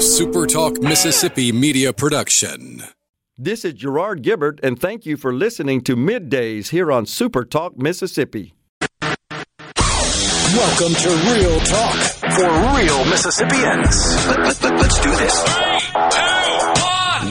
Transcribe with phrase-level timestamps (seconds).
[0.00, 2.82] SuperTalk Mississippi media production.
[3.36, 8.54] This is Gerard Gibert, and thank you for listening to Middays here on SuperTalk Mississippi.
[9.02, 11.96] Welcome to Real Talk
[12.32, 14.26] for real Mississippians.
[14.26, 15.44] Let, us let, let, do this.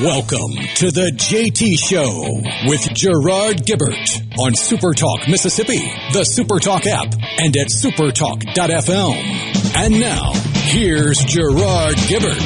[0.04, 2.40] Welcome to the JT Show
[2.70, 5.80] with Gerard Gibert on SuperTalk Mississippi,
[6.14, 9.50] the SuperTalk app, and at supertalk.fm.
[9.76, 10.34] And now,
[10.70, 12.38] here's Gerard Gibert.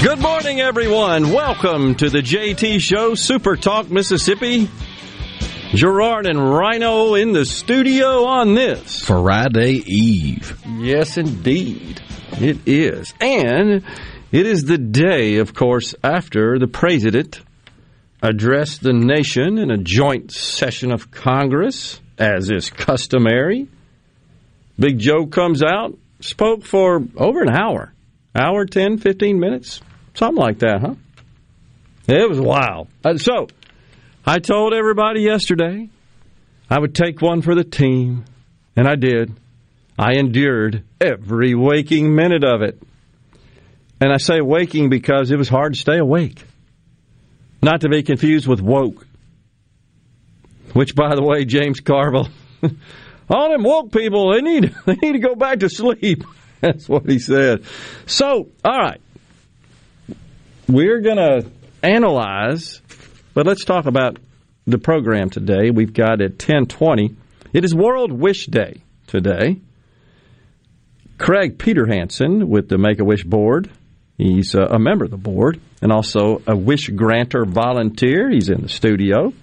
[0.00, 1.32] Good morning, everyone.
[1.32, 4.70] Welcome to the JT Show, Super Talk Mississippi.
[5.76, 10.58] Gerard and Rhino in the studio on this Friday Eve.
[10.78, 12.00] Yes, indeed.
[12.32, 13.12] It is.
[13.20, 13.84] And
[14.32, 17.42] it is the day, of course, after the president
[18.22, 23.68] addressed the nation in a joint session of Congress, as is customary.
[24.78, 27.92] Big Joe comes out, spoke for over an hour.
[28.34, 29.82] Hour, 10, 15 minutes.
[30.14, 30.94] Something like that, huh?
[32.08, 32.88] It was wild.
[33.04, 33.48] Uh, so,
[34.26, 35.88] I told everybody yesterday
[36.68, 38.24] I would take one for the team,
[38.74, 39.32] and I did.
[39.96, 42.82] I endured every waking minute of it.
[44.00, 46.44] And I say waking because it was hard to stay awake.
[47.62, 49.06] Not to be confused with woke.
[50.72, 52.28] Which, by the way, James Carville,
[53.30, 56.24] all them woke people, they need, they need to go back to sleep.
[56.60, 57.64] That's what he said.
[58.06, 59.00] So, all right.
[60.68, 61.46] We're going to
[61.82, 62.82] analyze,
[63.36, 64.18] but let's talk about
[64.66, 65.68] the program today.
[65.70, 67.14] We've got at 1020.
[67.52, 69.60] It is World Wish Day today.
[71.18, 73.70] Craig Peter Hansen with the Make a Wish Board.
[74.16, 78.30] He's uh, a member of the board and also a wish granter volunteer.
[78.30, 79.34] He's in the studio.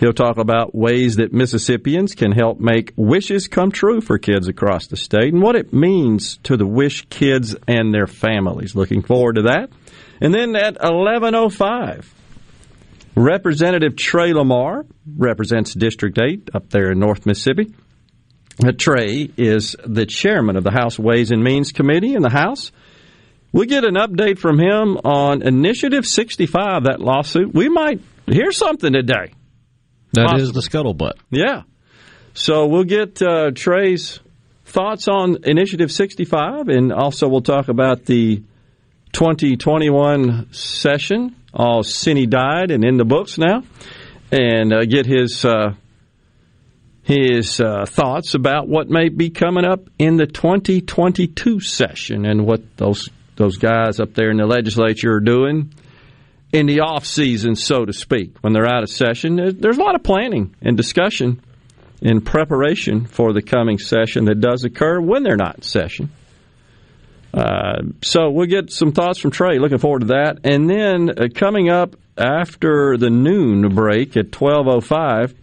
[0.00, 4.86] He'll talk about ways that Mississippians can help make wishes come true for kids across
[4.86, 8.74] the state and what it means to the wish kids and their families.
[8.74, 9.68] Looking forward to that.
[10.18, 12.14] And then at 1105,
[13.18, 14.86] Representative Trey Lamar
[15.16, 17.74] represents District 8 up there in North Mississippi.
[18.64, 22.70] Uh, Trey is the chairman of the House Ways and Means Committee in the House.
[23.52, 27.52] We get an update from him on Initiative 65, that lawsuit.
[27.52, 29.32] We might hear something today.
[30.12, 30.42] That Possibly.
[30.42, 31.14] is the scuttlebutt.
[31.30, 31.62] Yeah.
[32.34, 34.20] So we'll get uh, Trey's
[34.64, 38.42] thoughts on Initiative 65, and also we'll talk about the
[39.12, 41.34] 2021 session.
[41.54, 43.62] All sine die and in the books now,
[44.30, 45.74] and uh, get his uh,
[47.02, 52.76] his uh, thoughts about what may be coming up in the 2022 session and what
[52.76, 55.72] those those guys up there in the legislature are doing
[56.52, 59.36] in the off season, so to speak, when they're out of session.
[59.36, 61.40] There's a lot of planning and discussion
[62.00, 66.10] in preparation for the coming session that does occur when they're not in session.
[67.32, 69.58] Uh, so we'll get some thoughts from Trey.
[69.58, 70.40] Looking forward to that.
[70.44, 75.34] And then uh, coming up after the noon break at 12:05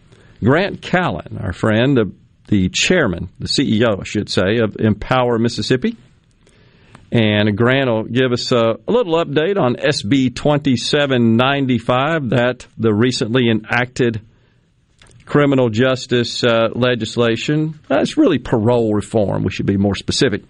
[0.43, 2.11] Grant Callen, our friend, the,
[2.49, 5.97] the chairman, the CEO, I should say, of Empower Mississippi.
[7.11, 13.49] And Grant will give us a, a little update on SB 2795, that the recently
[13.49, 14.21] enacted
[15.25, 17.79] criminal justice uh, legislation.
[17.87, 19.43] That's really parole reform.
[19.43, 20.43] We should be more specific.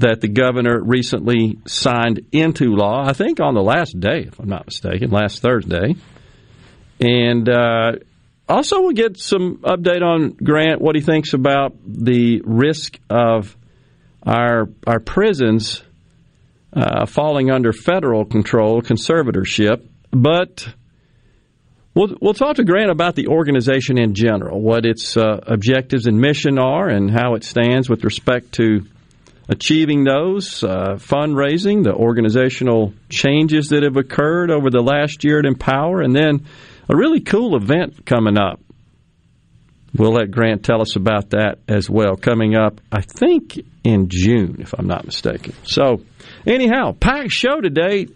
[0.00, 4.48] That the governor recently signed into law, I think on the last day, if I'm
[4.48, 5.96] not mistaken, last Thursday.
[7.00, 7.92] And uh,
[8.48, 13.56] also, we'll get some update on Grant, what he thinks about the risk of
[14.22, 15.82] our our prisons
[16.72, 19.88] uh, falling under federal control, conservatorship.
[20.10, 20.68] But
[21.94, 26.20] we'll we'll talk to Grant about the organization in general, what its uh, objectives and
[26.20, 28.86] mission are, and how it stands with respect to
[29.48, 35.46] achieving those, uh, fundraising, the organizational changes that have occurred over the last year at
[35.46, 36.46] Empower, and then
[36.88, 38.60] a really cool event coming up.
[39.94, 44.56] We'll let Grant tell us about that as well, coming up, I think, in June,
[44.58, 45.54] if I'm not mistaken.
[45.62, 46.02] So,
[46.46, 48.08] anyhow, packed show today.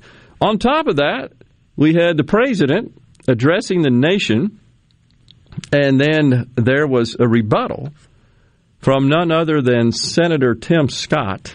[0.43, 1.33] On top of that,
[1.77, 4.61] we had the president addressing the nation,
[5.73, 7.91] and then there was a rebuttal
[8.81, 11.55] from none other than Senator Tim Scott,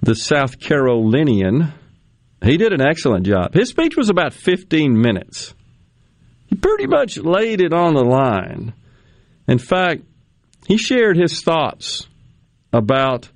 [0.00, 1.72] the South Carolinian.
[2.42, 3.54] He did an excellent job.
[3.54, 5.54] His speech was about 15 minutes.
[6.46, 8.72] He pretty much laid it on the line.
[9.48, 10.02] In fact,
[10.66, 12.06] he shared his thoughts
[12.72, 13.28] about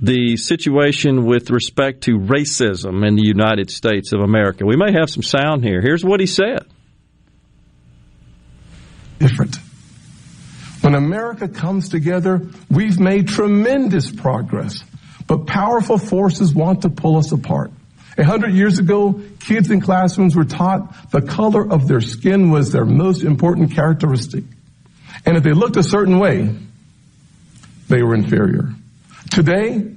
[0.00, 4.64] the situation with respect to racism in the United States of America.
[4.64, 5.82] We may have some sound here.
[5.82, 6.64] Here's what he said.
[9.18, 9.56] Different.
[10.90, 14.82] When America comes together, we've made tremendous progress,
[15.24, 17.70] but powerful forces want to pull us apart.
[18.18, 22.72] A hundred years ago, kids in classrooms were taught the color of their skin was
[22.72, 24.42] their most important characteristic.
[25.24, 26.52] And if they looked a certain way,
[27.88, 28.74] they were inferior.
[29.30, 29.92] Today,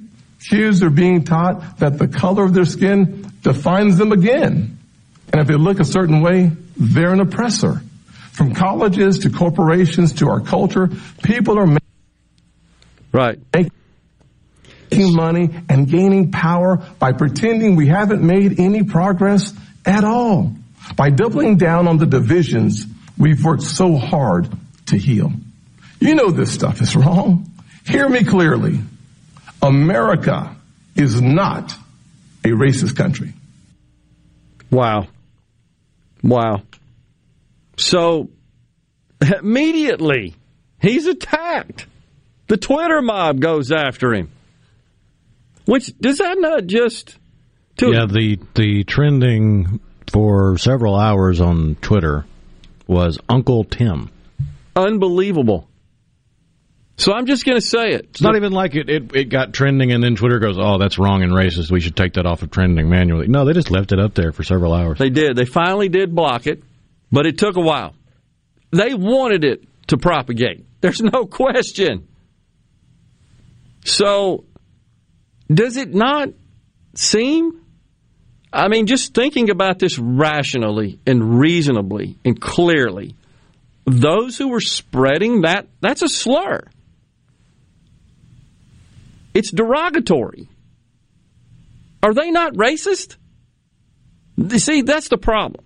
[0.47, 4.77] kids are being taught that the color of their skin defines them again.
[5.31, 7.81] And if they look a certain way, they're an oppressor.
[8.33, 10.89] From colleges to corporations to our culture,
[11.24, 11.80] people are making
[13.12, 13.39] right.
[13.53, 19.53] making money and gaining power by pretending we haven't made any progress
[19.85, 20.51] at all.
[20.95, 22.88] By doubling down on the divisions
[23.19, 24.50] we've worked so hard
[24.88, 25.31] to heal.
[26.00, 27.51] You know this stuff is wrong.
[27.86, 28.79] Hear me clearly.
[29.62, 30.56] America
[30.95, 31.71] is not
[32.44, 33.33] a racist country.
[34.71, 35.07] Wow.
[36.24, 36.63] Wow.
[37.77, 38.29] So
[39.39, 40.35] immediately
[40.81, 41.87] he's attacked.
[42.47, 44.31] The Twitter mob goes after him.
[45.65, 47.17] Which does that not just
[47.77, 49.79] to Yeah, the the trending
[50.11, 52.25] for several hours on Twitter
[52.85, 54.09] was Uncle Tim.
[54.75, 55.67] Unbelievable.
[56.97, 58.09] So I'm just going to say it.
[58.11, 60.99] It's not even like it, it, it got trending and then Twitter goes, oh, that's
[60.99, 61.71] wrong and racist.
[61.71, 63.27] We should take that off of trending manually.
[63.27, 64.99] No, they just left it up there for several hours.
[64.99, 65.35] They did.
[65.35, 66.61] They finally did block it,
[67.13, 67.95] but it took a while.
[68.71, 70.65] They wanted it to propagate.
[70.81, 72.07] There's no question.
[73.86, 74.45] So,
[75.48, 76.30] does it not
[76.95, 77.62] seem?
[78.51, 83.15] I mean, just thinking about this rationally and reasonably and clearly,
[83.86, 86.62] those who were spreading that, that's a slur.
[89.36, 90.50] It's derogatory.
[92.01, 93.18] Are they not racist?
[94.36, 95.63] You see, that's the problem.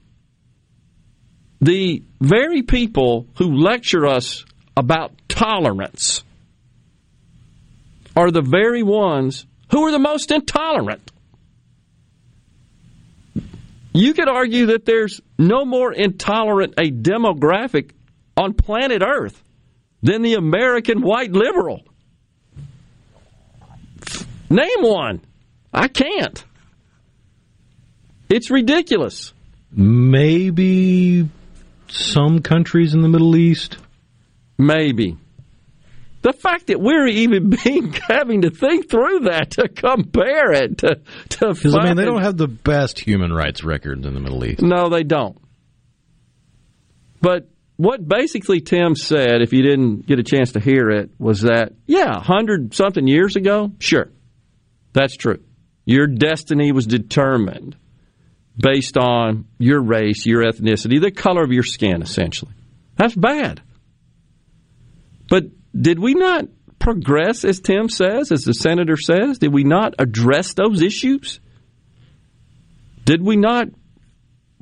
[1.61, 4.45] The very people who lecture us
[4.75, 6.23] about tolerance
[8.15, 11.11] are the very ones who are the most intolerant.
[13.93, 17.91] You could argue that there's no more intolerant a demographic
[18.35, 19.41] on planet Earth
[20.03, 21.83] than the American white liberal.
[24.49, 25.21] Name one.
[25.73, 26.43] I can't.
[28.29, 29.33] It's ridiculous.
[29.71, 31.27] Maybe
[31.91, 33.77] some countries in the Middle East.
[34.57, 35.17] Maybe.
[36.21, 40.99] The fact that we're even being having to think through that to compare it to
[41.29, 44.43] to because I mean they don't have the best human rights records in the Middle
[44.43, 44.61] East.
[44.61, 45.37] No, they don't.
[47.21, 51.41] But what basically Tim said, if you didn't get a chance to hear it, was
[51.41, 54.09] that yeah, hundred something years ago, sure,
[54.93, 55.43] that's true.
[55.85, 57.77] Your destiny was determined
[58.57, 62.51] based on your race, your ethnicity, the color of your skin, essentially.
[62.95, 63.61] That's bad.
[65.29, 65.45] But
[65.79, 66.45] did we not
[66.79, 69.39] progress, as Tim says, as the senator says?
[69.39, 71.39] Did we not address those issues?
[73.05, 73.67] Did we not,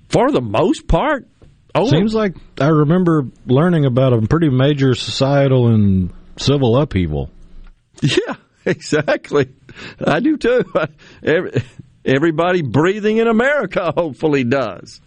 [0.09, 1.27] for the most part?
[1.73, 7.29] Oh, Seems like I remember learning about a pretty major societal and civil upheaval.
[8.01, 9.53] Yeah, exactly.
[9.99, 10.63] I do too.
[12.05, 15.01] everybody breathing in America hopefully does.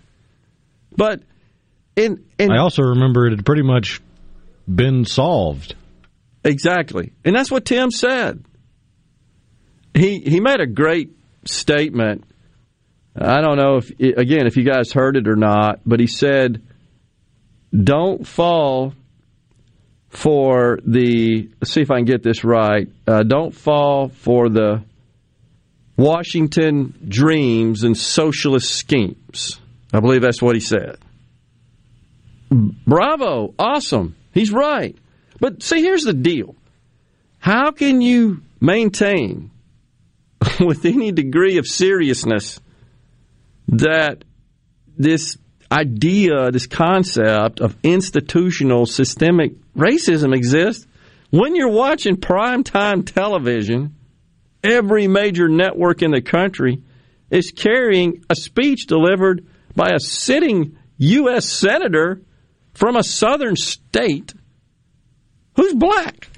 [0.97, 1.23] But
[1.97, 4.01] in, in I also remember it had pretty much
[4.73, 5.75] been solved.
[6.45, 7.13] Exactly.
[7.25, 8.45] And that's what Tim said.
[9.95, 12.25] He he made a great statement.
[13.17, 16.63] I don't know if again if you guys heard it or not, but he said
[17.75, 18.95] don't fall
[20.09, 22.89] for the let's see if I can get this right.
[23.07, 24.83] Uh, don't fall for the
[25.99, 29.61] Washington dreams and socialist schemes.
[29.93, 30.97] I believe that's what he said.
[32.51, 34.15] Bravo, awesome.
[34.33, 34.97] He's right.
[35.41, 36.55] But see, here's the deal.
[37.41, 39.51] How can you maintain
[40.61, 42.61] with any degree of seriousness
[43.67, 44.25] that
[44.97, 45.37] this
[45.71, 50.87] idea, this concept of institutional systemic racism exists
[51.31, 53.95] when you're watching primetime television,
[54.63, 56.83] every major network in the country
[57.31, 61.49] is carrying a speech delivered by a sitting U.S.
[61.49, 62.23] senator
[62.75, 64.33] from a southern state
[65.55, 66.29] who's black.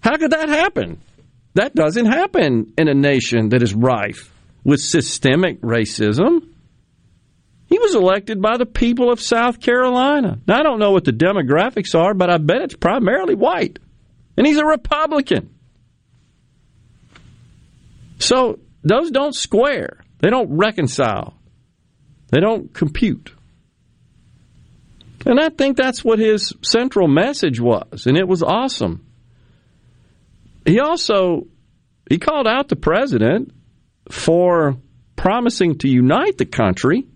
[0.00, 1.00] How could that happen?
[1.54, 4.32] That doesn't happen in a nation that is rife
[4.64, 6.48] with systemic racism.
[7.66, 10.38] He was elected by the people of South Carolina.
[10.46, 13.78] Now, I don't know what the demographics are, but I bet it's primarily white.
[14.36, 15.50] And he's a Republican.
[18.18, 20.04] So those don't square.
[20.20, 21.34] They don't reconcile.
[22.30, 23.32] They don't compute.
[25.26, 29.06] And I think that's what his central message was, and it was awesome.
[30.64, 31.46] He also
[32.08, 33.52] he called out the president
[34.10, 34.76] for
[35.16, 37.06] promising to unite the country.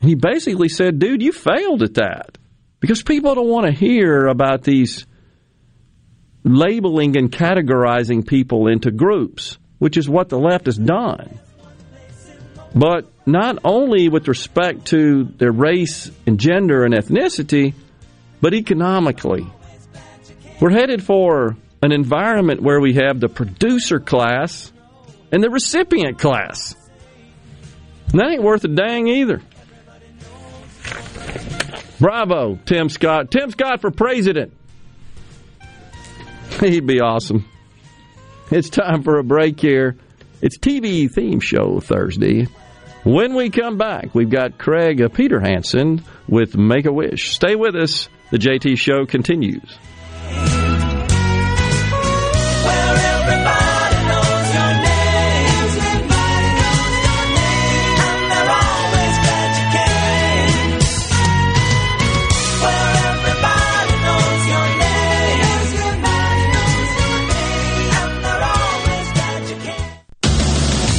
[0.00, 2.38] He basically said, "Dude, you failed at that."
[2.80, 5.04] Because people don't want to hear about these
[6.44, 11.38] labeling and categorizing people into groups, which is what the left has done.
[12.74, 17.74] But not only with respect to their race and gender and ethnicity,
[18.40, 19.46] but economically.
[20.60, 24.72] We're headed for an environment where we have the producer class
[25.30, 26.74] and the recipient class.
[28.10, 29.42] And that ain't worth a dang either.
[32.00, 33.30] Bravo, Tim Scott.
[33.30, 34.52] Tim Scott for president.
[36.60, 37.44] He'd be awesome.
[38.50, 39.96] It's time for a break here.
[40.40, 42.46] It's TV theme show Thursday.
[43.04, 47.32] When we come back, we've got Craig Peter Hansen with Make a Wish.
[47.32, 48.08] Stay with us.
[48.30, 49.78] The JT show continues.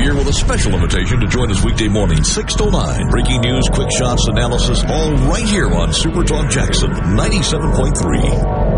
[0.00, 3.10] Gallo here with a special invitation to join us weekday morning, 6 to 9.
[3.10, 8.70] Breaking news, quick shots, analysis, all right here on Super Talk Jackson 97.3.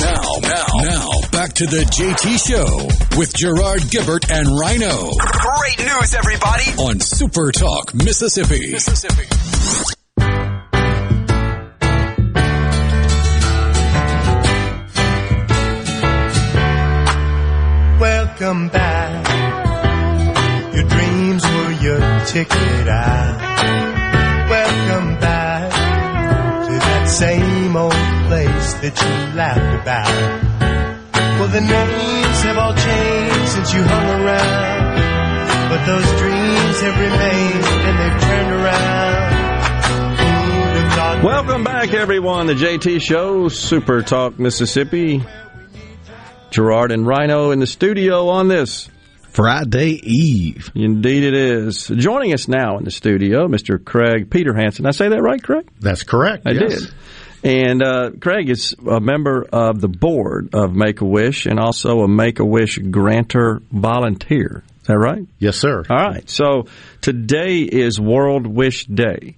[0.00, 5.10] Now, now, now, back to the JT Show with Gerard Gibert and Rhino.
[5.18, 6.64] Great news, everybody!
[6.78, 8.72] On Super Talk, Mississippi.
[8.72, 9.26] Mississippi.
[17.98, 18.95] Welcome back
[22.36, 22.86] ticket.
[24.52, 25.72] Welcome back
[26.66, 27.92] to that same old
[28.28, 30.12] place that you laughed about.
[31.40, 34.98] Well, the names have all changed since you hung around,
[35.70, 39.36] but those dreams have remained and they've turned around.
[41.24, 42.48] Welcome back, everyone.
[42.48, 45.24] The JT Show, Super Talk, Mississippi.
[46.50, 48.90] Gerard and Rhino in the studio on this
[49.36, 50.70] Friday Eve.
[50.74, 51.88] Indeed, it is.
[51.88, 53.84] Joining us now in the studio, Mr.
[53.84, 54.86] Craig Peter Hansen.
[54.86, 55.68] I say that right, Craig?
[55.78, 56.46] That's correct.
[56.46, 56.80] I yes.
[56.80, 56.94] did.
[57.44, 62.00] And uh, Craig is a member of the board of Make a Wish and also
[62.00, 64.64] a Make a Wish grantor volunteer.
[64.80, 65.26] Is that right?
[65.38, 65.82] Yes, sir.
[65.90, 66.28] All right.
[66.30, 66.68] So
[67.02, 69.36] today is World Wish Day.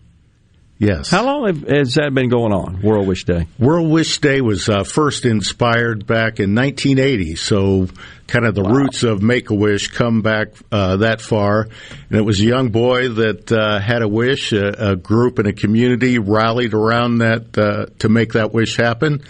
[0.78, 1.10] Yes.
[1.10, 3.48] How long have, has that been going on, World Wish Day?
[3.58, 7.88] World Wish Day was uh, first inspired back in 1980, so
[8.28, 11.62] kind of the roots of Make a Wish come back uh, that far.
[11.62, 14.52] And it was a young boy that uh, had a wish.
[14.52, 19.24] A, a group and a community rallied around that uh, to make that wish happen.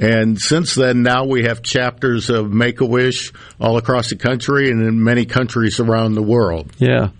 [0.00, 4.70] And since then, now we have chapters of Make a Wish all across the country
[4.70, 6.72] and in many countries around the world.
[6.78, 7.10] Yeah.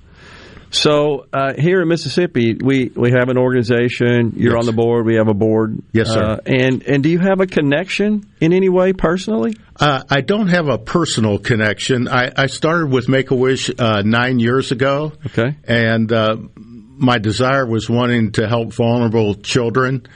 [0.71, 4.35] So uh, here in Mississippi, we, we have an organization.
[4.37, 4.61] You're Yes.
[4.61, 5.07] on the board.
[5.07, 5.79] We have a board.
[5.93, 6.23] Yes, sir.
[6.23, 9.57] Uh, and and do you have a connection in any way personally?
[9.81, 12.07] Uh, I don't have a personal connection.
[12.09, 15.13] I, I started with Make a Wish uh, nine years ago.
[15.27, 15.57] Okay.
[15.65, 20.07] And uh, my desire was wanting to help vulnerable children.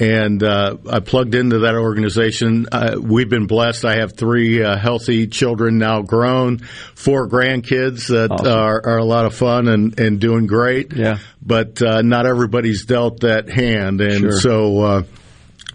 [0.00, 2.66] And uh, I plugged into that organization.
[2.70, 3.84] Uh, we've been blessed.
[3.84, 6.58] I have three uh, healthy children now grown,
[6.94, 8.46] four grandkids that Awesome.
[8.46, 10.92] are, are a lot of fun and, and doing great.
[10.92, 11.18] Yeah.
[11.44, 14.00] But uh, not everybody's dealt that hand.
[14.00, 14.32] And Sure.
[14.40, 14.80] so.
[14.80, 15.02] Uh,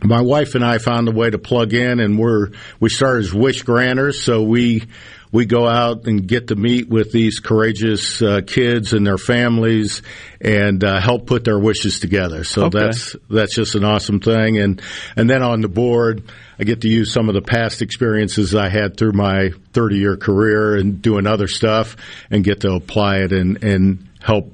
[0.05, 3.33] my wife and I found a way to plug in, and we're we started as
[3.33, 4.21] wish granters.
[4.21, 4.83] So we
[5.33, 10.01] we go out and get to meet with these courageous uh, kids and their families,
[10.39, 12.43] and uh, help put their wishes together.
[12.43, 12.79] So Okay.
[12.79, 14.59] that's that's just an awesome thing.
[14.59, 14.81] And
[15.17, 16.23] and then on the board,
[16.59, 20.15] I get to use some of the past experiences I had through my 30 year
[20.15, 21.97] career and doing other stuff,
[22.29, 24.53] and get to apply it and and help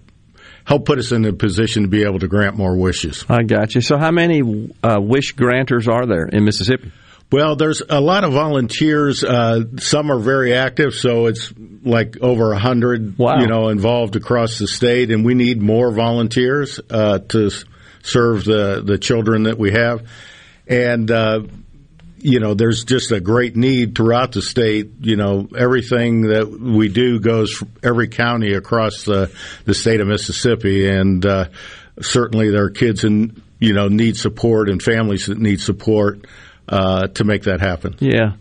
[0.64, 3.26] help put us in a position to be able to grant more wishes.
[3.28, 3.82] I got you.
[3.82, 4.42] So how many
[4.82, 6.92] uh, wish grantors are there in Mississippi?
[7.32, 9.24] Well, there's a lot of volunteers.
[9.24, 13.40] Uh, some are very active, so it's like over a hundred, Wow.
[13.40, 17.52] you know, involved across the state, and we need more volunteers uh, to
[18.02, 20.08] serve the the children that we have.
[20.68, 21.42] And uh,
[22.18, 24.90] you know, there's just a great need throughout the state.
[25.02, 29.32] You know, everything that we do goes every county across the
[29.66, 31.50] the state of Mississippi, and uh,
[32.02, 36.26] certainly there are kids in you know need support and families that need support
[36.70, 37.96] uh, to make that happen.
[38.00, 38.34] Yeah.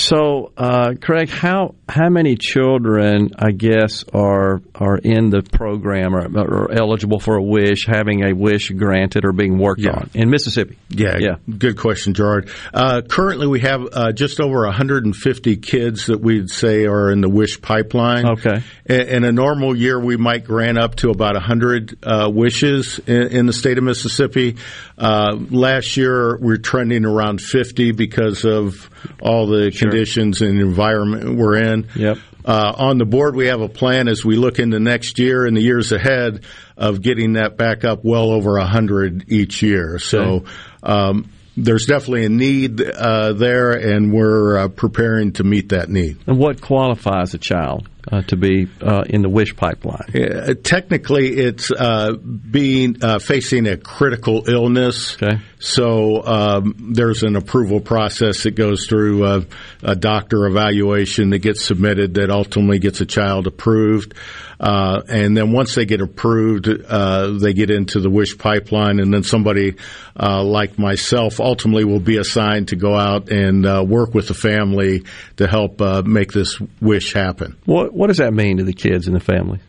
[0.00, 6.24] So, uh, Craig, how how many children, I guess, are are in the program or,
[6.38, 9.90] or eligible for a wish, having a wish granted or being worked Yeah.
[9.90, 10.78] on in Mississippi?
[10.88, 11.34] Yeah, Yeah.
[11.58, 12.48] Good question, Gerard.
[12.72, 17.28] Uh, currently, we have uh, just over 150 kids that we'd say are in the
[17.28, 18.26] wish pipeline.
[18.26, 18.62] Okay.
[18.86, 23.22] In, in a normal year, we might grant up to about 100 uh, wishes in,
[23.28, 24.56] in the state of Mississippi.
[24.96, 28.88] Uh, last year, we're trending around 50 because of
[29.20, 31.88] all the conditions and environment we're in.
[31.94, 32.18] Yep.
[32.44, 35.56] Uh, on the board, we have a plan as we look into next year and
[35.56, 36.44] the years ahead
[36.76, 39.98] of getting that back up well over 100 each year.
[39.98, 40.44] So
[40.82, 46.18] um, there's definitely a need uh, there, and we're uh, preparing to meet that need.
[46.26, 50.10] And what qualifies a child uh, to be uh, in the wish pipeline?
[50.14, 55.16] Uh, technically, it's uh, being uh, facing a critical illness.
[55.20, 55.38] Okay.
[55.58, 59.46] So um, there's an approval process that goes through a,
[59.82, 64.14] a doctor evaluation that gets submitted that ultimately gets a child approved.
[64.60, 69.12] Uh, and then once they get approved, uh, they get into the wish pipeline, and
[69.12, 69.76] then somebody
[70.18, 74.34] uh, like myself ultimately will be assigned to go out and uh, work with the
[74.34, 75.02] family
[75.38, 77.56] to help uh, make this wish happen.
[77.64, 79.60] What what does that mean to the kids and the family?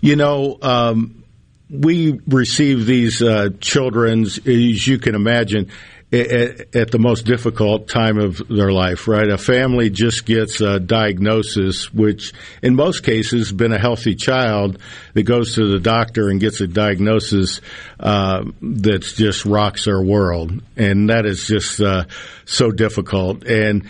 [0.00, 1.24] You know, um,
[1.68, 5.70] we receive these uh, children's, as you can imagine,
[6.14, 9.28] at, at the most difficult time of their life, right?
[9.28, 14.78] A family just gets a diagnosis, which in most cases been a healthy child
[15.14, 17.60] that goes to the doctor and gets a diagnosis
[17.98, 22.04] uh, that just rocks their world, and that is just uh,
[22.44, 23.44] so difficult.
[23.44, 23.86] And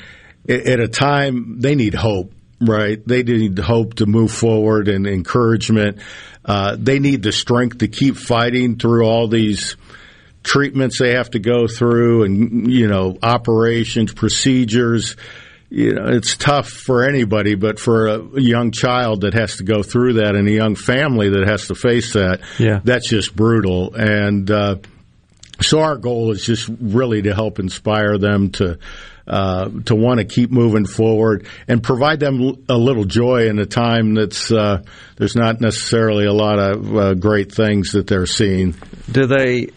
[0.48, 3.06] at a time they need hope right?
[3.06, 5.98] They need hope to move forward and encouragement.
[6.44, 9.76] Uh, they need the strength to keep fighting through all these
[10.44, 15.16] treatments they have to go through and, you know, operations, procedures
[15.70, 19.82] you know, it's tough for anybody, but for a young child that has to go
[19.82, 22.78] through that and a young family that has to face that, Yeah.
[22.84, 23.92] that's just brutal.
[23.92, 24.76] And uh,
[25.60, 28.78] so our goal is just really to help inspire them to
[29.26, 33.66] uh, to want to keep moving forward and provide them a little joy in a
[33.66, 34.80] time that's uh,
[35.16, 38.76] there's not necessarily a lot of uh, great things that they're seeing.
[39.10, 39.70] Do they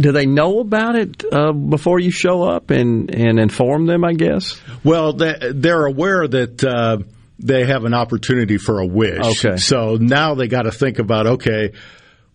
[0.00, 4.04] do they know about it uh, before you show up and, and inform them?
[4.04, 4.60] I guess.
[4.82, 6.98] Well, they, they're aware that uh,
[7.38, 9.44] they have an opportunity for a wish.
[9.44, 9.56] Okay.
[9.56, 11.72] So now they got to think about okay.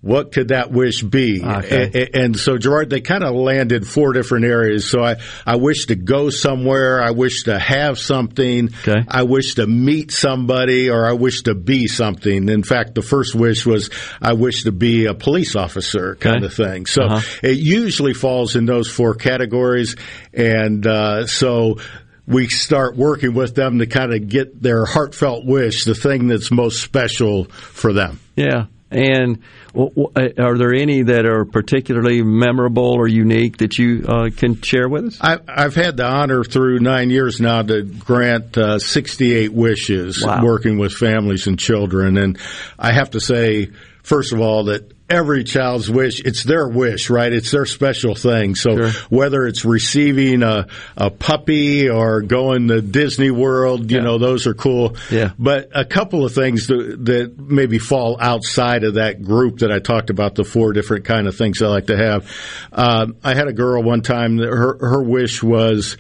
[0.06, 1.41] What could that wish be?
[1.44, 1.89] Okay.
[1.91, 4.88] A- a- And, so, Gerard, they kind of landed four different areas.
[4.88, 5.15] So, I,
[5.48, 7.02] I wish to go somewhere.
[7.02, 8.70] I wish to have something.
[8.88, 9.04] Okay.
[9.08, 12.50] I wish to meet somebody, or I wish to be something.
[12.50, 13.89] In fact, the first wish was
[14.22, 16.46] I wish to be a police officer, kind Okay.
[16.46, 16.86] of thing.
[16.86, 17.22] So, Uh-huh.
[17.41, 19.96] it usually falls in those four categories.
[20.32, 21.80] And uh, so
[22.28, 26.52] we start working with them to kind of get their heartfelt wish, the thing that's
[26.52, 28.20] most special for them.
[28.36, 28.65] Yeah.
[28.95, 29.39] And
[29.73, 34.62] w- w- are there any that are particularly memorable or unique that you uh, can
[34.62, 35.17] share with us?
[35.21, 40.43] I, I've had the honor through nine years now to grant uh, 68 wishes Wow.
[40.43, 42.17] working with families and children.
[42.17, 42.39] And
[42.79, 43.71] I have to say,
[44.03, 47.32] first of all, that every child's wish, it's their wish, right?
[47.32, 48.56] It's their special thing.
[48.56, 54.48] So whether it's receiving a, a puppy or going to Disney World, you know, those
[54.48, 54.98] are cool.
[55.12, 55.32] Yeah.
[55.38, 59.80] But a couple of things that, that maybe fall outside of that group that I
[59.80, 62.32] talked about, the four different kind of things I like to have.
[62.72, 65.98] Um, I had a girl one time, that her, her wish was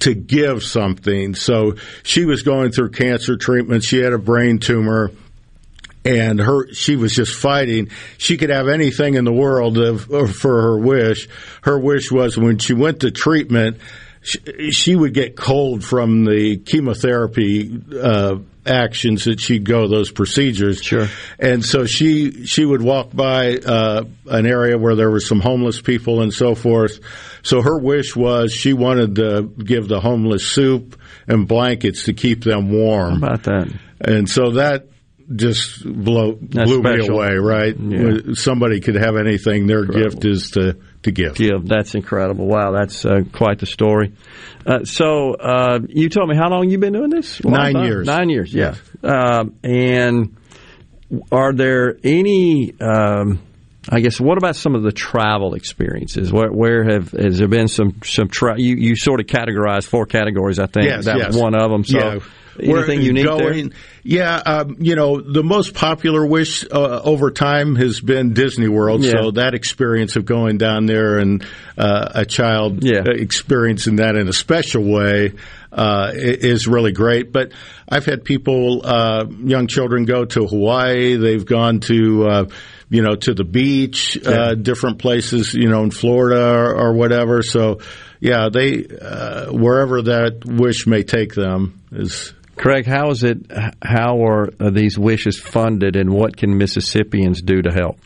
[0.00, 1.34] to give something.
[1.34, 3.84] So she was going through cancer treatment.
[3.84, 5.10] She had a brain tumor
[6.06, 7.90] and her she was just fighting.
[8.18, 11.28] She could have anything in the world of, of- for her wish.
[11.62, 13.78] Her wish was when she went to treatment,
[14.22, 20.82] she, she would get cold from the chemotherapy uh, actions that she'd go those procedures.
[20.82, 21.06] Sure.
[21.38, 25.80] And so she she would walk by uh, an area where there were some homeless
[25.80, 26.98] people and so forth.
[27.42, 32.42] So her wish was she wanted to give the homeless soup and blankets to keep
[32.42, 33.20] them warm.
[33.20, 33.72] How about that?
[34.00, 34.88] And so that
[35.34, 37.74] just blow, blew me away, right?
[37.78, 38.34] Yeah.
[38.34, 39.66] Somebody could have anything.
[39.66, 41.34] Their gift is to, to give.
[41.34, 41.66] Give.
[41.66, 42.46] That's incredible.
[42.46, 44.12] Wow, that's uh, quite the story.
[44.64, 47.42] Uh, so uh, you told me how long you've been doing this?
[47.44, 47.84] Long Nine time?
[47.86, 48.06] years.
[48.06, 48.54] Nine years.
[48.54, 48.76] Yeah.
[49.02, 50.36] Um, and
[51.32, 52.74] are there any?
[52.80, 53.40] Um,
[53.88, 54.20] I guess.
[54.20, 56.32] What about some of the travel experiences?
[56.32, 60.06] Where, where have has there been some some tra- you you sort of categorized four
[60.06, 60.58] categories?
[60.58, 61.26] I think Yes, that yes.
[61.28, 61.84] was one of them.
[61.84, 62.18] So Yeah.
[62.58, 63.78] anything We're unique going, there?
[64.08, 69.02] Yeah, um, you know, the most popular wish uh, over time has been Disney World.
[69.02, 69.14] Yeah.
[69.20, 71.44] So that experience of going down there and
[71.76, 75.32] uh, a child uh, experiencing that in a special way
[75.72, 77.32] uh, is really great.
[77.32, 77.50] But
[77.88, 81.16] I've had people, uh, young children, go to Hawaii.
[81.16, 82.28] They've gone to.
[82.28, 82.44] Uh,
[82.88, 87.42] you know, to the beach, uh, different places, you know, in Florida or, or whatever.
[87.42, 87.80] So,
[88.20, 93.38] yeah, they uh, wherever that wish may take them is Craig, how is it?
[93.82, 97.98] How are these wishes funded, and what can Mississippians do to help?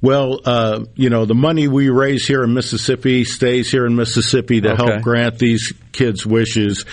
[0.00, 4.60] Well, uh, you know, the money we raise here in Mississippi stays here in Mississippi
[4.60, 4.84] to Okay.
[4.92, 6.84] help grant these kids' wishes.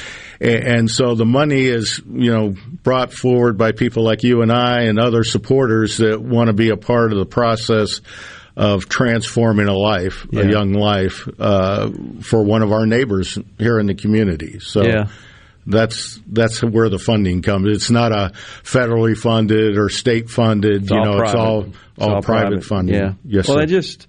[0.41, 4.83] And so the money is, you know, brought forward by people like you and I
[4.83, 8.01] and other supporters that want to be a part of the process
[8.57, 10.41] of transforming a life, Yeah.
[10.41, 11.89] a young life, uh,
[12.21, 14.59] for one of our neighbors here in the community.
[14.59, 15.05] So Yeah.
[15.65, 17.75] That's that's where the funding comes.
[17.75, 18.31] It's not a
[18.63, 20.83] federally funded or state funded.
[20.83, 21.39] It's you all know, it's private.
[21.39, 22.95] all It's all, private, funding.
[22.95, 23.13] Yeah.
[23.23, 23.47] Yes.
[23.47, 23.65] Well, sir.
[23.65, 24.07] they just.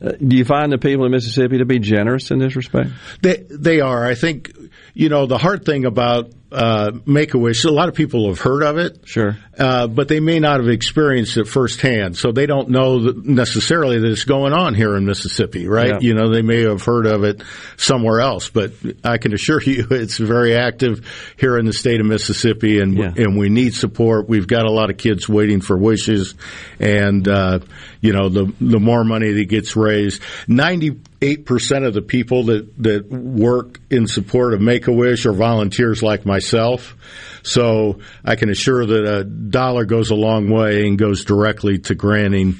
[0.00, 2.90] Uh, do you find the people in Mississippi to be generous in this respect?
[3.20, 4.06] They they are.
[4.06, 4.52] I think
[4.98, 7.62] you know the hard thing about uh, Make a Wish.
[7.62, 10.68] A lot of people have heard of it, sure, uh, but they may not have
[10.68, 15.06] experienced it firsthand, so they don't know that necessarily that it's going on here in
[15.06, 15.90] Mississippi, right?
[15.90, 15.98] Yeah.
[16.00, 17.42] You know, they may have heard of it
[17.76, 18.72] somewhere else, but
[19.04, 21.06] I can assure you, it's very active
[21.36, 24.28] here in the state of Mississippi, and and we need support.
[24.28, 26.34] We've got a lot of kids waiting for wishes,
[26.80, 27.60] and uh,
[28.00, 32.44] you know, the the more money that gets raised, ninety eight percent of the people
[32.44, 36.96] that that work in support of Make a Wish are volunteers like myself.
[37.42, 41.94] So I can assure that a dollar goes a long way and goes directly to
[41.94, 42.56] granting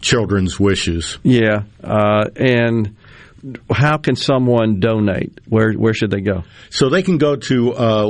[0.00, 1.18] children's wishes.
[1.22, 2.96] Yeah, uh, and
[3.70, 5.40] how can someone donate?
[5.48, 6.44] Where where should they go?
[6.70, 8.06] So they can go to uh,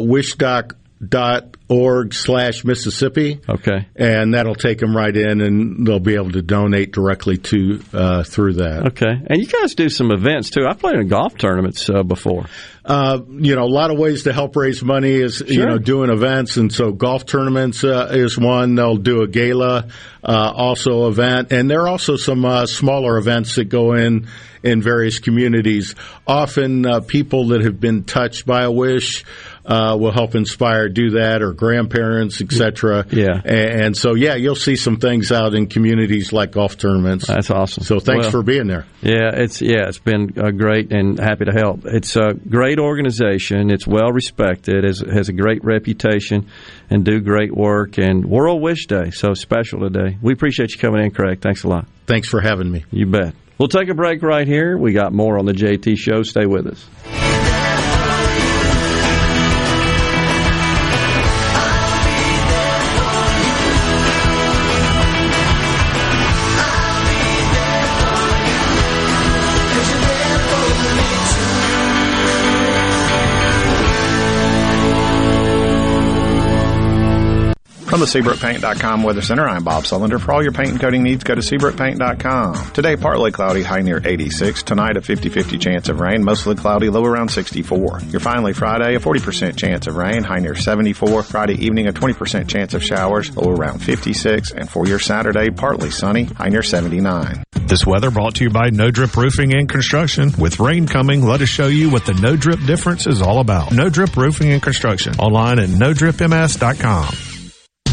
[1.01, 3.41] wish dot org slash Mississippi.
[3.49, 3.89] Okay.
[3.97, 8.23] And that'll take them right in and they'll be able to donate directly to uh,
[8.23, 8.87] through that.
[8.89, 9.13] Okay.
[9.27, 10.67] And you guys do some events too.
[10.69, 12.47] I played in golf tournaments uh, before.
[12.85, 15.47] Uh, you know, a lot of ways to help raise money is, sure.
[15.49, 16.57] you know, doing events.
[16.57, 18.75] And so golf tournaments uh, is one.
[18.75, 19.89] They'll do a gala,
[20.25, 21.53] uh, also event.
[21.53, 24.29] And there are also some uh, smaller events that go in
[24.63, 25.95] in various communities.
[26.27, 29.25] Often uh, people that have been touched by a wish
[29.71, 33.07] uh, will help inspire do that, or grandparents, etc.
[33.11, 37.29] Yeah, and, and, so yeah, you'll see some things out in communities like golf tournaments.
[37.29, 37.85] That's awesome.
[37.85, 38.87] So thanks well, for being there.
[39.01, 41.85] Yeah, it's yeah, it's been uh, great and happy to help.
[41.85, 43.71] It's a great organization.
[43.71, 44.85] It's well respected.
[44.85, 46.49] It has a great reputation
[46.91, 47.97] and do great work.
[47.97, 50.19] And World Wish Day, so special today.
[50.21, 51.41] We appreciate you coming in, Craig.
[51.41, 51.87] Thanks a lot.
[52.07, 52.85] Thanks for having me.
[52.91, 53.35] You bet.
[53.57, 54.77] We'll take a break right here.
[54.77, 56.23] We got more on the JT Show.
[56.25, 57.20] Stay with us.
[77.91, 80.21] From the SeabrookPaint.com Weather Center, I'm Bob Sullender.
[80.21, 82.71] For all your paint and coating needs, go to SeabrookPaint.com.
[82.71, 84.63] Today, partly cloudy, high near 86.
[84.63, 88.03] Tonight, a 50-50 chance of rain, mostly cloudy, low around 64.
[88.11, 91.25] Your finally Friday, a 40% chance of rain, high near 74.
[91.25, 94.53] Friday evening, a 20% chance of showers, low around 56.
[94.53, 97.43] And for your Saturday, partly sunny, high near 79.
[97.67, 100.31] This weather brought to you by No Drip Roofing and Construction.
[100.39, 103.73] With rain coming, let us show you what the No Drip difference is all about.
[103.73, 105.15] No Drip Roofing and Construction.
[105.19, 107.30] Online at NoDripMS.com.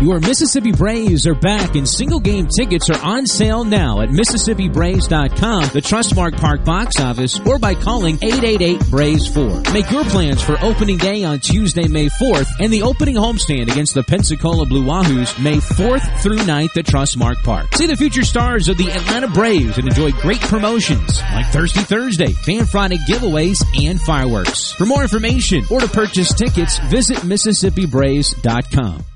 [0.00, 5.62] Your Mississippi Braves are back and single game tickets are on sale now at MississippiBraves.com,
[5.72, 9.72] the Trustmark Park box office, or by calling 888-BRAVES-4.
[9.72, 13.94] Make your plans for opening day on Tuesday, May 4th and the opening homestand against
[13.94, 17.72] the Pensacola Blue Wahoos May 4th through 9th at Trustmark Park.
[17.74, 22.32] See the future stars of the Atlanta Braves and enjoy great promotions like Thirsty Thursday,
[22.32, 24.72] Fan Friday giveaways, and fireworks.
[24.72, 29.04] For more information or to purchase tickets, visit MississippiBraves.com.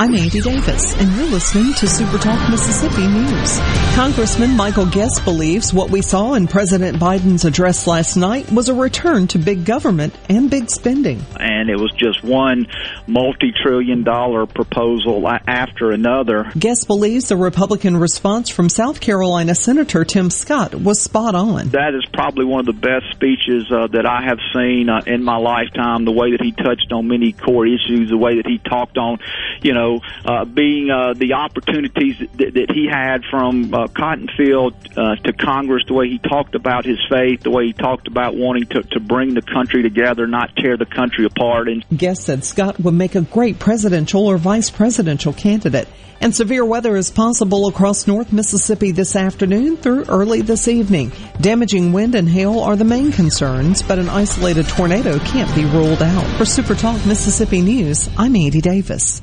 [0.00, 3.58] I'm Andy Davis, and you're listening to SuperTalk Mississippi News.
[3.94, 8.74] Congressman Michael Guest believes what we saw in President Biden's address last night was a
[8.74, 11.20] return to big government and big spending.
[11.38, 12.66] And it was just one
[13.06, 16.50] multi-trillion dollar proposal after another.
[16.58, 21.68] Guest believes the Republican response from South Carolina Senator Tim Scott was spot on.
[21.68, 25.22] That is probably one of the best speeches uh, that I have seen uh, in
[25.22, 26.06] my lifetime.
[26.06, 29.18] The way that he touched on many core issues, the way that he talked on,
[29.60, 34.74] you know, uh, being uh, the opportunities that, that he had from uh, Cotton Field
[34.96, 38.36] uh, to Congress, the way he talked about his faith, the way he talked about
[38.36, 41.68] wanting to, to bring the country together, not tear the country apart.
[41.68, 45.88] And Guest said Scott would make a great presidential or vice presidential candidate.
[46.22, 51.12] And severe weather is possible across North Mississippi this afternoon through early this evening.
[51.40, 56.02] Damaging wind and hail are the main concerns, but an isolated tornado can't be ruled
[56.02, 56.26] out.
[56.36, 59.22] For Super Talk Mississippi News, I'm Andy Davis.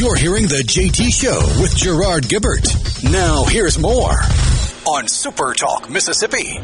[0.00, 2.64] You're hearing the JT Show with Gerard Gibert.
[3.12, 4.14] Now, here's more
[4.86, 6.58] on Super Talk Mississippi.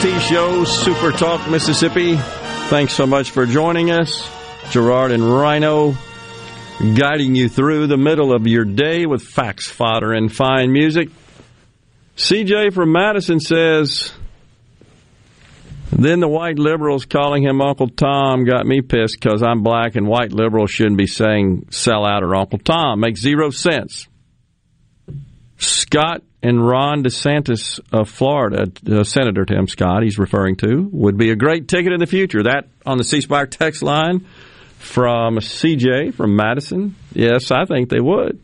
[0.00, 2.16] To Show, Super Talk Mississippi.
[2.16, 4.28] Thanks so much for joining us.
[4.70, 5.94] Gerard and Rhino
[6.78, 11.08] guiding you through the middle of your day with facts, fodder, and fine music.
[12.16, 14.12] CJ from Madison says,
[15.90, 20.06] then the white liberals calling him Uncle Tom got me pissed because I'm black and
[20.06, 23.00] white liberals shouldn't be saying sell out or Uncle Tom.
[23.00, 24.08] Makes zero sense.
[25.58, 31.30] Scott and Ron DeSantis of Florida, uh, Senator Tim Scott, he's referring to, would be
[31.30, 32.42] a great ticket in the future.
[32.42, 34.26] That on the C Spire text line
[34.78, 36.94] from CJ from Madison.
[37.12, 38.40] Yes, I think they would.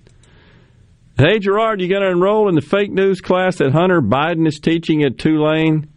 [1.18, 4.59] Hey, Gerard, you going to enroll in the fake news class that Hunter Biden is
[4.59, 5.88] teaching at Tulane?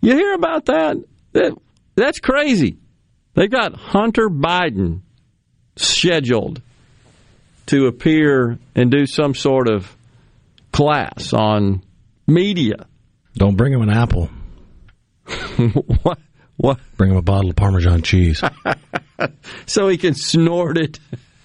[0.00, 0.96] You hear about that?
[1.32, 1.52] that
[1.94, 2.78] that's crazy.
[3.34, 5.00] They've got Hunter Biden
[5.76, 6.62] scheduled
[7.66, 9.94] to appear and do some sort of
[10.74, 11.82] class on
[12.26, 12.86] media.
[13.34, 14.28] Don't bring him an apple.
[16.02, 16.18] what?
[16.56, 16.78] What?
[16.96, 18.42] Bring him a bottle of Parmesan cheese.
[19.66, 20.98] so he can snort it,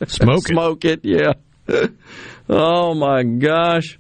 [0.08, 0.54] Smoke it.
[0.54, 1.02] smoke it.
[1.04, 1.34] Yeah.
[2.50, 4.00] oh my gosh!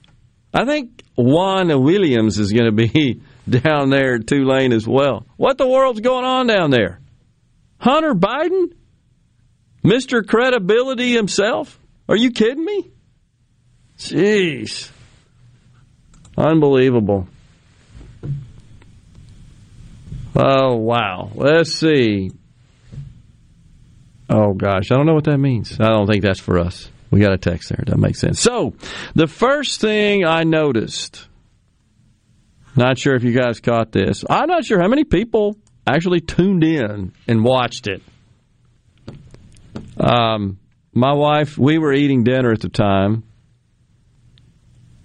[0.53, 5.25] I think Juan Williams is going to be down there at Tulane as well.
[5.37, 6.99] What the world's going on down there?
[7.79, 8.73] Hunter Biden,
[9.83, 11.79] Mister Credibility himself.
[12.07, 12.89] Are you kidding me?
[13.97, 14.91] Jeez.
[16.39, 17.27] Unbelievable.
[20.33, 21.31] Oh, wow.
[21.35, 22.31] Let's see.
[24.29, 24.89] Oh, gosh.
[24.89, 25.77] I don't know what that means.
[25.81, 26.89] I don't think that's for us.
[27.11, 27.83] We got a text there.
[27.87, 28.39] That makes sense.
[28.39, 28.73] So,
[29.15, 31.27] the first thing I noticed,
[32.77, 34.23] not sure if you guys caught this.
[34.29, 38.01] I'm not sure how many people actually tuned in and watched it.
[39.99, 40.57] Um,
[40.93, 43.23] my wife, we were eating dinner at the time.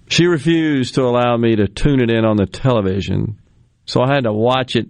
[0.07, 3.39] She refused to allow me to tune it in on the television,
[3.85, 4.87] so I had to watch it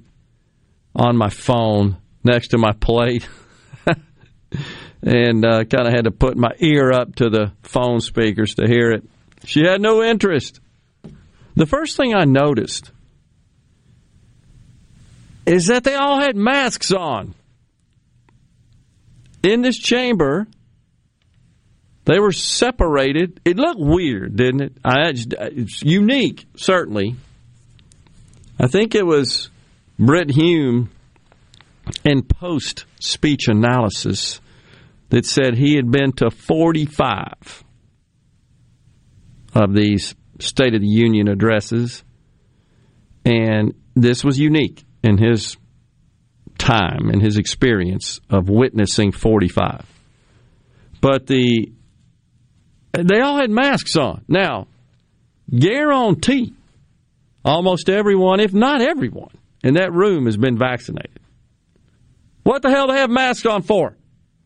[0.96, 3.28] on my phone next to my plate.
[5.06, 8.68] and uh, kind of had to put my ear up to the phone speakers to
[8.68, 9.04] hear it.
[9.46, 10.60] She had no interest.
[11.56, 12.92] the first thing I noticed
[15.46, 17.36] is that they all had masks on.
[19.44, 20.48] In this chamber,
[22.06, 23.42] they were separated.
[23.46, 24.78] It looked weird, didn't it?
[24.84, 27.16] I, it's unique, certainly.
[28.60, 29.50] I think it was
[30.00, 30.92] Brit Hume
[32.04, 34.40] in post speech analysis
[35.10, 37.64] that said he had been to 45
[39.54, 42.04] of these State of the Union addresses,
[43.24, 45.56] and this was unique in his
[46.58, 49.86] time and his experience of witnessing 45.
[51.00, 51.72] But the
[53.04, 54.24] they all had masks on.
[54.28, 54.68] Now,
[55.50, 56.54] guarantee
[57.44, 59.32] almost everyone, if not everyone,
[59.64, 61.20] in that room has been vaccinated.
[62.44, 63.96] What the hell do they have masks on for?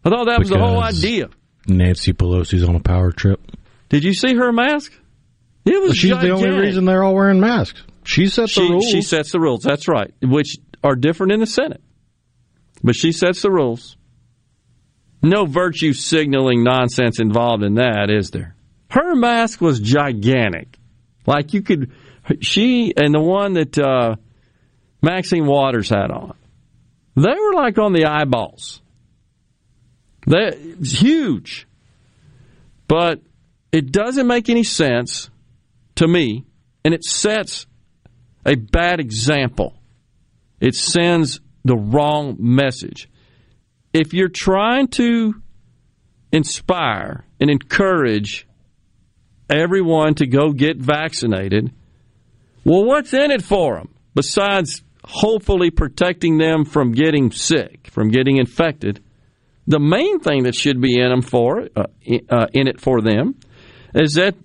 [0.06, 1.30] I thought that was the whole idea.
[1.68, 3.40] Nancy Pelosi's on a power trip.
[3.90, 4.94] Did you see her mask?
[5.66, 6.40] It was Well, she's gigantic.
[6.42, 7.84] the only reason they're all wearing masks.
[8.06, 8.86] She sets the rules.
[8.90, 9.62] She sets the rules.
[9.62, 11.82] That's right, which are different in the Senate.
[12.82, 13.98] But she sets the rules.
[15.22, 18.56] No virtue signaling nonsense involved in that, is there?
[18.90, 20.78] Her mask was gigantic.
[21.26, 21.92] Like you could,
[22.42, 24.16] she and the one that uh,
[25.02, 26.36] Maxine Waters had on,
[27.16, 28.82] they were like on the eyeballs.
[30.26, 30.52] They
[30.82, 31.68] huge,
[32.88, 33.22] but
[33.72, 35.30] it doesn't make any sense
[35.96, 36.46] to me,
[36.84, 37.68] and it sets
[38.46, 39.74] a bad example.
[40.60, 43.10] It sends the wrong message.
[43.94, 45.42] If you're trying to
[46.32, 48.48] inspire and encourage
[49.50, 51.72] everyone to go get vaccinated,
[52.64, 58.38] well, what's in it for them besides hopefully protecting them from getting sick, from getting
[58.38, 59.04] infected?
[59.66, 61.86] The main thing that should be in them for uh,
[62.30, 63.36] uh, in it for them
[63.94, 64.36] is that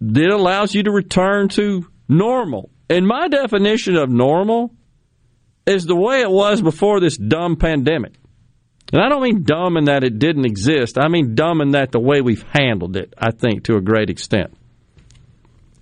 [0.00, 2.70] it allows you to return to normal.
[2.88, 4.74] And my definition of normal
[5.66, 8.14] is the way it was before this dumb pandemic.
[8.92, 10.98] And I don't mean dumb in that it didn't exist.
[10.98, 14.10] I mean dumb in that the way we've handled it, I think, to a great
[14.10, 14.54] extent,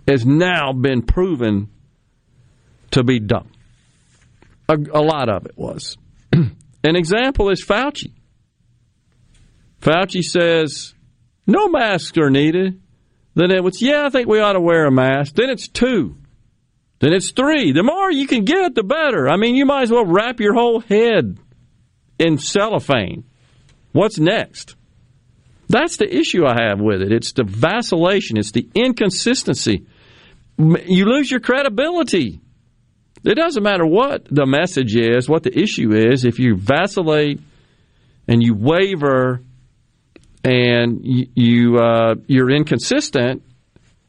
[0.07, 1.71] has now been proven
[2.93, 3.51] to be dumb.
[4.69, 5.97] A, a lot of it was.
[6.33, 8.13] An example is Fauci.
[9.81, 10.95] Fauci says
[11.47, 12.81] no masks are needed.
[13.35, 15.35] Then it was, yeah, I think we ought to wear a mask.
[15.35, 16.17] Then it's two.
[17.01, 17.73] Then it's three.
[17.73, 19.29] The more you can get, the better.
[19.29, 21.39] I mean, you might as well wrap your whole head
[22.21, 23.25] in cellophane.
[23.93, 24.77] What's next?
[25.69, 27.13] That's the issue I have with it.
[27.13, 29.87] It's the vacillation, it's the inconsistency.
[30.59, 32.41] You lose your credibility.
[33.23, 36.25] It doesn't matter what the message is, what the issue is.
[36.25, 37.41] If you vacillate
[38.27, 39.43] and you waver
[40.43, 43.43] and you, you uh, you're inconsistent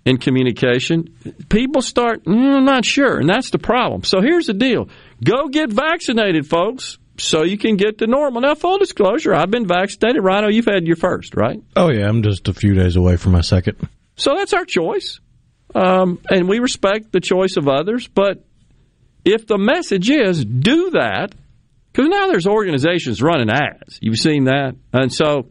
[0.06, 1.14] in communication,
[1.50, 2.24] people start.
[2.24, 4.04] Mm, not sure, and that's the problem.
[4.04, 4.90] So here's the deal:
[5.24, 8.42] go get vaccinated, folks, so you can get to normal.
[8.42, 10.24] Now, full disclosure, I've been vaccinated.
[10.24, 11.62] Rhino, you've had your first, right?
[11.76, 13.78] Oh yeah, I'm just a few days away from my second.
[14.16, 15.20] So that's our choice,
[15.74, 18.08] um, and we respect the choice of others.
[18.08, 18.44] But
[19.26, 21.34] if the message is do that,
[21.92, 24.00] because now there's organizations running ads.
[24.02, 25.48] You've seen that, and so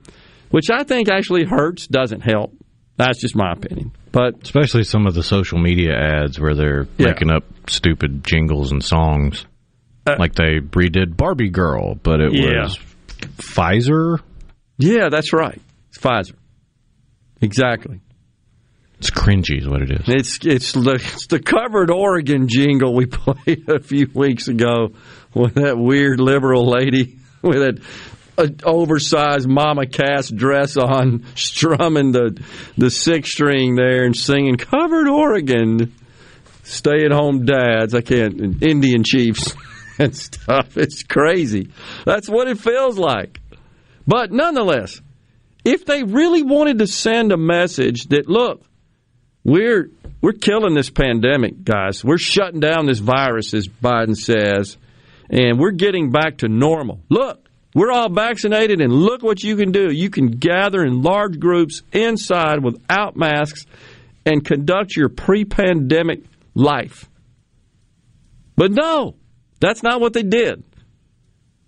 [0.51, 2.53] which I think actually hurts, doesn't help.
[2.97, 3.93] That's just my opinion.
[4.12, 7.07] But especially some of the social media ads where they're Yeah.
[7.09, 9.47] making up stupid jingles and songs,
[10.07, 12.62] like they redid Barbie Girl, but it Yeah.
[12.64, 12.78] was
[13.38, 14.20] Pfizer.
[14.78, 15.61] yeah, that's right.
[15.88, 16.34] It's Pfizer.
[17.40, 18.01] Exactly.
[18.98, 20.05] It's cringy, is what it is.
[20.09, 24.88] It's it's the it's the covered Oregon jingle we played a few weeks ago
[25.34, 27.80] with that weird liberal lady with that
[28.36, 32.38] uh, oversized mama cast dress on, strumming the
[32.76, 35.94] the six string there and singing covered Oregon.
[36.64, 37.94] Stay at home dads.
[37.94, 39.55] I can't Indian chiefs
[40.01, 40.76] and stuff.
[40.76, 41.70] It's crazy.
[42.05, 43.40] That's what it feels like.
[44.07, 45.01] But nonetheless,
[45.64, 48.62] if they really wanted to send a message that look,
[49.44, 49.90] we're
[50.20, 52.05] we're killing this pandemic, guys.
[52.05, 54.76] We're shutting down this virus, as Biden says,
[55.30, 57.01] and we're getting back to normal.
[57.09, 59.90] Look, we're all vaccinated, and look what you can do.
[59.92, 63.64] You can gather in large groups inside without masks
[64.26, 66.24] and conduct your pre-pandemic
[66.55, 67.09] life.
[68.57, 69.14] But no,
[69.61, 70.65] that's not what they did.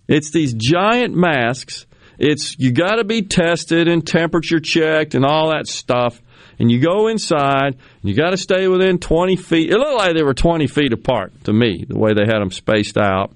[0.07, 1.85] It's these giant masks.
[2.19, 6.21] It's you got to be tested and temperature checked and all that stuff.
[6.59, 7.77] And you go inside.
[8.03, 9.71] You got to stay within 20 feet.
[9.71, 12.51] It looked like they were 20 feet apart to me, the way they had them
[12.51, 13.33] spaced out.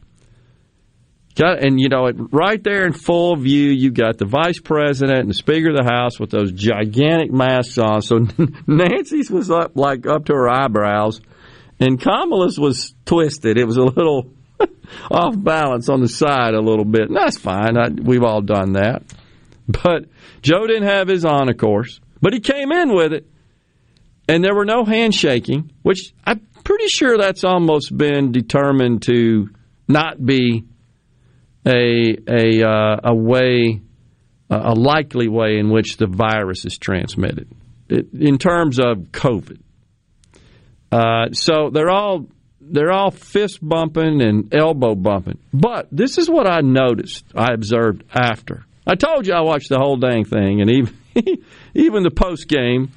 [1.35, 5.29] Got and you know, right there in full view, you got the vice president and
[5.29, 8.01] the speaker of the house with those gigantic masks on.
[8.01, 8.25] So
[8.67, 11.21] Nancy's was up like up to her eyebrows,
[11.79, 13.59] and Kamala's was twisted.
[13.59, 14.31] It was a little
[15.11, 17.09] off balance on the side a little bit.
[17.09, 17.77] And that's fine.
[17.77, 19.03] I, we've all done that.
[19.67, 20.05] But
[20.41, 23.27] Joe didn't have his on, of course, but he came in with it,
[24.29, 29.49] and there were no handshaking, which I'm pretty sure that's almost been determined to
[29.87, 30.65] not be
[31.65, 33.81] a a uh, a way
[34.49, 37.49] a likely way in which the virus is transmitted
[37.89, 39.59] it, in terms of COVID.
[40.91, 42.27] Uh, so they're all
[42.71, 45.39] they're all fist bumping and elbow bumping.
[45.53, 47.25] But this is what I noticed.
[47.35, 48.65] I observed after.
[48.85, 50.97] I told you I watched the whole dang thing, and even
[51.75, 52.91] even the post game.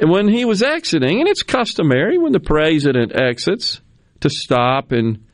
[0.00, 3.80] And when he was exiting, and it's customary when the president exits
[4.20, 5.24] to stop and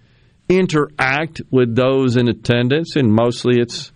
[0.48, 3.92] interact with those in attendance, and mostly it's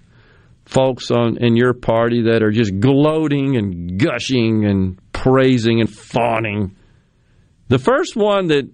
[0.65, 6.77] folks on in your party that are just gloating and gushing and praising and fawning.
[7.69, 8.69] The first one that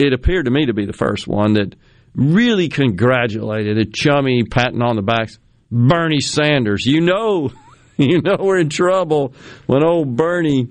[0.00, 1.74] it appeared to me to be the first one that
[2.14, 5.30] really congratulated a chummy patting on the back.
[5.70, 7.52] Bernie Sanders, you know,
[7.96, 9.34] you know we're in trouble
[9.66, 10.68] when old Bernie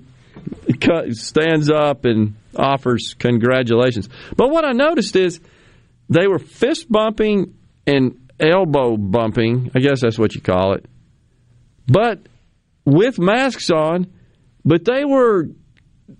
[1.12, 4.08] stands up and offers congratulations.
[4.36, 5.40] But what I noticed is
[6.08, 7.54] they were fist bumping
[7.86, 9.70] and elbow bumping.
[9.74, 10.86] I guess that's what you call it.
[11.86, 12.20] But
[12.84, 14.12] with masks on,
[14.64, 15.48] but they were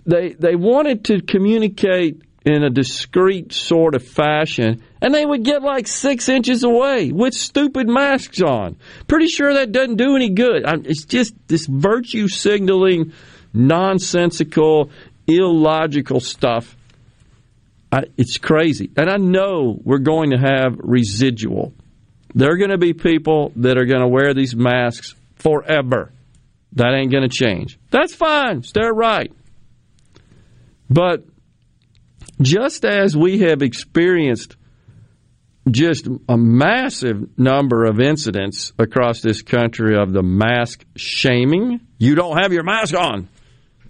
[0.07, 5.63] they they wanted to communicate in a discreet sort of fashion, and they would get
[5.63, 8.77] like six inches away with stupid masks on.
[9.07, 10.63] Pretty sure that doesn't do any good.
[10.87, 13.13] It's just this virtue signaling,
[13.53, 14.91] nonsensical,
[15.27, 16.77] illogical stuff
[18.17, 18.91] it's crazy.
[18.97, 21.73] And I know we're going to have residual.
[22.35, 26.13] There are going to be people that are going to wear these masks forever.
[26.75, 27.79] That ain't going to change.
[27.91, 28.63] That's fine.
[28.73, 29.33] Their right.
[30.89, 31.25] But
[32.41, 34.57] just as we have experienced
[35.71, 42.39] just a massive number of incidents across this country of the mask shaming, you don't
[42.39, 43.29] have your mask on.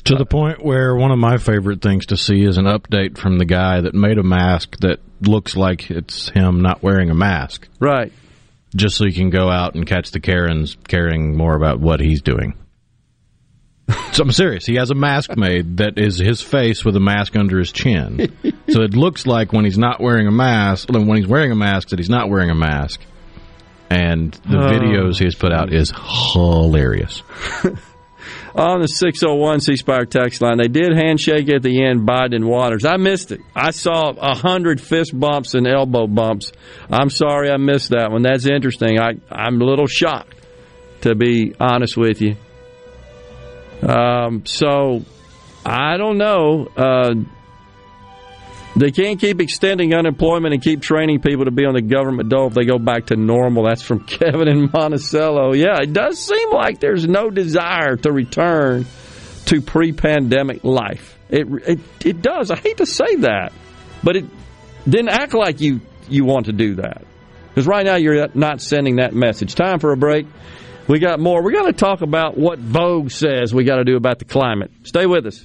[0.05, 3.39] To the point where one of my favorite things to see is an update from
[3.39, 7.69] the guy that made a mask that looks like it's him not wearing a mask.
[7.79, 8.13] Right.
[8.75, 12.23] Just so he can go out and catch the Karens caring more about what he's
[12.23, 12.55] doing.
[14.13, 14.67] so I'm serious.
[14.67, 18.33] He has a mask made that is his face with a mask under his chin.
[18.69, 21.89] so it looks like when he's not wearing a mask, when he's wearing a mask,
[21.89, 23.01] that he's not wearing a mask.
[23.89, 24.71] And the oh.
[24.71, 25.93] videos he's put out is
[26.33, 27.23] hilarious.
[28.55, 30.59] on the 601 C Spire text line.
[30.59, 32.85] They did handshake at the end, Biden Waters.
[32.85, 33.41] I missed it.
[33.55, 36.53] I saw a hundred fist bumps and elbow bumps.
[36.91, 38.23] I'm sorry I missed that one.
[38.23, 38.99] That's interesting.
[39.01, 40.35] I, I'm a little shocked,
[41.03, 42.37] to be honest with you.
[43.83, 45.05] Um, so,
[45.65, 46.69] I don't know.
[46.77, 47.15] Uh,
[48.77, 52.47] they can't keep extending unemployment and keep training people to be on the government dole
[52.47, 53.65] if they go back to normal.
[53.65, 55.53] That's from Kevin in Monticello.
[55.55, 58.87] Yeah, it does seem like there's no desire to return
[59.47, 61.19] to pre-pandemic life.
[61.29, 62.51] It it, it does.
[62.51, 63.53] I hate to say that,
[64.03, 64.25] but it
[64.89, 67.05] didn't act like you you want to do that
[67.49, 69.55] because right now you're not sending that message.
[69.55, 70.27] Time for a break.
[70.91, 71.41] We got more.
[71.41, 74.73] We're going to talk about what Vogue says we got to do about the climate.
[74.83, 75.45] Stay with us.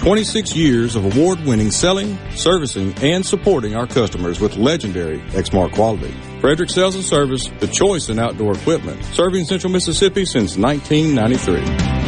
[0.00, 6.14] 26 years of award-winning selling, servicing, and supporting our customers with legendary Exmark quality.
[6.40, 12.06] Frederick Sales and Service, the choice in outdoor equipment, serving Central Mississippi since 1993.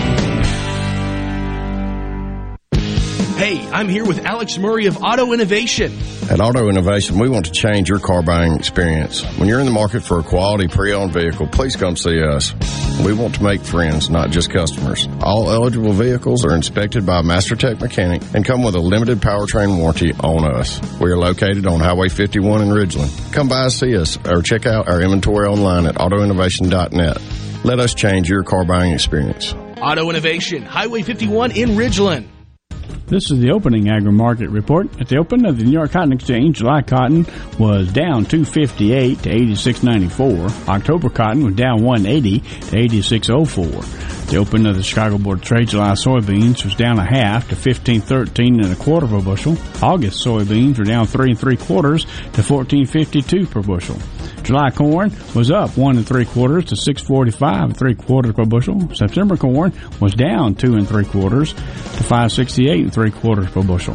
[3.38, 5.96] Hey, I'm here with Alex Murray of Auto Innovation.
[6.28, 9.24] At Auto Innovation, we want to change your car buying experience.
[9.38, 12.52] When you're in the market for a quality pre-owned vehicle, please come see us.
[13.04, 15.08] We want to make friends, not just customers.
[15.20, 19.18] All eligible vehicles are inspected by a Master Tech mechanic and come with a limited
[19.18, 20.80] powertrain warranty on us.
[21.00, 23.32] We are located on Highway 51 in Ridgeland.
[23.32, 27.18] Come by see us or check out our inventory online at autoinnovation.net.
[27.64, 29.52] Let us change your car buying experience.
[29.80, 32.28] Auto Innovation, Highway 51 in Ridgeland.
[33.06, 35.00] This is the opening agri market report.
[35.00, 37.26] At the open of the New York Cotton Exchange, July cotton
[37.58, 40.68] was down 258 to 86.94.
[40.68, 44.28] October cotton was down 180 to 86.04.
[44.28, 47.54] The open of the Chicago Board of Trade, July soybeans was down a half to
[47.54, 49.56] 15.13 and a quarter per bushel.
[49.82, 53.96] August soybeans were down three and three quarters to 14.52 per bushel.
[54.48, 58.94] July corn was up one and three quarters to 6.45 and three quarters per bushel.
[58.94, 63.94] September corn was down two and three quarters to 5.68 and three quarters per bushel.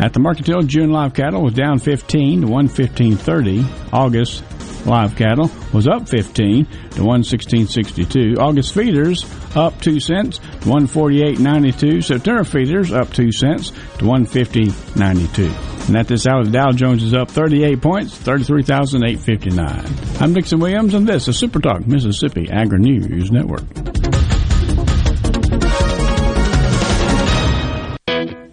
[0.00, 3.92] At the market Mercantile, June live cattle was down 15 to 115.30.
[3.92, 4.42] August
[4.86, 8.38] live cattle was up 15 to 116.62.
[8.38, 9.24] August feeders
[9.54, 12.02] up 2 cents to 148.92.
[12.02, 15.88] September feeders up 2 cents to 150.92.
[15.88, 20.20] And at this hour, the Dow Jones is up 38 points, 33,859.
[20.20, 23.64] I'm Dixon Williams, and this is Super Talk Mississippi Agri News Network.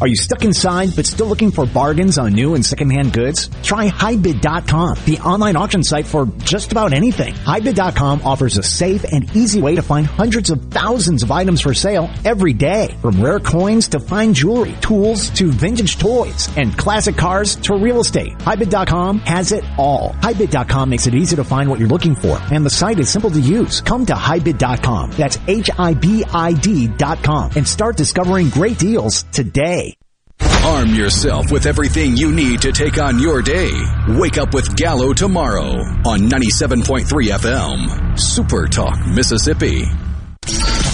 [0.00, 3.48] Are you stuck inside but still looking for bargains on new and secondhand goods?
[3.62, 7.34] Try hibid.com, the online auction site for just about anything.
[7.34, 11.72] HiBid.com offers a safe and easy way to find hundreds of thousands of items for
[11.72, 12.96] sale every day.
[13.00, 18.00] From rare coins to fine jewelry, tools to vintage toys, and classic cars to real
[18.00, 18.32] estate.
[18.38, 20.14] HiBid.com has it all.
[20.14, 23.30] HiBid.com makes it easy to find what you're looking for, and the site is simple
[23.30, 23.80] to use.
[23.82, 25.12] Come to hibid.com.
[25.12, 29.91] That's H-I-B-I-D.com and start discovering great deals today.
[30.64, 33.70] Arm yourself with everything you need to take on your day.
[34.10, 35.70] Wake up with Gallo tomorrow
[36.06, 38.16] on 97.3 FM.
[38.18, 39.84] Super Talk, Mississippi.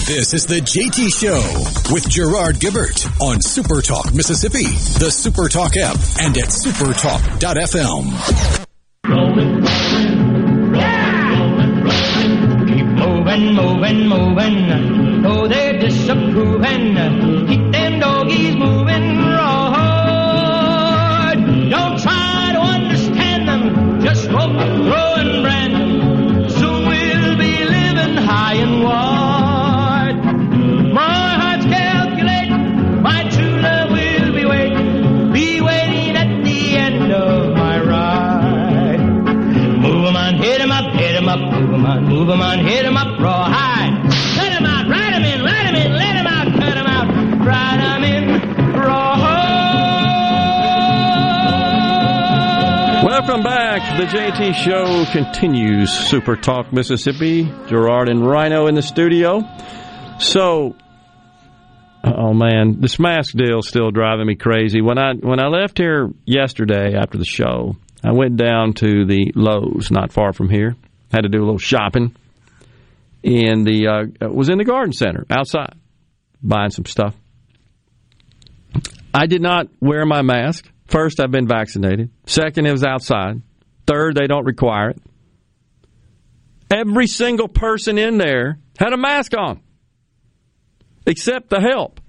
[0.07, 4.65] This is the JT Show with Gerard Gibert on Super Talk, Mississippi,
[4.97, 8.09] the Super Talk app, and at supertalk.fm.
[9.07, 9.59] Rolling,
[12.95, 15.25] moving, moving, moving.
[15.27, 16.95] Oh, they're disapproving.
[17.47, 19.18] Keep them doggies moving.
[42.19, 43.38] Move 'em on, hit 'em up, hit
[53.03, 53.97] Welcome back.
[53.97, 55.89] The JT Show continues.
[55.89, 57.45] Super Talk Mississippi.
[57.67, 59.41] Gerard and Rhino in the studio.
[60.19, 60.75] So,
[62.03, 64.81] oh man, this mask deal's still driving me crazy.
[64.81, 69.31] When I when I left here yesterday after the show, I went down to the
[69.33, 70.75] Lowe's, not far from here.
[71.09, 72.13] Had to do a little shopping.
[73.23, 73.87] In the
[74.21, 75.73] uh, was in the garden center outside,
[76.43, 77.15] buying some stuff.
[79.13, 80.69] I did not wear my mask.
[80.89, 82.09] First, I've been vaccinated.
[82.25, 83.41] Second, it was outside.
[83.85, 85.01] Third, they don't require it.
[86.71, 89.61] Every single person in there had a mask on,
[91.05, 91.99] except the help.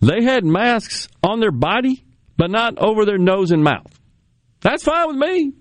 [0.00, 2.04] They had masks on their body,
[2.36, 3.92] but not over their nose and mouth.
[4.60, 5.52] That's fine with me.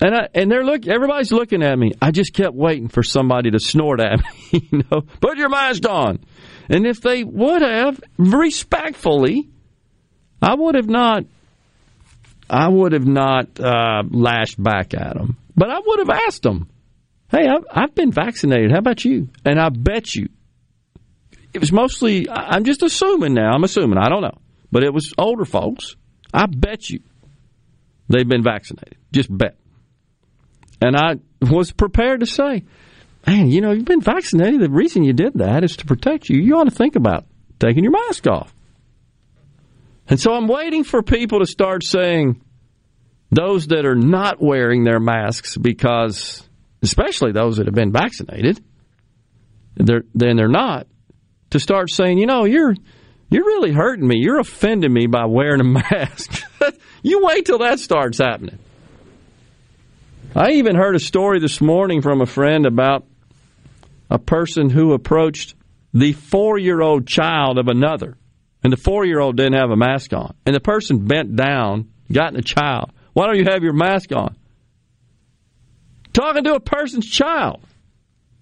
[0.00, 0.86] And I, and they're look.
[0.86, 1.92] Everybody's looking at me.
[2.02, 4.20] I just kept waiting for somebody to snort at
[4.52, 4.68] me.
[4.70, 6.20] You know, put your mask on.
[6.68, 9.48] And if they would have respectfully,
[10.40, 11.24] I would have not
[12.48, 16.68] I would have not uh, lashed back at them, but I would have asked them,
[17.30, 18.70] "Hey, I've, I've been vaccinated.
[18.70, 20.28] How about you?" And I bet you
[21.56, 22.28] it was mostly.
[22.30, 23.52] I'm just assuming now.
[23.52, 23.98] I'm assuming.
[23.98, 24.38] I don't know,
[24.70, 25.96] but it was older folks.
[26.32, 27.00] I bet you
[28.08, 28.98] they've been vaccinated.
[29.12, 29.56] Just bet.
[30.82, 32.64] And I was prepared to say,
[33.26, 34.60] man, you know, you've been vaccinated.
[34.60, 36.38] The reason you did that is to protect you.
[36.40, 37.24] You ought to think about
[37.58, 38.52] taking your mask off.
[40.08, 42.40] And so I'm waiting for people to start saying,
[43.30, 46.48] those that are not wearing their masks because,
[46.82, 48.62] especially those that have been vaccinated,
[49.74, 50.86] they're, then they're not,
[51.50, 52.74] to start saying, you know, you're
[53.28, 54.18] you're really hurting me.
[54.18, 56.44] You're offending me by wearing a mask.
[57.02, 58.58] you wait till that starts happening.
[60.34, 63.04] I even heard a story this morning from a friend about
[64.10, 65.54] a person who approached
[65.92, 68.16] the four year old child of another.
[68.66, 70.34] And the four year old didn't have a mask on.
[70.44, 72.90] And the person bent down, got in the child.
[73.12, 74.34] Why don't you have your mask on?
[76.12, 77.60] Talking to a person's child,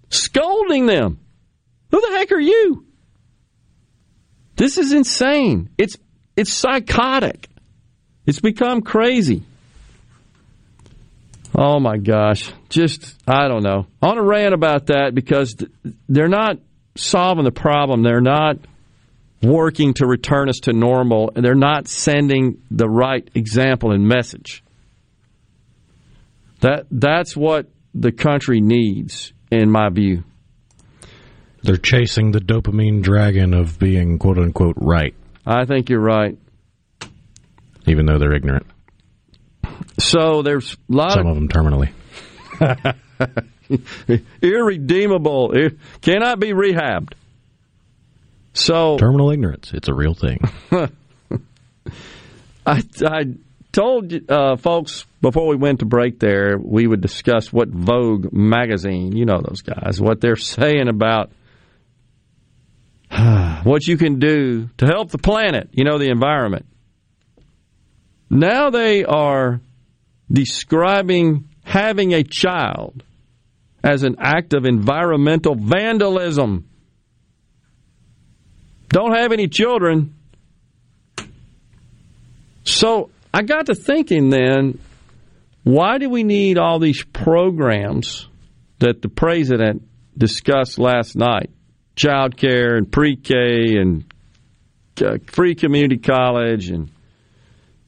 [0.09, 1.19] scolding them.
[1.91, 2.87] Who the heck are you?
[4.55, 5.69] This is insane.
[5.77, 5.95] It's
[6.35, 7.47] it's psychotic.
[8.25, 9.43] It's become crazy.
[11.53, 12.51] Oh my gosh.
[12.69, 13.85] Just, I don't know.
[14.01, 15.55] I want to rant about that because
[16.09, 16.57] they're not
[16.95, 18.01] solving the problem.
[18.01, 18.57] They're not
[19.41, 24.63] working to return us to normal, and they're not sending the right example and message.
[26.61, 30.23] That That's what the country needs, in my view.
[31.63, 35.15] They're chasing the dopamine dragon of being quote unquote right.
[35.45, 36.37] I think you're right.
[37.87, 38.67] Even though they're ignorant.
[39.99, 41.91] So there's a lot Some of, of them terminally.
[44.41, 47.13] irredeemable, it cannot be rehabbed.
[48.55, 49.71] So Terminal ignorance.
[49.73, 50.39] It's a real thing.
[52.65, 53.25] I, I
[53.73, 59.15] told uh, folks before we went to break there, we would discuss what Vogue magazine,
[59.15, 61.31] you know those guys, what they're saying about
[63.63, 66.65] what you can do to help the planet, you know, the environment.
[68.29, 69.59] Now they are
[70.31, 73.03] describing having a child
[73.83, 76.69] as an act of environmental vandalism.
[78.89, 80.15] Don't have any children.
[82.63, 84.79] So I got to thinking then,
[85.63, 88.27] why do we need all these programs
[88.79, 89.83] that the president
[90.17, 91.49] discussed last night?
[91.95, 94.05] Child care and pre K and
[95.01, 96.91] uh, free community college and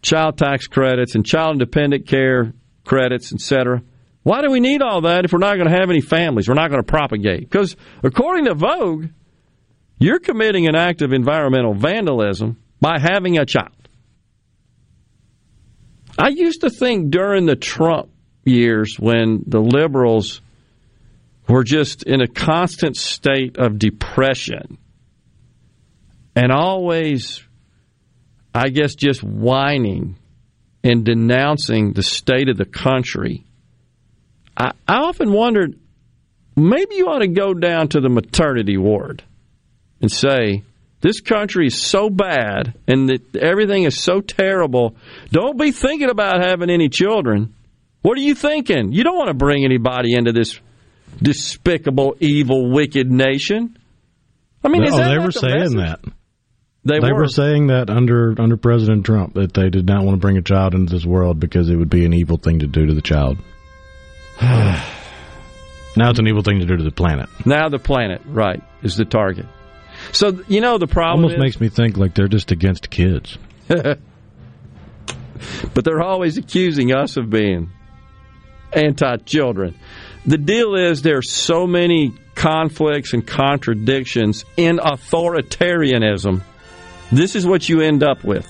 [0.01, 3.81] child tax credits and child independent care credits, etc.
[4.23, 6.47] Why do we need all that if we're not going to have any families?
[6.47, 7.41] We're not going to propagate.
[7.41, 9.07] Because according to Vogue,
[9.99, 13.71] you're committing an act of environmental vandalism by having a child.
[16.17, 18.09] I used to think during the Trump
[18.43, 20.41] years when the liberals
[21.47, 24.77] were just in a constant state of depression
[26.35, 27.43] and always,
[28.53, 30.17] I guess, just whining
[30.83, 33.43] and denouncing the state of the country.
[34.55, 35.79] I, often wondered
[36.55, 39.23] maybe you ought to go down to the maternity ward
[40.01, 40.63] and say,
[41.01, 44.95] this country is so bad and that everything is so terrible.
[45.31, 47.53] Don't be thinking about having any children.
[48.01, 48.93] What are you thinking?
[48.93, 50.59] You don't want to bring anybody into this
[51.21, 53.77] despicable, evil, wicked nation.
[54.63, 55.77] I mean, no, is that they were the saying message?
[55.77, 55.99] that.
[56.83, 57.21] They, They were.
[57.21, 60.41] were saying that under under President Trump that they did not want to bring a
[60.41, 63.01] child into this world because it would be an evil thing to do to the
[63.01, 63.37] child.
[64.41, 64.79] now
[65.97, 67.27] it's an evil thing to do to the planet.
[67.45, 69.45] Now the planet, right, is the target.
[70.11, 73.37] So you know the problem Almost is, makes me think like they're just against kids.
[73.67, 73.99] but
[75.83, 77.69] they're always accusing us of being
[78.73, 79.75] anti-children.
[80.25, 86.41] The deal is there's so many conflicts and contradictions in authoritarianism.
[87.11, 88.47] This is what you end up with.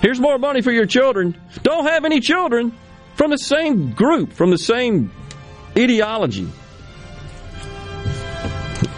[0.00, 1.36] Here's more money for your children.
[1.62, 2.72] Don't have any children
[3.14, 5.12] from the same group, from the same
[5.76, 6.48] ideology.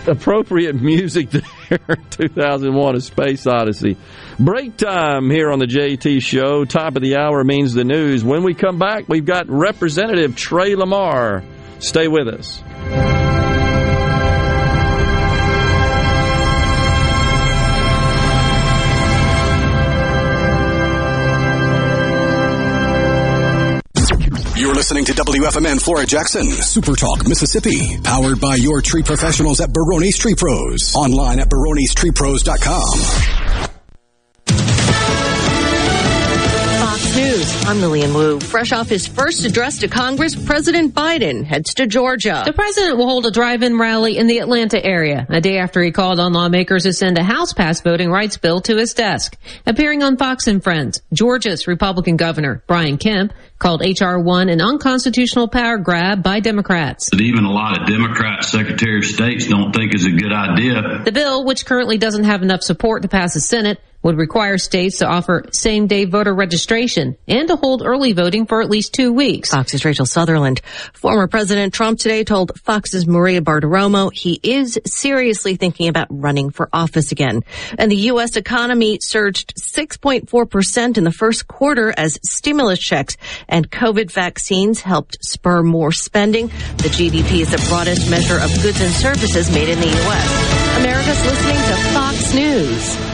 [0.07, 1.30] Appropriate music
[1.69, 1.79] there.
[2.11, 3.97] 2001 A Space Odyssey.
[4.39, 6.65] Break time here on the JT Show.
[6.65, 8.25] Top of the hour means the news.
[8.25, 11.43] When we come back, we've got Representative Trey Lamar.
[11.79, 13.24] Stay with us.
[24.85, 30.18] Listening to WFMN Flora Jackson, Super Talk, Mississippi, powered by your tree professionals at Barone's
[30.18, 30.95] Tree Pros.
[30.95, 32.99] Online at baronestreepros.com.
[36.80, 37.35] Fox News.
[37.35, 37.64] News.
[37.66, 38.41] I'm Lilian Woo.
[38.41, 42.43] Fresh off his first address to Congress, President Biden heads to Georgia.
[42.45, 45.93] The president will hold a drive-in rally in the Atlanta area, a day after he
[45.93, 49.37] called on lawmakers to send a House-passed voting rights bill to his desk.
[49.66, 54.19] Appearing on Fox and Friends, Georgia's Republican Governor, Brian Kemp, called H.R.
[54.19, 57.11] 1 an unconstitutional power grab by Democrats.
[57.11, 61.03] That even a lot of Democrat Secretary of States don't think is a good idea.
[61.05, 64.99] The bill, which currently doesn't have enough support to pass the Senate, would require states
[64.99, 69.13] to offer same day voter registration and to hold early voting for at least two
[69.13, 69.51] weeks.
[69.51, 70.61] Fox's Rachel Sutherland.
[70.93, 76.69] Former President Trump today told Fox's Maria Bartiromo he is seriously thinking about running for
[76.71, 77.43] office again.
[77.79, 78.37] And the U.S.
[78.37, 83.17] economy surged 6.4% in the first quarter as stimulus checks
[83.55, 86.49] and COVID vaccines helped spur more spending.
[86.49, 90.77] The GDP is the broadest measure of goods and services made in the U.S.
[90.81, 93.14] America's listening to Fox News.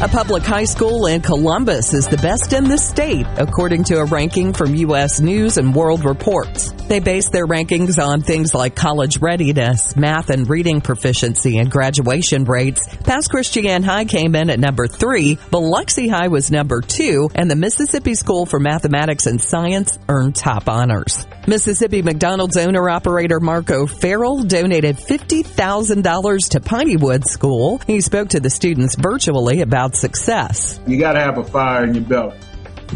[0.00, 4.04] A public high school in Columbus is the best in the state, according to a
[4.04, 5.18] ranking from U.S.
[5.20, 6.70] News and World Reports.
[6.86, 12.44] They base their rankings on things like college readiness, math and reading proficiency, and graduation
[12.44, 12.86] rates.
[12.98, 17.56] Pass Christian High came in at number three, Biloxi High was number two, and the
[17.56, 21.26] Mississippi School for Mathematics and Science earned top honors.
[21.48, 27.80] Mississippi McDonald's owner operator Mark O'Farrell donated $50,000 to Piney Woods School.
[27.86, 30.80] He spoke to the students virtually about success.
[30.86, 32.38] You got to have a fire in your belly.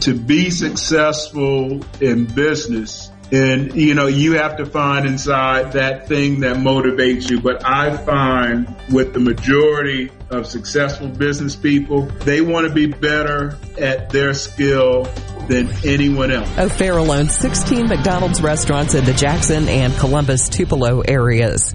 [0.01, 6.40] To be successful in business, and you know, you have to find inside that thing
[6.40, 7.40] that motivates you.
[7.40, 13.59] But I find with the majority of successful business people, they want to be better
[13.78, 15.05] at their skill
[15.49, 16.49] than anyone else.
[16.59, 21.74] O'Farrell owns 16 McDonald's restaurants in the Jackson and Columbus Tupelo areas.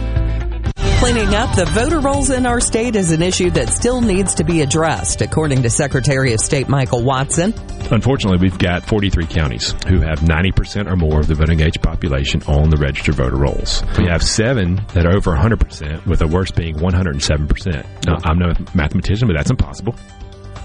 [1.01, 4.43] Cleaning up the voter rolls in our state is an issue that still needs to
[4.43, 7.55] be addressed, according to Secretary of State Michael Watson.
[7.89, 12.43] Unfortunately, we've got 43 counties who have 90% or more of the voting age population
[12.43, 13.83] on the registered voter rolls.
[13.97, 18.05] We have seven that are over 100%, with the worst being 107%.
[18.05, 19.95] Now, I'm no mathematician, but that's impossible.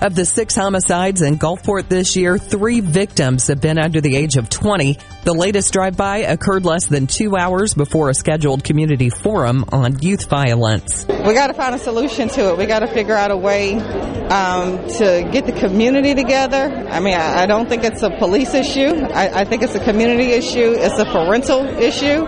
[0.03, 4.37] Of the six homicides in Gulfport this year, three victims have been under the age
[4.37, 4.99] of 20.
[5.25, 10.29] The latest drive-by occurred less than two hours before a scheduled community forum on youth
[10.29, 11.07] violence.
[11.09, 12.59] We got to find a solution to it.
[12.59, 16.87] We got to figure out a way um, to get the community together.
[16.91, 18.91] I mean, I, I don't think it's a police issue.
[19.15, 20.75] I, I think it's a community issue.
[20.77, 22.27] It's a parental issue.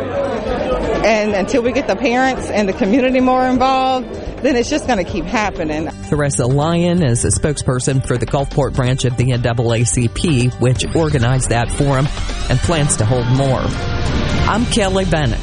[1.08, 5.02] And until we get the parents and the community more involved, then it's just going
[5.02, 5.88] to keep happening.
[6.10, 11.70] Theresa Lyon is a spokesperson for the Gulfport branch of the NAACP, which organized that
[11.70, 12.06] forum
[12.50, 13.62] and plans to hold more.
[14.50, 15.40] I'm Kelly Bennett.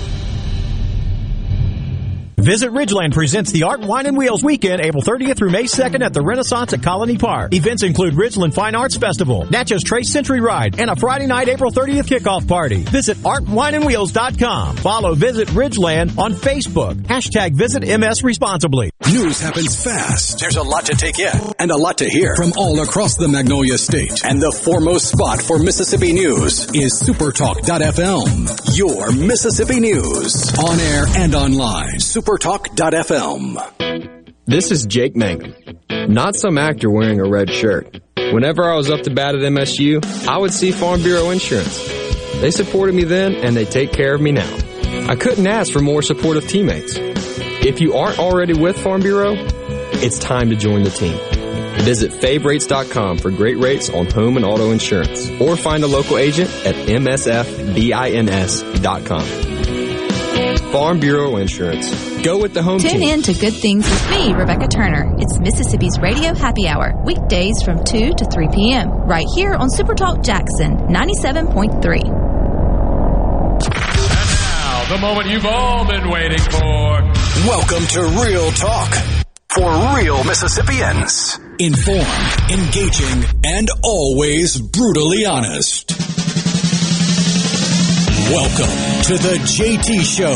[2.37, 6.13] Visit Ridgeland presents the Art, Wine, and Wheels weekend, April 30th through May 2nd at
[6.13, 7.53] the Renaissance at Colony Park.
[7.53, 11.71] Events include Ridgeland Fine Arts Festival, Natchez Trace Century Ride, and a Friday night, April
[11.71, 12.83] 30th kickoff party.
[12.83, 14.77] Visit artwineandwheels.com.
[14.77, 16.95] Follow Visit Ridgeland on Facebook.
[17.03, 18.91] Hashtag Visit MS Responsibly.
[19.11, 20.39] News happens fast.
[20.39, 23.27] There's a lot to take in and a lot to hear from all across the
[23.27, 24.25] Magnolia State.
[24.25, 28.75] And the foremost spot for Mississippi news is Supertalk.fm.
[28.77, 30.57] Your Mississippi news.
[30.57, 31.97] On air and online.
[31.99, 33.57] Supertalk.fm.
[34.47, 35.53] This is Jake Mangum,
[36.09, 37.99] not some actor wearing a red shirt.
[38.17, 41.77] Whenever I was up to bat at MSU, I would see Farm Bureau Insurance.
[42.41, 44.57] They supported me then, and they take care of me now.
[45.07, 46.97] I couldn't ask for more supportive teammates.
[47.65, 51.17] If you aren't already with Farm Bureau, it's time to join the team.
[51.83, 56.49] Visit favrates.com for great rates on home and auto insurance, or find a local agent
[56.65, 57.51] at msfbins.com.
[60.71, 61.89] Farm Bureau Insurance.
[62.21, 63.01] Go with the home Tune team.
[63.01, 65.15] in to Good Things with me, Rebecca Turner.
[65.17, 70.23] It's Mississippi's Radio Happy Hour, weekdays from 2 to 3 p.m., right here on Supertalk
[70.23, 72.01] Jackson 97.3.
[73.65, 77.24] And Now, the moment you've all been waiting for.
[77.43, 78.93] Welcome to Real Talk
[79.49, 81.37] for real Mississippians.
[81.59, 82.05] Informed,
[82.49, 85.91] engaging, and always brutally honest.
[88.31, 90.35] Welcome to the JT Show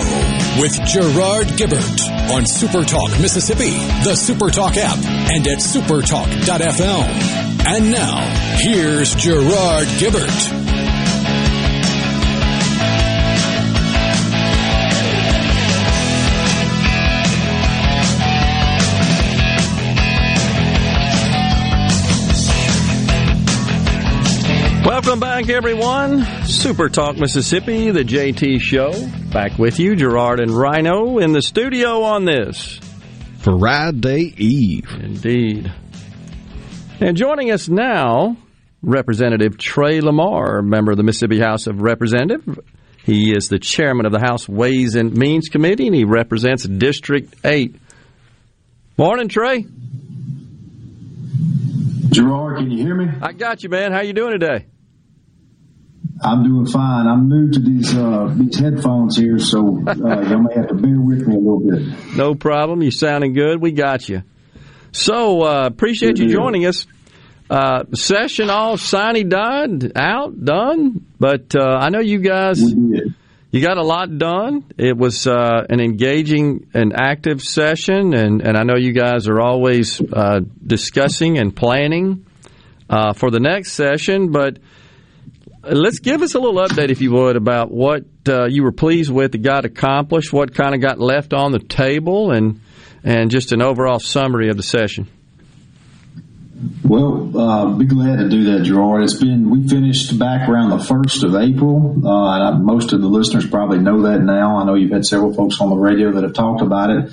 [0.61, 3.71] with Gerard Gibert on Supertalk Mississippi,
[4.03, 4.97] the Supertalk app,
[5.31, 7.65] and at supertalk.fm.
[7.65, 8.19] And now,
[8.57, 10.68] here's Gerard Gibert.
[25.01, 26.25] Welcome back, everyone.
[26.43, 28.91] Super Talk Mississippi, the JT Show.
[29.31, 32.81] Back with you, Gerard and Rhino in the studio on this.
[33.37, 34.89] Friday Eve.
[35.01, 35.71] Indeed.
[36.99, 38.35] And joining us now,
[38.81, 42.59] Representative Trey Lamar, member of the Mississippi House of Representatives.
[43.05, 47.33] He is the chairman of the House Ways and Means Committee, and he represents District
[47.45, 47.73] 8.
[48.97, 49.65] Morning, Trey.
[52.09, 53.07] Gerard, can you hear me?
[53.21, 53.93] I got you, man.
[53.93, 54.65] How you doing today?
[56.21, 57.07] I'm doing fine.
[57.07, 60.99] I'm new to these uh, these headphones here, so uh, y'all may have to bear
[60.99, 62.15] with me a little bit.
[62.15, 62.81] No problem.
[62.81, 63.61] You're sounding good.
[63.61, 64.23] We got you.
[64.91, 66.85] So uh, appreciate you joining us.
[67.49, 72.61] Uh, session all sine die'd out done, but uh, I know you guys
[73.51, 74.65] you got a lot done.
[74.77, 79.39] It was uh, an engaging and active session, and, and I know you guys are
[79.41, 82.27] always uh, discussing and planning
[82.89, 84.31] uh, for the next session.
[84.31, 84.59] But
[85.63, 89.11] let's give us a little update, if you would, about what uh, you were pleased
[89.11, 92.61] with that got accomplished, what kind of got left on the table, and
[93.03, 95.07] and just an overall summary of the session.
[96.83, 99.03] Well, uh, be glad to do that, Gerard.
[99.03, 102.05] It's been we finished back around the first of April.
[102.05, 104.57] Uh, most of the listeners probably know that now.
[104.57, 107.11] I know you've had several folks on the radio that have talked about it.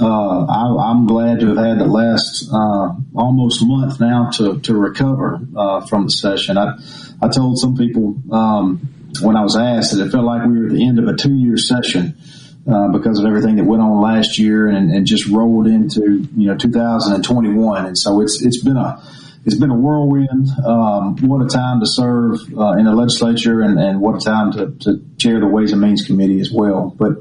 [0.00, 4.74] Uh, I, I'm glad to have had the last uh, almost month now to to
[4.74, 6.56] recover uh, from the session.
[6.56, 6.78] I
[7.20, 8.78] I told some people um,
[9.20, 11.16] when I was asked that it felt like we were at the end of a
[11.16, 12.16] two year session.
[12.64, 16.46] Uh, because of everything that went on last year and, and just rolled into you
[16.46, 19.02] know 2021, and so it's it's been a
[19.44, 20.48] it's been a whirlwind.
[20.64, 24.52] Um, what a time to serve uh, in the legislature, and, and what a time
[24.52, 26.94] to, to, chair the Ways and Means Committee as well.
[26.96, 27.18] But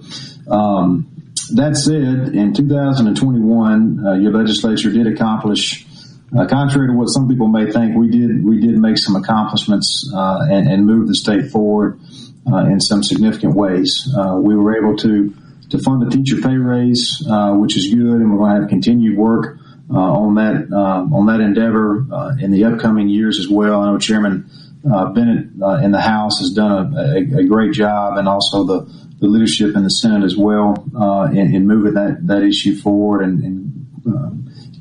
[0.48, 1.08] um,
[1.56, 5.86] that said, in 2021, uh, your legislature did accomplish.
[6.38, 10.10] Uh, contrary to what some people may think, we did we did make some accomplishments
[10.16, 12.00] uh, and, and move the state forward
[12.52, 14.10] uh, in some significant ways.
[14.18, 15.34] Uh, we were able to
[15.70, 18.70] to fund a teacher pay raise, uh, which is good, and we're going to have
[18.70, 19.58] continued work
[19.90, 23.82] uh, on that uh, on that endeavor uh, in the upcoming years as well.
[23.82, 24.50] I know Chairman
[24.84, 25.50] Bennett
[25.84, 29.76] in the House has done a, a, a, great job, and also the, the leadership
[29.76, 30.84] in the Senate as well
[31.32, 33.44] in, in, moving that that issue forward and.
[33.44, 33.68] and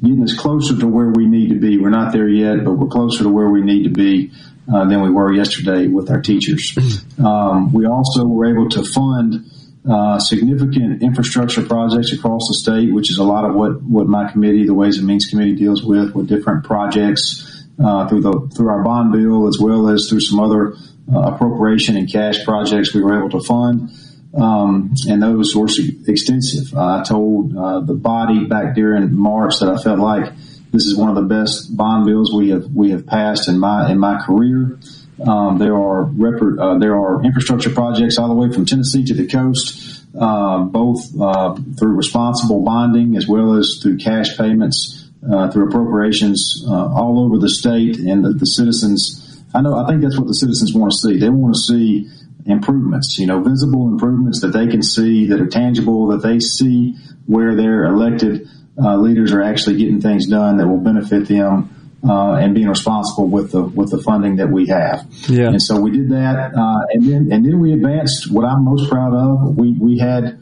[0.03, 1.76] getting us closer to where we need to be.
[1.76, 4.32] We're not there yet, but we're closer to where we need to be
[4.72, 6.74] uh, than we were yesterday with our teachers.
[7.18, 9.45] Um, we also were able to fund
[9.88, 14.30] uh, significant infrastructure projects across the state, which is a lot of what, what my
[14.32, 18.68] committee, the Ways and Means Committee, deals with, with different projects uh, through the through
[18.68, 20.74] our bond bill as well as through some other
[21.12, 23.91] uh, appropriation and cash projects we were able to fund.
[24.35, 25.66] Um, and those were
[26.07, 26.76] extensive.
[26.76, 30.33] I told uh, the body back during March that I felt like
[30.72, 33.91] this is one of the best bond bills we have we have passed in my
[33.91, 34.78] in my career.
[35.26, 39.14] Um, there are rep- uh, there are infrastructure projects all the way from Tennessee to
[39.14, 45.51] the coast uh, both uh, through responsible bonding as well as through cash payments, uh,
[45.51, 49.43] through appropriations uh, all over the state, and the, the citizens.
[49.55, 49.76] I know.
[49.76, 51.18] I think that's what the citizens want to see.
[51.18, 52.09] They want to see
[52.47, 56.97] improvements, you know, visible improvements that they can see that are tangible, that they see
[57.26, 58.49] where their elected
[58.82, 61.76] uh, leaders are actually getting things done that will benefit them.
[62.03, 65.49] Uh, and being responsible with the with the funding that we have, Yeah.
[65.49, 68.32] and so we did that, uh, and then and then we advanced.
[68.32, 70.38] What I'm most proud of, we we had,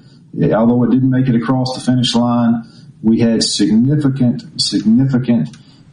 [0.54, 2.62] although it didn't make it across the finish line,
[3.02, 5.48] we had significant significant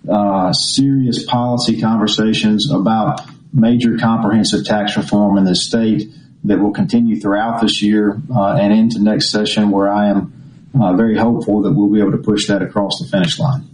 [0.08, 3.22] uh, serious policy conversations about
[3.56, 6.12] major comprehensive tax reform in the state
[6.43, 10.93] that will continue throughout this year uh, and into next session, where I am uh,
[10.93, 13.68] very hopeful that we'll be able to push that across the finish line.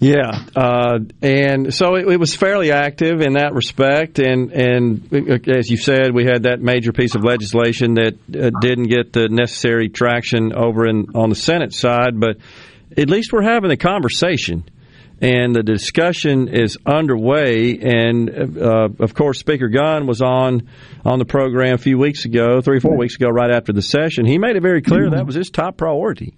[0.00, 4.18] Yeah, uh, and so it, it, was fairly active in that respect.
[4.18, 8.88] And and as you said, we had that major piece of legislation that uh, didn't
[8.88, 12.36] get the necessary traction over in on the Senate side, but
[12.98, 14.64] at least we're having the conversation.
[15.20, 20.68] And the discussion is underway, and uh, of course, Speaker Gunn was on
[21.04, 23.80] on the program a few weeks ago, three or four weeks ago, right after the
[23.80, 24.26] session.
[24.26, 26.34] He made it very clear that was his top priority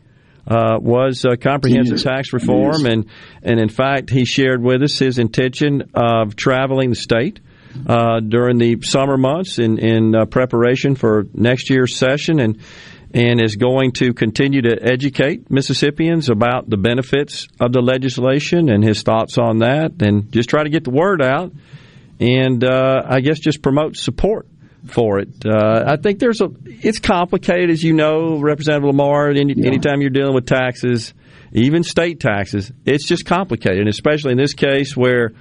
[0.47, 3.07] uh, was uh, comprehensive tax reform, and
[3.43, 7.41] and in fact, he shared with us his intention of traveling the state
[7.87, 12.61] uh, during the summer months in in uh, preparation for next year's session, and
[13.17, 18.85] and is going to continue to educate Mississippians about the benefits of the legislation and
[18.85, 21.51] his thoughts on that, and just try to get the word out,
[22.21, 24.47] and uh, I guess just promote support
[24.87, 25.31] for it.
[25.47, 26.51] Uh, I think there's a.
[26.67, 29.31] It's complicated, as you know, Representative Lamar.
[29.31, 29.67] Any, yeah.
[29.67, 31.15] Anytime you're dealing with taxes,
[31.53, 35.33] even state taxes, it's just complicated, and especially in this case where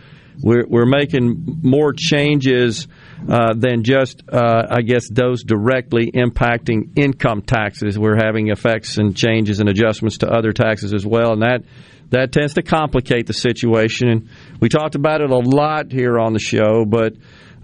[0.42, 2.88] we're, we're making more changes
[3.30, 7.98] uh, than just, uh, I guess, those directly impacting income taxes.
[7.98, 11.64] We're having effects and changes and adjustments to other taxes as well, and that
[12.12, 14.10] that tends to complicate the situation.
[14.10, 14.30] And
[14.60, 17.14] we talked about it a lot here on the show, but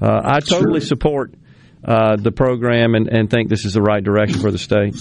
[0.01, 0.87] uh, I totally sure.
[0.87, 1.35] support
[1.83, 4.95] uh, the program and, and think this is the right direction for the state?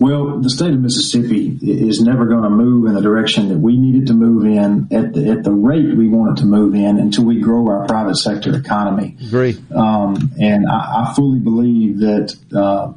[0.00, 3.76] Well, the state of Mississippi is never going to move in the direction that we
[3.76, 6.74] need it to move in at the, at the rate we want it to move
[6.74, 9.16] in until we grow our private sector economy.
[9.26, 9.56] Agree.
[9.74, 12.92] Um, and I, I, fully believe that uh,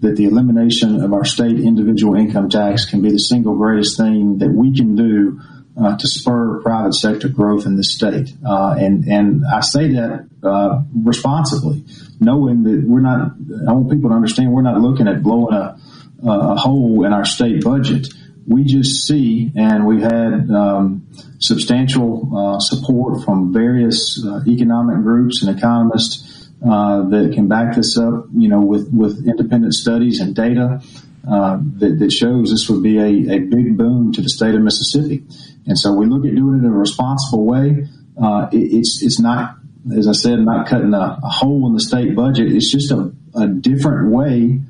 [0.00, 4.38] that the elimination of our state individual income tax can be the single greatest thing
[4.38, 5.40] that we can do
[5.78, 8.32] uh, to spur private sector growth in the state.
[8.46, 11.84] Uh, and and I say that uh, responsibly,
[12.18, 13.32] knowing that we're not.
[13.68, 15.78] I want people to understand we're not looking at blowing a,
[16.26, 18.08] a hole in our state budget.
[18.46, 21.06] We just see, and we've had um,
[21.38, 27.98] substantial uh, support from various uh, economic groups and economists uh, that can back this
[27.98, 28.26] up.
[28.34, 30.80] You know, with with independent studies and data.
[31.24, 35.24] that, that shows this would be a, a big boon to the state of Mississippi.
[35.66, 37.88] And so we look at doing it in a responsible way.
[38.20, 39.56] Uh, it, it's it's not,
[39.96, 42.52] as I said, not cutting a, a hole in the state budget.
[42.52, 44.60] It's just a, a, different way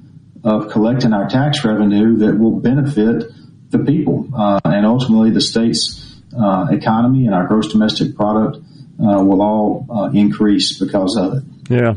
[0.46, 3.24] of collecting our tax revenue that will benefit
[3.70, 9.22] the people uh, and ultimately the state's uh, economy and our gross domestic product uh,
[9.22, 11.44] will all uh, increase because of it.
[11.68, 11.94] Yeah.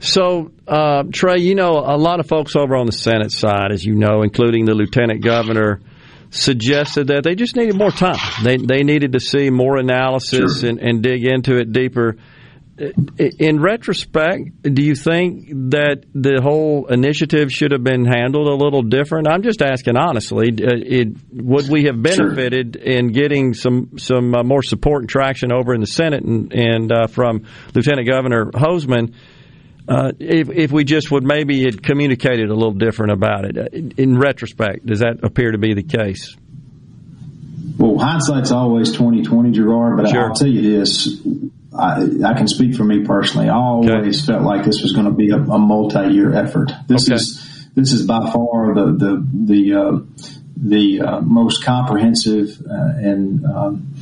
[0.00, 3.84] So, uh, Trey, you know, a lot of folks over on the Senate side, as
[3.84, 5.80] you know, including the lieutenant governor,
[6.30, 8.18] suggested that they just needed more time.
[8.42, 10.70] They they needed to see more analysis sure.
[10.70, 12.16] and, and dig into it deeper.
[12.78, 18.82] In retrospect, do you think that the whole initiative should have been handled a little
[18.82, 19.28] different?
[19.28, 20.48] I'm just asking honestly.
[20.50, 22.92] Uh, it, would we have benefited sure.
[22.92, 26.92] in getting some some uh, more support and traction over in the Senate and, and
[26.92, 29.14] uh, from Lieutenant Governor Hosemann?
[29.88, 33.56] Uh, if, if we just would maybe had communicated a little different about it.
[33.56, 36.36] Uh, in retrospect, does that appear to be the case?
[37.78, 39.96] Well, hindsight's always twenty twenty, Gerard.
[39.96, 40.28] But sure.
[40.28, 41.20] I'll tell you this:
[41.78, 43.48] I, I, can speak for me personally.
[43.48, 44.32] I always okay.
[44.32, 46.72] felt like this was going to be a, a multi-year effort.
[46.88, 47.16] This okay.
[47.16, 49.98] is this is by far the the the uh,
[50.56, 53.94] the uh, most comprehensive uh, and um,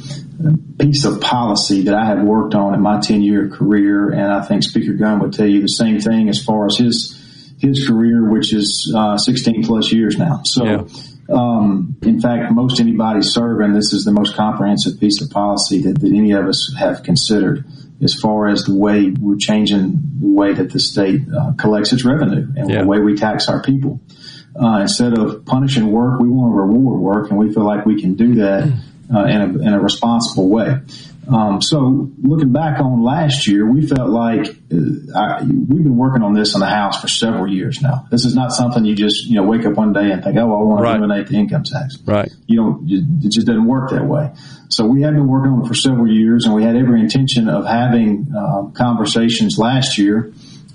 [0.78, 4.10] piece of policy that I have worked on in my 10 year career.
[4.10, 7.54] And I think Speaker Gunn would tell you the same thing as far as his,
[7.58, 10.42] his career, which is uh, 16 plus years now.
[10.44, 10.84] So, yeah.
[11.30, 16.00] Um, in fact, most anybody serving, this is the most comprehensive piece of policy that,
[16.00, 17.64] that any of us have considered
[18.02, 22.04] as far as the way we're changing the way that the state uh, collects its
[22.04, 22.82] revenue and yeah.
[22.82, 24.00] the way we tax our people.
[24.60, 28.00] Uh, instead of punishing work, we want to reward work, and we feel like we
[28.00, 28.72] can do that
[29.12, 30.78] uh, in, a, in a responsible way.
[31.28, 36.22] Um, so looking back on last year, we felt like uh, I, we've been working
[36.22, 38.06] on this in the House for several years now.
[38.10, 40.42] This is not something you just you know wake up one day and think, oh,
[40.42, 41.98] I want to eliminate the income tax.
[42.04, 42.30] Right.
[42.46, 42.90] You don't.
[43.24, 44.32] It just doesn't work that way.
[44.68, 47.48] So we have been working on it for several years, and we had every intention
[47.48, 50.32] of having uh, conversations last year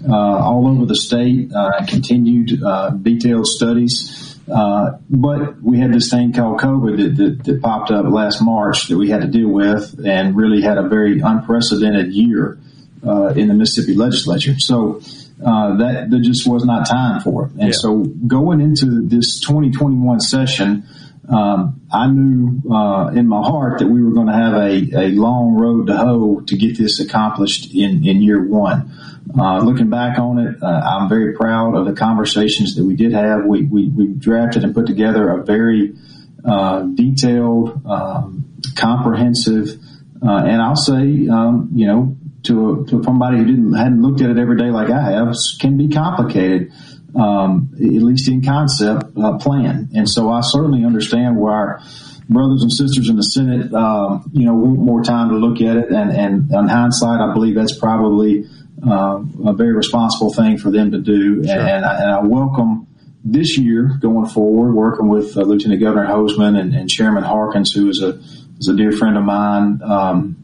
[0.08, 4.29] uh, all over the state, uh, continued uh, detailed studies.
[4.52, 8.88] Uh, but we had this thing called COVID that, that, that popped up last March
[8.88, 12.58] that we had to deal with, and really had a very unprecedented year
[13.06, 14.56] uh, in the Mississippi legislature.
[14.60, 15.02] So
[15.46, 17.52] uh, that there just was not time for it.
[17.52, 17.72] And Yeah.
[17.72, 20.84] so going into this 2021 session,
[21.30, 25.08] um, I knew uh, in my heart that we were going to have a, a
[25.10, 28.92] long road to hoe to get this accomplished in, in year one.
[29.38, 33.14] Uh, looking back on it, uh, I'm very proud of the conversations that we did
[33.14, 33.46] have.
[33.46, 35.94] We, we, we drafted and put together a very
[36.44, 38.46] uh, detailed, um,
[38.76, 39.80] comprehensive,
[40.26, 44.30] uh, and I'll say, um, you know, to, to somebody who didn't hadn't looked at
[44.30, 46.72] it every day like I have, can be complicated,
[47.16, 49.90] um, at least in concept, uh, plan.
[49.96, 51.82] And so I certainly understand why our
[52.30, 55.78] brothers and sisters in the Senate, um, you know, want more time to look at
[55.78, 55.90] it.
[55.90, 58.46] And, and on hindsight, I believe that's probably
[58.86, 61.40] uh, a very responsible thing for them to do.
[61.42, 62.88] And, and, I, and I welcome
[63.24, 67.90] this year going forward, working with uh, Lieutenant Governor Hosemann and, and Chairman Harkins, who
[67.90, 68.20] is a
[68.60, 69.82] is a dear friend of mine.
[69.84, 70.38] Um,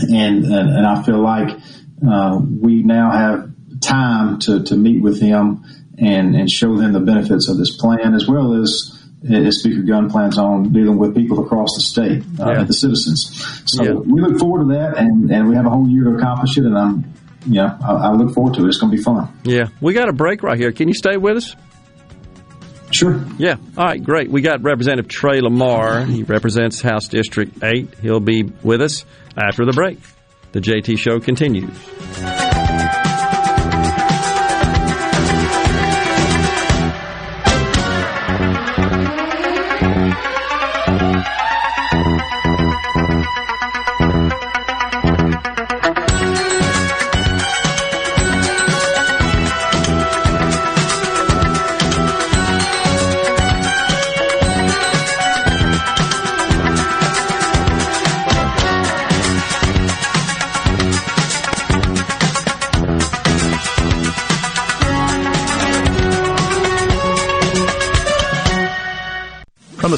[0.00, 1.58] and, and and I feel like
[2.06, 3.50] uh, we now have
[3.80, 5.64] time to, to meet with them
[6.00, 8.94] and, and show them the benefits of this plan, as well as,
[9.28, 12.64] as Speaker Gunn plans on dealing with people across the state, uh, Yeah.
[12.64, 13.62] the citizens.
[13.66, 13.92] So Yeah.
[13.92, 16.64] we look forward to that, and, and we have a whole year to accomplish it.
[16.64, 17.04] And I'm,
[17.46, 18.68] you know, I, I look forward to it.
[18.68, 19.28] It's going to be fun.
[19.44, 20.70] Yeah, we got a break right here.
[20.72, 21.56] Can you stay with us?
[22.90, 23.22] Sure.
[23.36, 23.56] Yeah.
[23.76, 24.30] All right, great.
[24.30, 26.04] We got Representative Trey Lamar.
[26.06, 27.94] He represents House District 8.
[28.00, 29.04] He'll be with us
[29.36, 29.98] after the break.
[30.52, 31.68] The JT Show continues.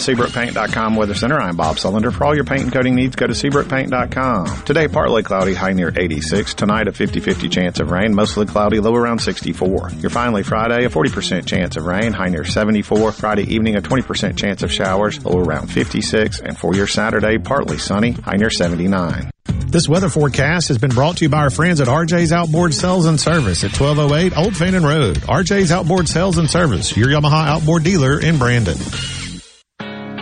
[0.01, 2.12] SeabrookPaint.com Weather Center, I'm Bob Sullender.
[2.12, 4.64] For all your paint and coating needs, go to SeabrookPaint.com.
[4.64, 6.55] Today, partly cloudy, high near 86.
[6.55, 9.90] Tonight, a 50-50 chance of rain, mostly cloudy, low around 64.
[9.98, 13.12] Your finally Friday, a 40% chance of rain, high near 74.
[13.12, 16.40] Friday evening, a 20% chance of showers, low around 56.
[16.40, 19.31] And for your Saturday, partly sunny, high near 79.
[19.70, 23.06] This weather forecast has been brought to you by our friends at RJ's Outboard Sales
[23.06, 25.18] and Service at 1208 Old Fannin Road.
[25.18, 28.78] RJ's Outboard Sales and Service, your Yamaha outboard dealer in Brandon.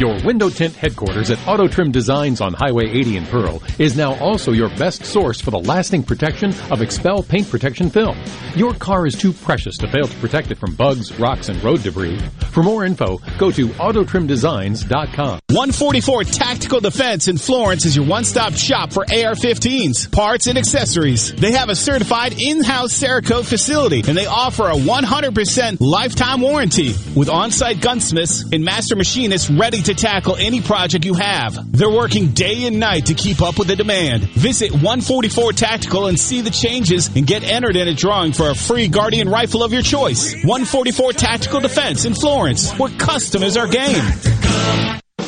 [0.00, 4.14] Your window tint headquarters at Auto Trim Designs on Highway 80 in Pearl is now
[4.14, 8.16] also your best source for the lasting protection of XPEL paint protection film.
[8.56, 11.82] Your car is too precious to fail to protect it from bugs, rocks, and road
[11.82, 12.18] debris.
[12.50, 15.40] For more info, go to autotrimdesigns.com.
[15.50, 21.34] 144 Tactical Defense in Florence is your one-stop shop for AR-15s, parts, and accessories.
[21.34, 27.28] They have a certified in-house Cerakote facility, and they offer a 100% lifetime warranty with
[27.28, 31.72] on-site gunsmiths and master machinists ready to tackle any project you have.
[31.72, 34.22] They're working day and night to keep up with the demand.
[34.22, 38.54] Visit 144 Tactical and see the changes and get entered in a drawing for a
[38.54, 40.34] free Guardian rifle of your choice.
[40.44, 45.00] 144 Tactical Defense in Florence, where custom is our game.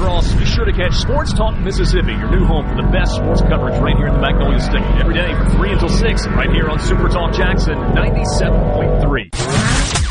[0.00, 0.32] Cross.
[0.34, 3.78] Be sure to catch Sports Talk Mississippi, your new home for the best sports coverage
[3.80, 4.82] right here in the Magnolia State.
[4.98, 9.30] Every day from 3 until 6, right here on Super Talk Jackson 97.3.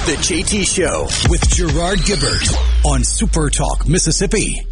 [0.05, 2.55] The JT Show with Gerard Gibert
[2.85, 4.68] on Super Talk Mississippi.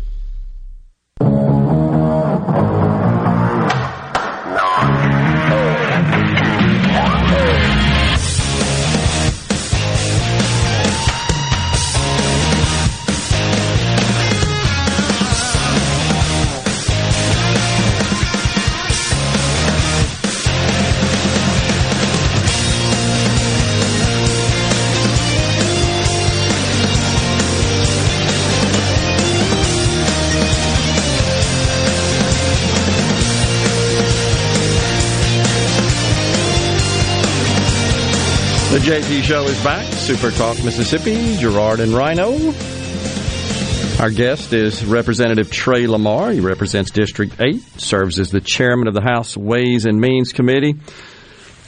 [38.77, 39.91] The JT Show is back.
[39.91, 42.53] Super Talk Mississippi, Gerard and Rhino.
[43.99, 46.29] Our guest is Representative Trey Lamar.
[46.29, 50.75] He represents District 8, serves as the chairman of the House Ways and Means Committee.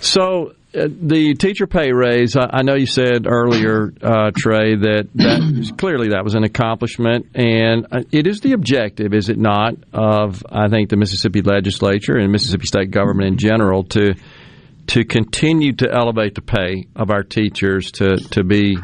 [0.01, 5.07] So, uh, the teacher pay raise, I, I know you said earlier, uh, Trey, that,
[5.15, 9.73] that clearly that was an accomplishment, and uh, it is the objective, is it not,
[9.93, 14.13] of, I think, the Mississippi legislature and Mississippi state government in general to
[14.89, 18.75] to continue to elevate the pay of our teachers to, to be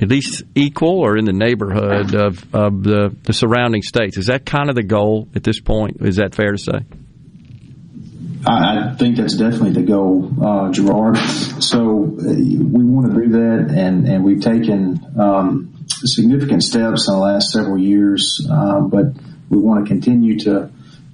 [0.00, 4.16] at least equal or in the neighborhood of, of the, the surrounding states.
[4.16, 5.98] Is that kind of the goal at this point?
[6.00, 6.80] Is that fair to say?
[8.46, 11.18] I, think that's definitely the goal, uh, Gerard.
[11.62, 17.14] So uh, we want to do that, and, and we've taken um, significant steps in
[17.14, 19.04] the last several years, uh, but
[19.50, 20.72] we want to continue to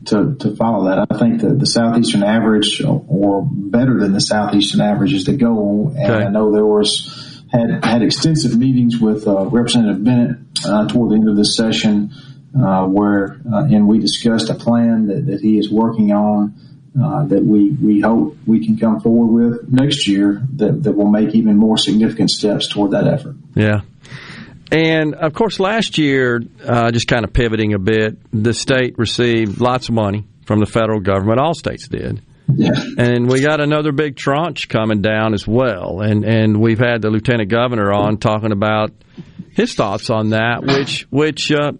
[0.09, 1.07] to, to follow that.
[1.11, 5.95] I think the, the southeastern average, or better than the southeastern average, is the goal.
[5.97, 6.25] And okay.
[6.25, 11.17] I know there was had had extensive meetings with uh, Representative Bennett uh, toward the
[11.17, 12.13] end of this session,
[12.55, 16.55] uh, where uh, and we discussed a plan that, that he is working on.
[17.01, 21.09] Uh, that we, we hope we can come forward with next year that, that will
[21.09, 23.37] make even more significant steps toward that effort.
[23.55, 23.83] Yeah,
[24.71, 29.61] and of course, last year, uh, just kind of pivoting a bit, the state received
[29.61, 31.41] lots of money from the federal government.
[31.41, 32.23] All states did.
[32.53, 32.71] Yeah.
[32.97, 36.01] And we got another big tranche coming down as well.
[36.01, 38.93] And and we've had the lieutenant governor on talking about
[39.53, 41.73] his thoughts on that, which which uh,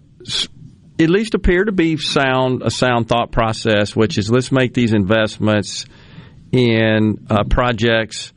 [0.99, 4.93] at least appear to be sound a sound thought process, which is let's make these
[4.93, 5.85] investments
[6.51, 8.31] in uh, projects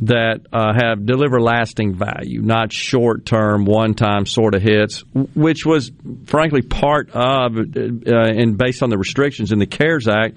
[0.00, 5.04] that uh, have deliver lasting value, not short term, one time sort of hits,
[5.34, 5.92] which was
[6.26, 7.62] frankly part of uh,
[8.06, 10.36] and based on the restrictions in the CARES Act.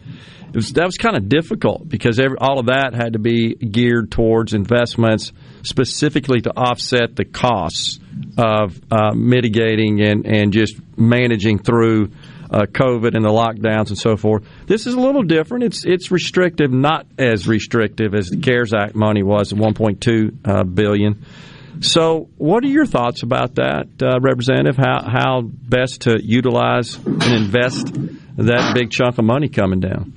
[0.54, 4.12] Was, that was kind of difficult because every, all of that had to be geared
[4.12, 5.32] towards investments
[5.64, 8.00] specifically to offset the costs
[8.38, 12.12] of uh, mitigating and, and just managing through
[12.54, 14.46] uh, COVID and the lockdowns and so forth.
[14.68, 15.64] This is a little different.
[15.64, 21.26] It's it's restrictive, not as restrictive as the CARES Act money was, 1.2 uh, billion.
[21.82, 24.78] So, what are your thoughts about that, uh, Representative?
[24.78, 27.88] How how best to utilize and invest
[28.38, 30.14] that big chunk of money coming down?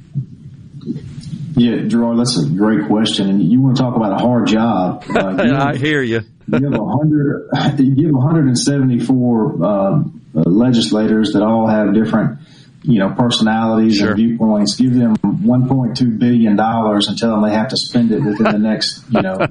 [1.57, 5.05] Yeah, Gerard, that's a great question, and you want to talk about a hard job.
[5.09, 5.37] Uh,
[5.73, 6.21] I hear you.
[6.47, 10.03] you have 100, you have 174 uh,
[10.45, 12.39] legislators that all have different,
[12.83, 14.09] you know, personalities sure.
[14.09, 14.77] and viewpoints.
[14.77, 18.59] Give them 1.2 billion dollars and tell them they have to spend it within the
[18.59, 19.47] next, you know,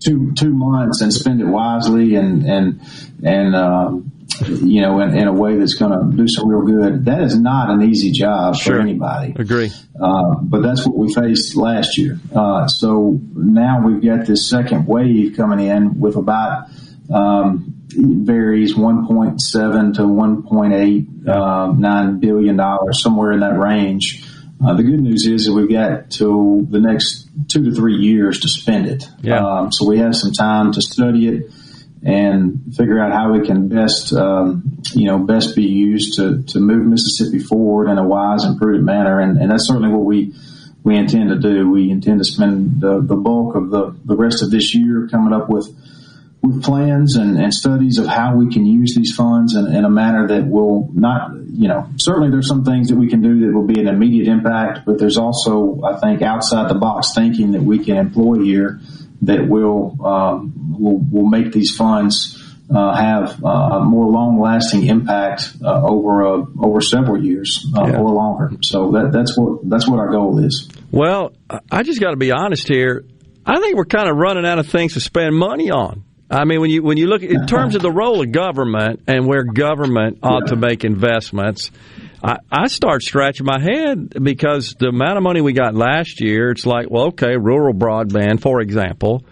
[0.00, 2.80] two two months and spend it wisely and and
[3.22, 4.12] and um,
[4.44, 7.06] you know in, in, a way that's going to do some real good.
[7.06, 8.76] That is not an easy job sure.
[8.76, 9.34] for anybody.
[9.36, 9.70] Agree.
[10.00, 12.18] Uh, but that's what we faced last year.
[12.34, 16.68] Uh, so now we've got this second wave coming in with about
[17.12, 24.24] um, varies 1.7 to 1.8 uh, nine billion dollars, somewhere in that range.
[24.64, 28.40] Uh, the good news is that we've got till the next two to three years
[28.40, 29.06] to spend it.
[29.20, 29.44] Yeah.
[29.44, 31.50] Um, so we have some time to study it
[32.02, 36.60] and figure out how we can best, um, you know, best be used to, to
[36.60, 39.20] move Mississippi forward in a wise and prudent manner.
[39.20, 40.32] And, and that's certainly what we
[40.86, 41.68] we intend to do.
[41.68, 45.32] We intend to spend the, the bulk of the, the rest of this year coming
[45.32, 45.66] up with
[46.46, 49.90] with plans and, and studies of how we can use these funds in, in a
[49.90, 53.52] manner that will not, you know, certainly there's some things that we can do that
[53.52, 57.62] will be an immediate impact, but there's also, I think, outside the box thinking that
[57.62, 58.80] we can employ here
[59.22, 62.42] that will um, will, will make these funds
[62.74, 67.86] uh, have uh, a more long lasting impact uh, over a, over several years uh,
[67.86, 67.98] Yeah.
[67.98, 68.50] or longer.
[68.62, 70.68] So that, that's what that's what our goal is.
[70.90, 71.32] Well,
[71.70, 73.04] I just got to be honest here.
[73.46, 76.02] I think we're kind of running out of things to spend money on.
[76.28, 79.26] I mean, when you when you look in terms of the role of government and
[79.26, 81.70] where government ought to make investments,
[82.22, 86.50] I, I start scratching my head because the amount of money we got last year,
[86.50, 89.24] it's like, well, okay, rural broadband, for example,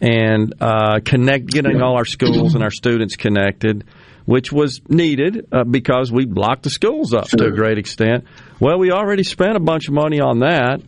[0.00, 3.84] and uh, connect getting all our schools and our students connected,
[4.24, 8.24] which was needed uh, because we locked the schools up to a great extent.
[8.58, 10.80] Well, we already spent a bunch of money on that.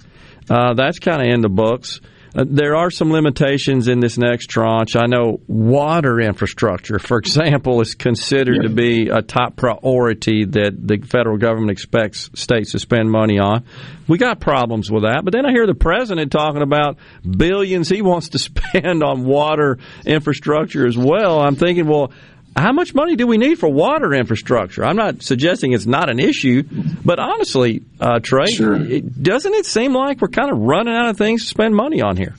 [0.50, 2.00] Uh, that's kind of in the books.
[2.34, 4.96] Uh, there are some limitations in this next tranche.
[4.96, 11.06] I know water infrastructure, for example, is considered to be a top priority that the
[11.06, 13.64] federal government expects states to spend money on.
[14.08, 15.22] We got problems with that.
[15.24, 16.96] But then I hear the president talking about
[17.28, 21.40] billions he wants to spend on water infrastructure as well.
[21.40, 22.12] I'm thinking, well,
[22.56, 24.84] how much money do we need for water infrastructure?
[24.84, 26.62] I'm not suggesting it's not an issue,
[27.04, 31.16] but honestly, uh, Trey, it, doesn't it seem like we're kind of running out of
[31.16, 32.34] things to spend money on here?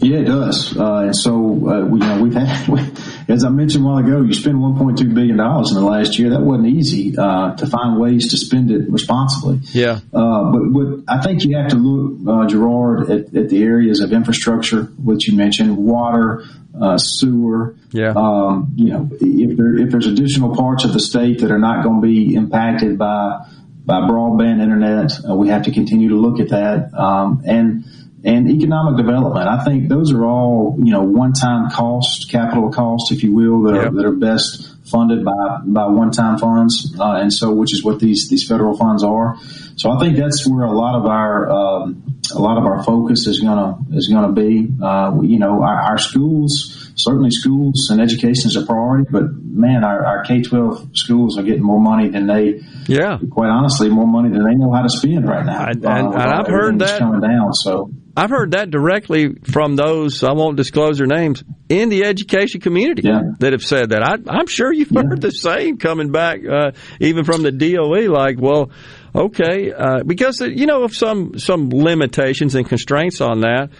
[0.00, 0.76] Yeah, it does.
[0.76, 2.80] Uh, and so, uh, we, you know, we've had, we,
[3.28, 6.30] as I mentioned a while ago, you spend $1.2 billion in the last year.
[6.30, 9.60] That wasn't easy, uh, to find ways to spend it responsibly.
[9.72, 10.00] Yeah.
[10.12, 14.00] Uh, but, but I think you have to look, uh, Gerard, at, at the areas
[14.00, 16.44] of infrastructure, which you mentioned, water,
[16.80, 17.76] uh, sewer.
[17.92, 18.12] Yeah.
[18.14, 21.82] Um, you know, if there, if there's additional parts of the state that are not
[21.82, 23.46] going to be impacted by,
[23.84, 26.92] by broadband internet, uh, we have to continue to look at that.
[26.92, 27.84] Um, and,
[28.26, 29.46] and economic development.
[29.48, 33.76] I think those are all, you know, one-time cost, capital cost, if you will, that
[33.76, 36.92] are, that are best funded by, by one-time funds.
[36.98, 39.36] Uh, and so, which is what these, these federal funds are.
[39.76, 42.02] So I think that's where a lot of our, um,
[42.34, 44.70] a lot of our focus is gonna, is gonna be.
[44.82, 49.84] Uh, you know, our, our schools, certainly schools and education is a priority, but man,
[49.84, 54.30] our, our K-12 schools are getting more money than they, yeah, quite honestly, more money
[54.30, 55.66] than they know how to spend right now.
[55.66, 57.52] And, Uh, and I've heard that coming down.
[57.52, 62.62] So I've heard that directly from those I won't disclose their names in the education
[62.62, 64.02] community that have said that.
[64.02, 68.10] I, I'm sure you've heard the same coming back, uh, even from the DOE.
[68.10, 68.70] Like, well,
[69.14, 73.70] okay, uh, because uh, you know of some some limitations and constraints on that.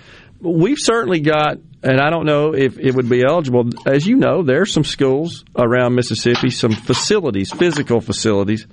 [0.40, 3.70] We've certainly got, and I don't know if it would be eligible.
[3.86, 8.66] As you know, there are some schools around Mississippi, some facilities, physical facilities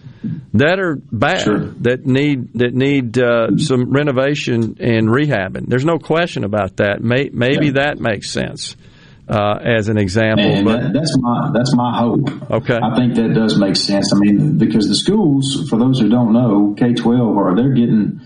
[0.54, 5.68] that are bad that need that need uh, some renovation and rehabbing.
[5.68, 7.02] There's no question about that.
[7.02, 8.76] May, maybe that makes sense
[9.28, 10.46] uh, as an example.
[10.46, 12.52] And but that's my that's my hope.
[12.52, 14.14] Okay, I think that does make sense.
[14.14, 18.22] I mean, because the schools, for those who don't know, K twelve are they're getting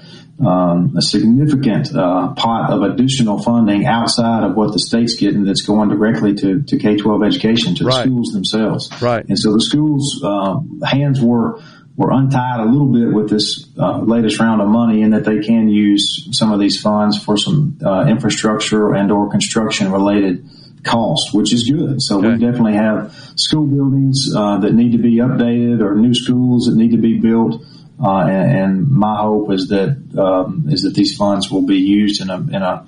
[0.46, 5.46] um, a significant uh, pot of additional funding outside of what the state's getting.
[5.46, 8.90] That's going directly to, to K twelve education to the schools themselves.
[9.02, 9.26] Right.
[9.28, 11.60] And so the schools' uh, hands were
[11.96, 15.40] were untied a little bit with this uh, latest round of money, in that they
[15.40, 20.48] can use some of these funds for some uh, infrastructure and or construction related
[20.84, 22.00] cost, which is good.
[22.00, 26.68] So we definitely have school buildings uh, that need to be updated or new schools
[26.68, 27.64] that need to be built.
[28.02, 32.22] Uh, and, and my hope is that um, is that these funds will be used
[32.22, 32.86] in a in a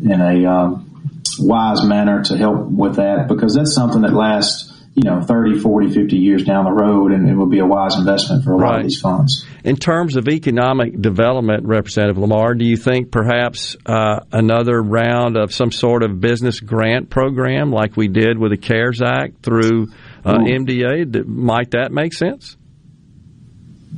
[0.00, 5.02] in a um, wise manner to help with that because that's something that lasts you
[5.02, 8.44] know 30 40 50 years down the road and it will be a wise investment
[8.44, 9.44] for a lot of these funds.
[9.64, 15.52] In terms of economic development, Representative Lamar, do you think perhaps uh, another round of
[15.52, 19.88] some sort of business grant program like we did with the CARES Act through
[20.24, 22.56] uh, MDA, might that make sense?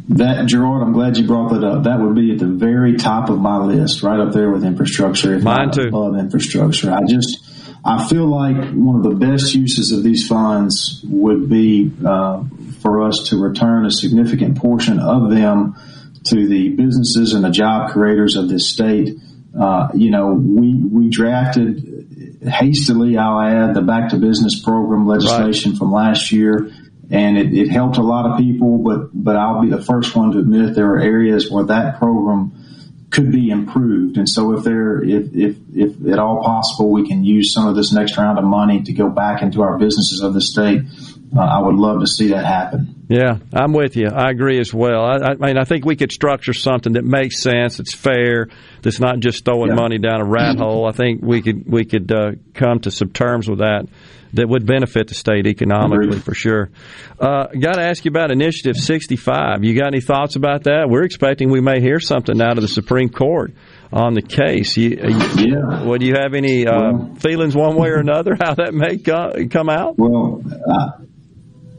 [0.09, 1.85] That Gerard, I'm glad you brought that up.
[1.85, 5.35] That would be at the very top of my list, right up there with infrastructure.
[5.35, 5.89] If Mine too.
[5.89, 7.45] Above infrastructure, I just
[7.85, 12.45] I feel like one of the best uses of these funds would be uh,
[12.81, 15.75] for us to return a significant portion of them
[16.25, 19.17] to the businesses and the job creators of this state.
[19.59, 21.97] Uh, you know, we we drafted
[22.43, 25.79] hastily, I'll add the back to business program legislation right.
[25.79, 26.71] from last year.
[27.11, 30.33] And it, it helped a lot of people, but, but I'll be the first one
[30.33, 32.53] to admit there are areas where that program
[33.11, 34.17] could be improved.
[34.17, 37.77] And so if there, if, if, if at all possible, we can use some of
[37.77, 40.83] this next round of money to go back into our businesses of the state,
[41.37, 43.05] uh, I would love to see that happen.
[43.09, 44.09] Yeah, I'm with you.
[44.09, 45.05] I agree as well.
[45.05, 47.79] I, I, mean, I think we could structure something that makes sense.
[47.79, 48.49] It's fair.
[48.83, 49.75] That's not just throwing yeah.
[49.75, 50.87] money down a rat hole.
[50.87, 53.87] I think we could we could uh, come to some terms with that
[54.35, 56.71] that would benefit the state economically for sure.
[57.19, 59.65] Uh, Got to ask you about Initiative 65.
[59.65, 60.89] You got any thoughts about that?
[60.89, 63.53] We're expecting we may hear something out of the Supreme Court
[63.93, 64.77] on the case.
[64.77, 65.85] You, yeah.
[65.85, 68.99] Well, do you have any uh, well, feelings one way or another how that may
[68.99, 69.97] come out?
[69.99, 70.43] Well.
[70.47, 71.03] Uh,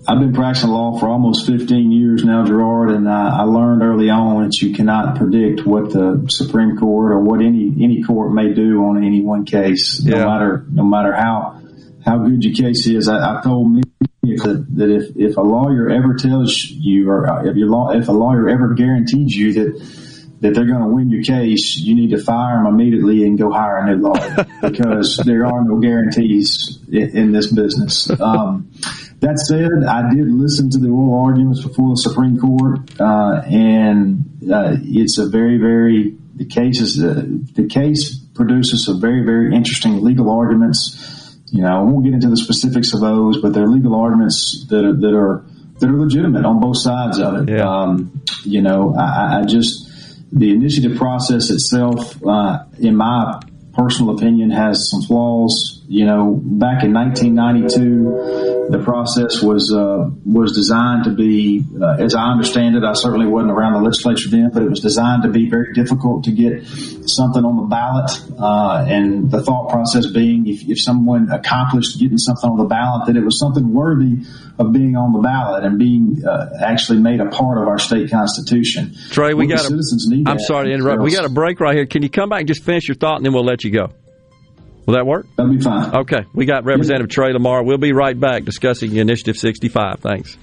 [0.10, 4.10] I've been practicing law for almost 15 years now, Gerard, and I, I learned early
[4.10, 8.54] on that you cannot predict what the Supreme Court or what any any court may
[8.54, 10.20] do on any one case, yeah.
[10.20, 11.62] no matter no matter how
[12.08, 13.10] how good your case is.
[13.10, 13.84] I, I told me
[14.24, 18.14] that, that if if a lawyer ever tells you, or if your law, if a
[18.14, 20.08] lawyer ever guarantees you that
[20.40, 23.52] that they're going to win your case, you need to fire them immediately and go
[23.52, 28.10] hire a new lawyer because there are no guarantees in, in this business.
[28.22, 28.72] Um,
[29.20, 34.24] that said, I did listen to the oral arguments before the Supreme Court, uh, and
[34.52, 37.26] uh, it's a very, very the case is uh,
[37.56, 41.17] the case produces some very, very interesting legal arguments.
[41.52, 44.84] You know, I won't get into the specifics of those, but they're legal arguments that
[44.84, 45.46] are that are
[45.80, 47.54] that are legitimate on both sides of it.
[47.54, 47.70] Yeah.
[47.70, 49.88] Um, you know, I, I, just
[50.32, 53.40] the initiative process itself, uh, in my
[53.74, 55.77] personal opinion, has some flaws.
[55.90, 62.14] You know, back in 1992, the process was uh, was designed to be, uh, as
[62.14, 65.30] I understand it, I certainly wasn't around the legislature then, but it was designed to
[65.30, 66.68] be very difficult to get
[67.08, 68.12] something on the ballot.
[68.38, 73.08] Uh, and the thought process being, if, if someone accomplished getting something on the ballot,
[73.08, 74.26] that it was something worthy
[74.60, 78.12] of being on the ballot and being uh, actually made a part of our state
[78.12, 78.94] constitution.
[79.12, 80.28] Trey, we got citizens need.
[80.28, 81.02] I'm sorry to interrupt.
[81.02, 81.86] We got a break right here.
[81.86, 83.94] Can you come back and just finish your thought, and then we'll let you go.
[84.88, 85.28] Will that work?
[85.36, 85.94] That'll be fine.
[85.94, 86.26] Okay.
[86.34, 87.16] We got Representative yeah.
[87.16, 87.62] Trey Lamar.
[87.62, 90.00] We'll be right back discussing Initiative 65.
[90.00, 90.38] Thanks.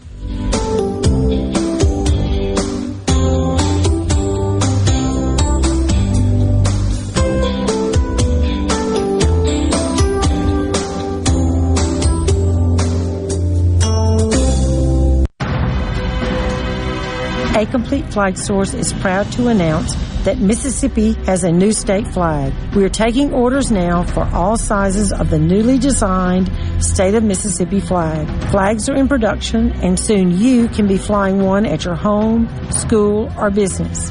[17.56, 19.94] A Complete Flag Source is proud to announce
[20.24, 22.52] that Mississippi has a new state flag.
[22.74, 26.50] We are taking orders now for all sizes of the newly designed
[26.82, 28.26] state of Mississippi flag.
[28.50, 33.32] Flags are in production and soon you can be flying one at your home, school,
[33.38, 34.10] or business.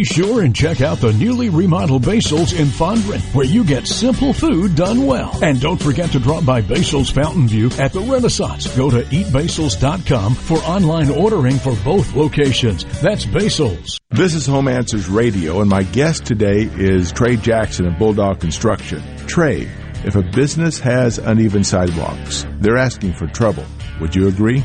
[0.00, 4.32] Be sure and check out the newly remodeled Basil's in Fondren, where you get simple
[4.32, 5.38] food done well.
[5.42, 8.74] And don't forget to drop by Basil's Fountain View at the Renaissance.
[8.74, 12.86] Go to eatbasils.com for online ordering for both locations.
[13.02, 13.98] That's Basil's.
[14.08, 19.02] This is Home Answers Radio, and my guest today is Trey Jackson of Bulldog Construction.
[19.26, 19.68] Trey,
[20.06, 23.66] if a business has uneven sidewalks, they're asking for trouble.
[24.00, 24.64] Would you agree?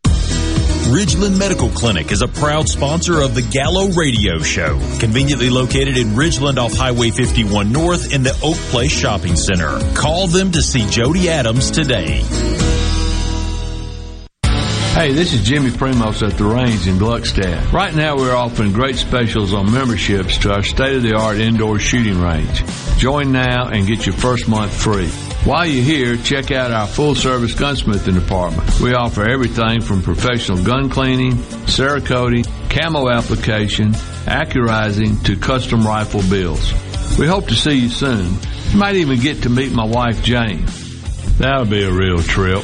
[0.91, 6.09] Ridgeland Medical Clinic is a proud sponsor of the Gallo Radio Show, conveniently located in
[6.09, 9.79] Ridgeland off Highway 51 North in the Oak Place Shopping Center.
[9.95, 12.21] Call them to see Jody Adams today.
[14.93, 17.71] Hey, this is Jimmy Primos at the Range in Gluckstadt.
[17.71, 22.65] Right now we're offering great specials on memberships to our state-of-the-art indoor shooting range.
[22.97, 25.09] Join now and get your first month free.
[25.43, 28.79] While you're here, check out our full service gunsmithing department.
[28.79, 31.33] We offer everything from professional gun cleaning,
[31.65, 33.93] cerakoting, camo application,
[34.25, 36.71] accurizing to custom rifle builds.
[37.17, 38.37] We hope to see you soon.
[38.69, 40.65] You might even get to meet my wife, Jane.
[41.39, 42.63] That'll be a real trip.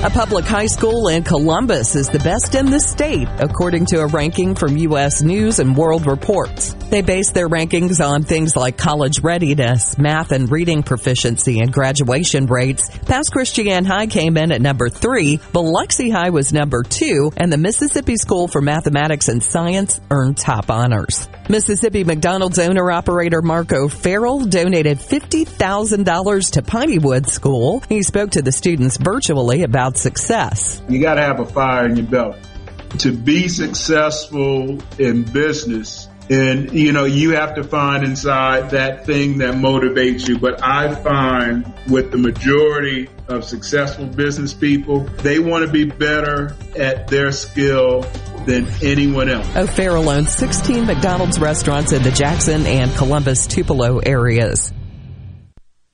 [0.00, 4.06] A public high school in Columbus is the best in the state, according to a
[4.06, 5.22] ranking from U.S.
[5.22, 6.72] News and World Reports.
[6.88, 12.46] They base their rankings on things like college readiness, math and reading proficiency, and graduation
[12.46, 12.96] rates.
[13.06, 17.58] Pass Christian High came in at number three, Biloxi High was number two, and the
[17.58, 21.28] Mississippi School for Mathematics and Science earned top honors.
[21.50, 27.82] Mississippi McDonald's owner operator Mark O'Farrell donated $50,000 to Piney Woods School.
[27.88, 30.82] He spoke to the students virtually about success.
[30.88, 32.38] You got to have a fire in your belly
[32.98, 36.08] to be successful in business.
[36.30, 40.38] And, you know, you have to find inside that thing that motivates you.
[40.38, 46.54] But I find with the majority of successful business people, they want to be better
[46.76, 48.02] at their skill
[48.44, 49.46] than anyone else.
[49.54, 54.72] Oh, O'Farrell owns 16 McDonald's restaurants in the Jackson and Columbus Tupelo areas.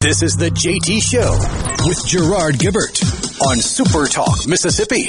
[0.00, 1.32] This is the JT Show
[1.84, 3.02] with Gerard Gibert
[3.50, 5.08] on Super Talk Mississippi.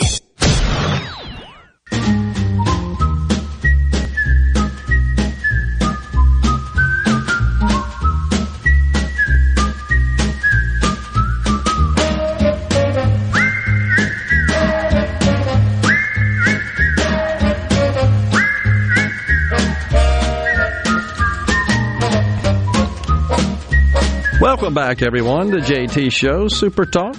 [24.49, 27.15] Welcome back, everyone, to JT Show Super Talk.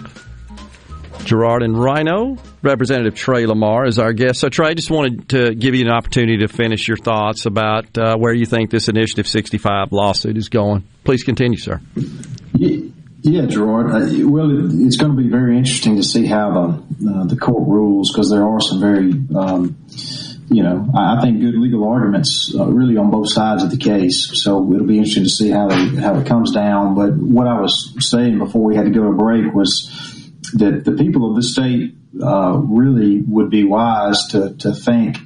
[1.23, 2.37] Gerard and Rhino.
[2.61, 4.41] Representative Trey Lamar is our guest.
[4.41, 7.97] So, Trey, I just wanted to give you an opportunity to finish your thoughts about
[7.97, 10.83] uh, where you think this Initiative 65 lawsuit is going.
[11.05, 11.81] Please continue, sir.
[12.53, 13.93] Yeah, Gerard.
[13.93, 16.51] Uh, well, it, it's going to be very interesting to see how
[16.99, 19.77] the uh, the court rules because there are some very, um,
[20.51, 24.43] you know, I, think good legal arguments uh, really on both sides of the case.
[24.43, 26.97] So it'll be interesting to see how they, how it comes down.
[26.97, 29.89] But what I was saying before we had to go to break was
[30.55, 35.19] that the people of the state uh, really would be wise to to think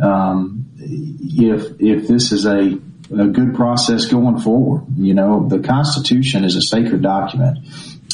[0.00, 2.78] um, if if this is a
[3.12, 4.84] a good process going forward.
[4.96, 7.58] You know, the Constitution is a sacred document,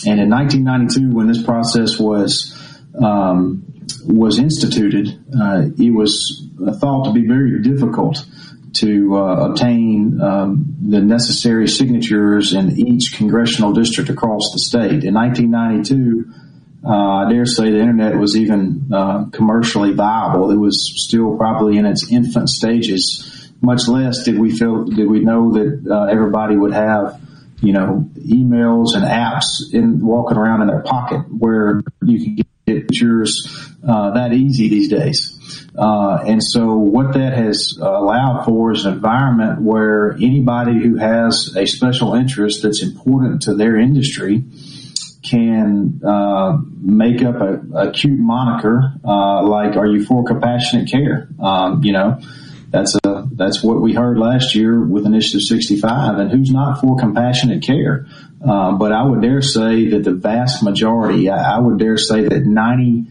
[0.06, 2.56] and in 1992, when this process was
[2.98, 3.66] um,
[4.06, 5.08] was instituted,
[5.38, 6.45] uh, it was
[6.78, 8.24] thought to be very difficult
[8.74, 15.04] to uh, obtain um, the necessary signatures in each congressional district across the state.
[15.04, 16.32] In 1992.
[16.88, 20.52] Uh, I dare say the internet was even uh, commercially viable.
[20.52, 25.20] It was still probably in its infant stages much less did we feel did we
[25.20, 27.20] know that uh, everybody would have
[27.60, 32.46] you know emails and apps in walking around in their pocket where you could get
[32.68, 33.47] signatures
[33.88, 35.38] uh, that easy these days.
[35.78, 41.55] Uh, and so what that has allowed for is an environment where anybody who has
[41.56, 44.43] a special interest that's important to their industry
[45.22, 51.28] can uh, make up a, a cute moniker uh, like "Are you for compassionate care?"
[51.40, 52.20] Um, you know,
[52.70, 53.05] that's a
[53.36, 58.06] that's what we heard last year with Initiative 65, and who's not for compassionate care?
[58.44, 62.22] Uh, but I would dare say that the vast majority, I, I would dare say
[62.22, 63.06] that 90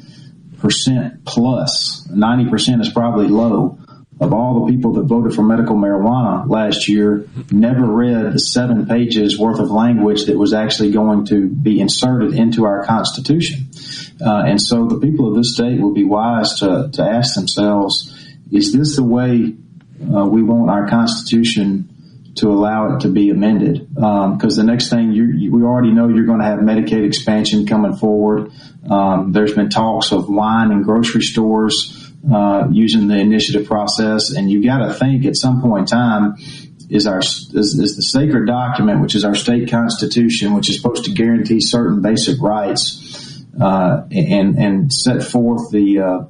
[0.60, 3.78] percent plus, plus, 90 percent is probably low,
[4.20, 8.86] of all the people that voted for medical marijuana last year never read the seven
[8.86, 13.70] pages worth of language that was actually going to be inserted into our Constitution.
[14.26, 18.12] Uh, and so the people of this state would be wise to, to ask themselves,
[18.52, 19.56] is this the way
[20.02, 21.90] uh, we want our Constitution
[22.36, 23.88] to allow it to be amended?
[23.94, 27.06] Because um, the next thing you, you, we already know you're going to have Medicaid
[27.06, 28.52] expansion coming forward.
[28.90, 34.32] Um, there's been talks of wine and grocery stores uh, using the initiative process.
[34.32, 36.36] And you got to think at some point in time
[36.90, 41.06] is our is, is, the sacred document, which is our state constitution, which is supposed
[41.06, 46.26] to guarantee certain basic rights uh, and and set forth the uh,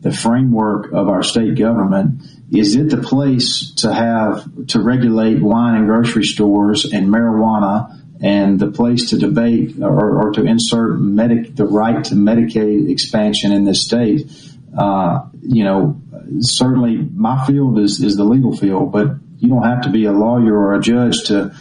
[0.00, 2.22] the framework of our state government.
[2.52, 7.96] Is it the place to have to regulate wine and grocery stores and marijuana?
[8.22, 13.50] and the place to debate or, or to insert medic, the right to Medicaid expansion
[13.50, 14.30] in this state
[14.76, 16.00] uh, you know,
[16.40, 19.08] certainly my field is, is the legal field, but
[19.38, 21.54] you don't have to be a lawyer or a judge to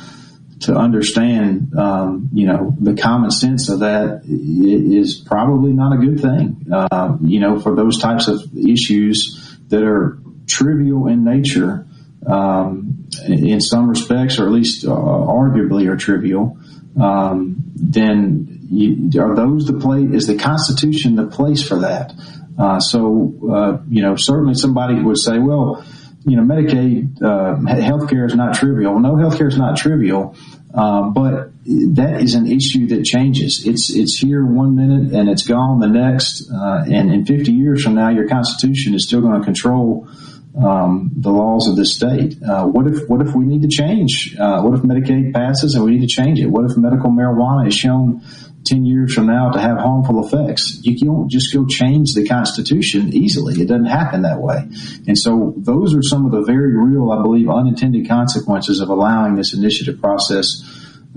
[0.62, 6.20] to understand, um, you know, the common sense of that is probably not a good
[6.20, 6.66] thing.
[6.70, 10.20] Uh, you know, for those types of issues that are
[10.50, 11.86] trivial in nature,
[12.28, 16.58] um, in some respects, or at least uh, arguably are trivial,
[17.00, 20.12] um, then you, are those the place?
[20.12, 22.14] Is the Constitution the place for that?
[22.58, 25.84] Uh, so, uh, you know, certainly somebody would say, well,
[26.26, 29.00] you know, Medicaid, uh, healthcare is not trivial.
[29.00, 30.36] No, healthcare is not trivial,
[30.74, 33.66] um, but that is an issue that changes.
[33.66, 37.84] It's it's here one minute and it's gone the next, uh, and in 50 years
[37.84, 40.10] from now, your Constitution is still going to control
[40.58, 42.42] um, the laws of this state.
[42.42, 44.36] Uh, what if what if we need to change?
[44.38, 46.48] Uh, what if Medicaid passes and we need to change it?
[46.48, 48.22] What if medical marijuana is shown
[48.66, 50.80] 10 years from now to have harmful effects.
[50.84, 53.62] You can't just go change the Constitution easily.
[53.62, 54.68] It doesn't happen that way.
[55.08, 59.36] And so those are some of the very real, I believe, unintended consequences of allowing
[59.36, 60.64] this initiative process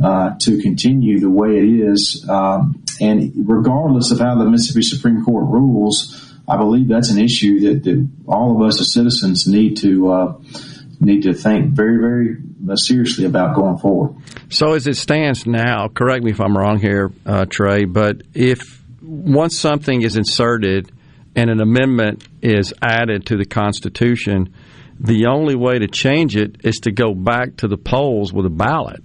[0.02, 2.26] uh, to continue the way it is.
[2.28, 7.60] Um, and regardless of how the Mississippi Supreme Court rules, I believe that's an issue
[7.60, 10.38] that, that all of us as citizens need to uh,
[11.00, 12.36] need to think very, very
[12.68, 14.16] uh, seriously about going forward.
[14.48, 18.82] So, as it stands now, correct me if I'm wrong here, uh, Trey, but if
[19.02, 20.90] once something is inserted
[21.34, 24.54] and an amendment is added to the Constitution,
[25.00, 28.50] the only way to change it is to go back to the polls with a
[28.50, 29.02] ballot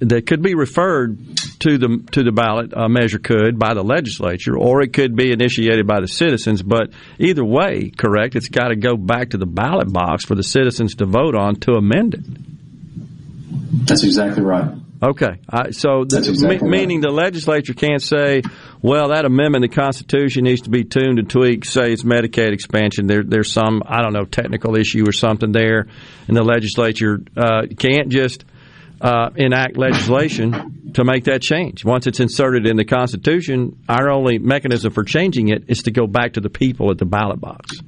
[0.00, 1.33] that could be referred
[1.64, 5.32] to the to the ballot uh, measure could by the legislature, or it could be
[5.32, 6.62] initiated by the citizens.
[6.62, 10.42] But either way, correct, it's got to go back to the ballot box for the
[10.42, 13.86] citizens to vote on to amend it.
[13.86, 14.76] That's exactly right.
[15.02, 17.08] Okay, uh, so the, exactly meaning right.
[17.08, 18.42] the legislature can't say,
[18.80, 21.66] well, that amendment to the Constitution needs to be tuned and tweaked.
[21.66, 23.06] Say it's Medicaid expansion.
[23.06, 25.88] There, there's some I don't know technical issue or something there,
[26.28, 28.44] and the legislature uh, can't just
[29.00, 31.84] uh, enact legislation to make that change.
[31.84, 36.06] Once it's inserted in the Constitution, our only mechanism for changing it is to go
[36.06, 37.78] back to the people at the ballot box.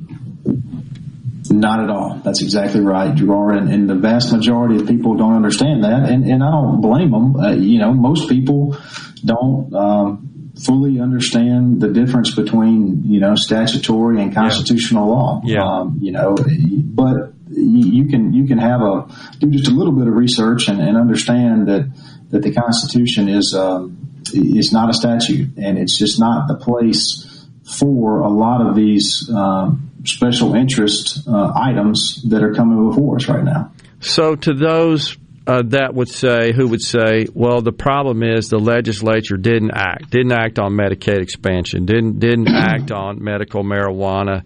[1.49, 2.21] Not at all.
[2.25, 3.57] That's exactly right, Gerard.
[3.57, 7.13] And, and, the vast majority of people don't understand that, and, and I don't blame
[7.13, 7.37] them.
[7.37, 8.77] Uh, you know, most people
[9.25, 15.13] don't um, fully understand the difference between you know statutory and constitutional yeah.
[15.13, 15.41] law.
[15.45, 15.63] Yeah.
[15.63, 19.07] Um, you know, but you can you can have a
[19.39, 21.91] do just a little bit of research and, and understand that
[22.31, 27.47] that the Constitution is um, is not a statute, and it's just not the place
[27.79, 33.29] for a lot of these um, special interest uh, items that are coming before us
[33.29, 33.73] right now.
[34.01, 35.17] So, to those
[35.47, 40.11] uh, that would say, who would say, well, the problem is the legislature didn't act,
[40.11, 44.45] didn't act on Medicaid expansion, didn't didn't act on medical marijuana.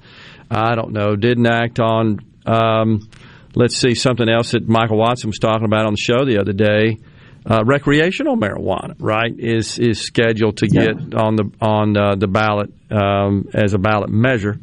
[0.51, 2.19] I don't know, didn't act on
[2.51, 3.09] um,
[3.55, 6.53] let's see something else that Michael Watson was talking about on the show the other
[6.53, 6.99] day.
[7.49, 11.19] Uh, recreational marijuana, right, is is scheduled to get yeah.
[11.19, 14.59] on the on uh, the ballot um, as a ballot measure.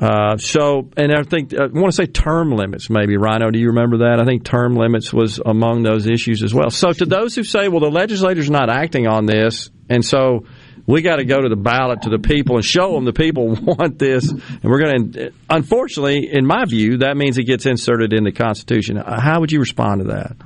[0.00, 3.52] Uh, so, and I think uh, I want to say term limits, maybe Rhino.
[3.52, 4.18] Do you remember that?
[4.20, 6.70] I think term limits was among those issues as well.
[6.70, 10.44] So, to those who say, "Well, the legislature's not acting on this," and so
[10.86, 13.54] we got to go to the ballot to the people and show them the people
[13.54, 14.30] want this.
[14.30, 18.32] And we're going to, unfortunately, in my view, that means it gets inserted in the
[18.32, 18.96] Constitution.
[18.96, 20.36] How would you respond to that?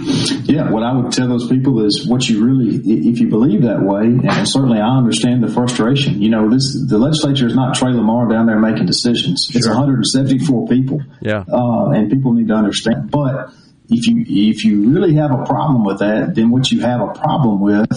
[0.00, 3.82] Yeah, what I would tell those people is what you really, if you believe that
[3.82, 6.22] way, and certainly I understand the frustration.
[6.22, 9.50] You know, this the legislature is not Trey Lamar down there making decisions.
[9.54, 11.02] It's 174 people.
[11.20, 13.10] Yeah, uh, and people need to understand.
[13.10, 13.50] But
[13.88, 17.12] if you if you really have a problem with that, then what you have a
[17.14, 17.90] problem with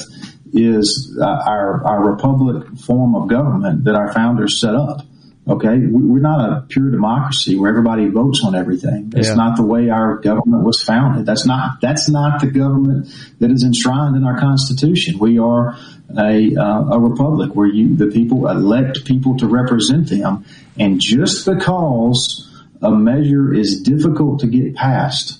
[0.53, 5.06] is uh, our our republic form of government that our founders set up.
[5.48, 9.10] Okay, we're not a pure democracy where everybody votes on everything.
[9.10, 9.34] That's yeah.
[9.34, 11.26] not the way our government was founded.
[11.26, 13.07] That's not that's not the government
[13.40, 15.18] that is enshrined in our Constitution.
[15.18, 15.76] We are
[16.18, 20.45] a uh, a republic where you the people elect people to represent them,
[20.78, 22.48] and just because
[22.82, 25.40] a measure is difficult to get passed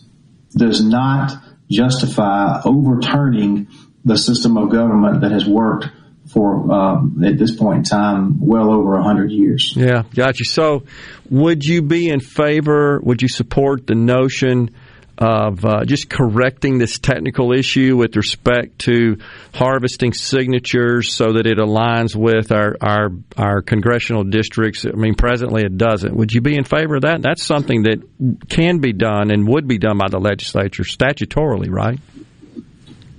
[0.56, 1.32] does not
[1.70, 3.68] justify overturning
[4.04, 5.88] the system of government that has worked
[6.32, 9.74] for um, at this point in time well over a hundred years.
[9.76, 10.46] Yeah, got you.
[10.46, 10.84] So,
[11.30, 13.00] would you be in favor?
[13.02, 14.76] Would you support the notion?
[15.18, 19.18] Of uh, just correcting this technical issue with respect to
[19.54, 24.84] harvesting signatures so that it aligns with our, our our congressional districts.
[24.84, 26.16] I mean, presently it doesn't.
[26.16, 27.22] Would you be in favor of that?
[27.22, 32.00] That's something that can be done and would be done by the legislature statutorily, right?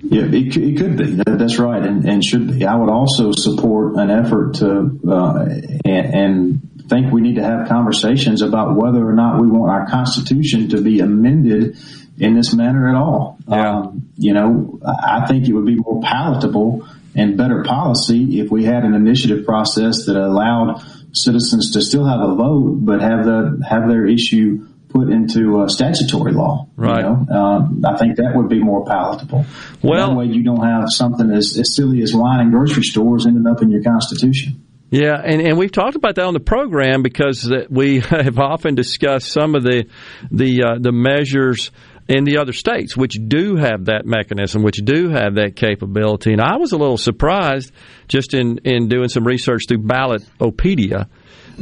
[0.02, 1.14] Yeah, it, it could be.
[1.14, 2.66] That, that's right, and, and should be.
[2.66, 5.44] I would also support an effort to uh,
[5.84, 9.88] and, and think we need to have conversations about whether or not we want our
[9.88, 11.76] Constitution to be amended
[12.18, 13.38] in this manner at all.
[13.48, 13.78] Yeah.
[13.78, 18.64] Um, you know, I think it would be more palatable and better policy if we
[18.64, 23.62] had an initiative process that allowed citizens to still have a vote, but have the
[23.68, 26.68] have their issue put into uh, statutory law.
[26.76, 26.98] Right.
[26.98, 27.26] You know?
[27.30, 29.46] uh, I think that would be more palatable.
[29.82, 33.26] Well, that way you don't have something as, as silly as wine and grocery stores
[33.26, 34.62] ending up in your Constitution.
[34.90, 39.32] Yeah, and, and we've talked about that on the program because we have often discussed
[39.32, 39.86] some of the
[40.30, 41.70] the uh, the measures
[42.08, 46.32] in the other states which do have that mechanism, which do have that capability.
[46.32, 47.72] And I was a little surprised
[48.06, 51.08] just in in doing some research through Ballotpedia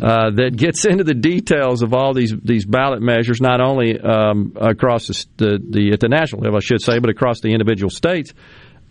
[0.00, 4.52] uh, that gets into the details of all these these ballot measures, not only um,
[4.56, 7.90] across the, the, the at the national level, I should say, but across the individual
[7.90, 8.32] states.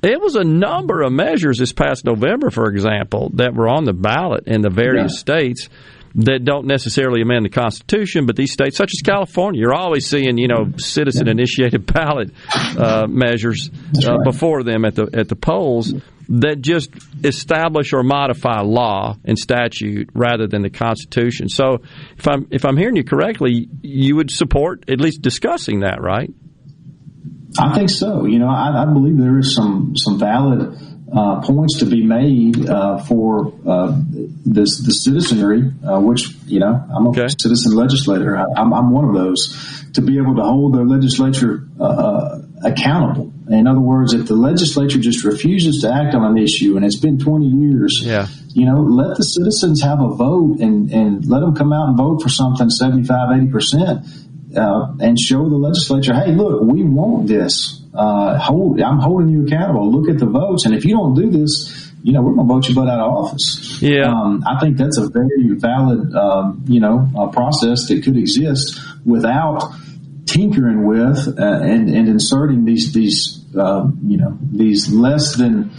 [0.01, 3.91] It was a number of measures this past November, for example, that were on the
[3.91, 5.19] ballot in the various yeah.
[5.19, 5.69] states
[6.15, 10.37] that don't necessarily amend the Constitution, but these states, such as California, you're always seeing,
[10.37, 12.31] you know, citizen-initiated ballot
[12.77, 13.69] uh, measures
[14.05, 15.93] uh, before them at the at the polls
[16.29, 16.91] that just
[17.23, 21.49] establish or modify law and statute rather than the Constitution.
[21.49, 21.81] So,
[22.17, 26.31] if I'm if I'm hearing you correctly, you would support at least discussing that, right?
[27.57, 28.25] I think so.
[28.25, 30.77] You know, I, I believe there is some some valid
[31.13, 33.95] uh, points to be made uh, for uh,
[34.45, 37.27] this the citizenry, uh, which you know I'm a okay.
[37.39, 38.37] citizen legislator.
[38.37, 43.33] I, am one of those to be able to hold their legislature uh, accountable.
[43.49, 46.95] In other words, if the legislature just refuses to act on an issue and it's
[46.95, 48.27] been 20 years, yeah.
[48.49, 51.97] you know, let the citizens have a vote and, and let them come out and
[51.97, 54.05] vote for something 75, 80 percent.
[54.55, 57.81] Uh, and show the legislature, hey, look, we want this.
[57.93, 59.91] Uh, hold, I'm holding you accountable.
[59.91, 62.53] Look at the votes, and if you don't do this, you know, we're going to
[62.53, 63.81] vote you butt out of office.
[63.81, 68.79] Yeah, um, I think that's a very valid, um, you know, process that could exist
[69.05, 69.61] without
[70.29, 75.71] tinkering with uh, and, and inserting these these uh, you know these less than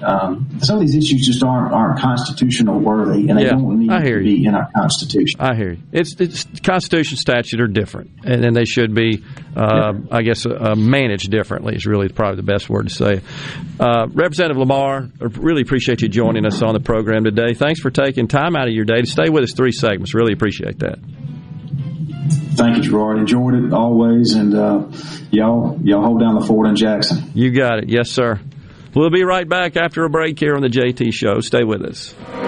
[0.00, 3.88] um, some of these issues just aren't aren't constitutional worthy, and they yeah, don't need
[3.90, 5.40] to be in our constitution.
[5.40, 5.82] I hear you.
[5.92, 9.24] It's, it's Constitution statute are different, and, and they should be,
[9.56, 10.00] uh, yeah.
[10.10, 11.74] I guess, uh, managed differently.
[11.74, 13.20] Is really probably the best word to say.
[13.80, 17.54] Uh, Representative Lamar, I really appreciate you joining us on the program today.
[17.54, 20.14] Thanks for taking time out of your day to stay with us three segments.
[20.14, 20.98] Really appreciate that.
[22.54, 23.18] Thank you, Gerard.
[23.18, 24.86] Enjoyed it always, and uh,
[25.30, 27.30] y'all y'all hold down the fort in Jackson.
[27.34, 28.40] You got it, yes, sir.
[28.98, 31.38] We'll be right back after a break here on the JT Show.
[31.38, 32.47] Stay with us.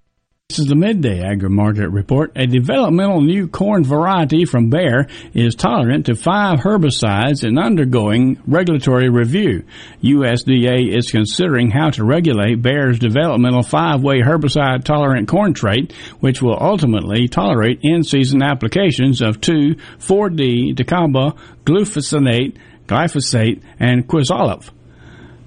[0.51, 2.33] This is the midday agri market report.
[2.35, 9.07] A developmental new corn variety from Bayer is tolerant to five herbicides and undergoing regulatory
[9.07, 9.63] review.
[10.03, 16.57] USDA is considering how to regulate Bayer's developmental five-way herbicide tolerant corn trait, which will
[16.59, 22.57] ultimately tolerate in-season applications of 2,4-D dicamba, glufosinate,
[22.87, 24.71] glyphosate, and quizalofop.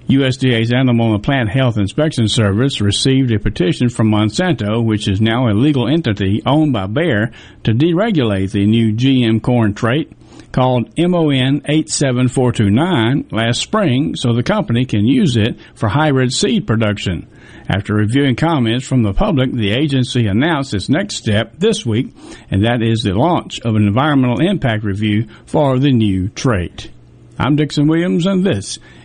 [0.08, 5.48] USDA's Animal and Plant Health Inspection Service received a petition from Monsanto, which is now
[5.48, 7.32] a legal entity owned by Bayer,
[7.62, 10.12] to deregulate the new GM corn trait
[10.52, 17.26] called MON 87429 last spring so the company can use it for hybrid seed production.
[17.66, 22.14] After reviewing comments from the public, the agency announced its next step this week,
[22.50, 26.90] and that is the launch of an environmental impact review for the new trait.
[27.36, 28.78] I'm Dixon Williams, and this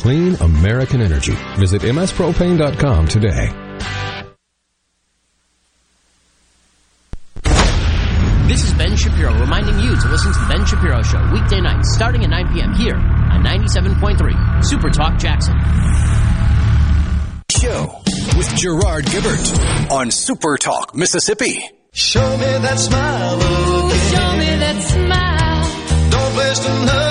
[0.00, 1.34] Clean American energy.
[1.58, 3.50] Visit mspropane.com today.
[8.48, 11.94] This is Ben Shapiro reminding you to listen to The Ben Shapiro Show weekday nights
[11.94, 12.72] starting at 9 p.m.
[12.72, 15.54] here on 97.3 Super Talk Jackson.
[17.50, 18.00] Show
[18.38, 21.62] with Gerard Gibert on Super Talk Mississippi.
[21.92, 23.90] Show me that smile again.
[24.10, 26.10] Show me that smile.
[26.10, 27.09] Don't waste another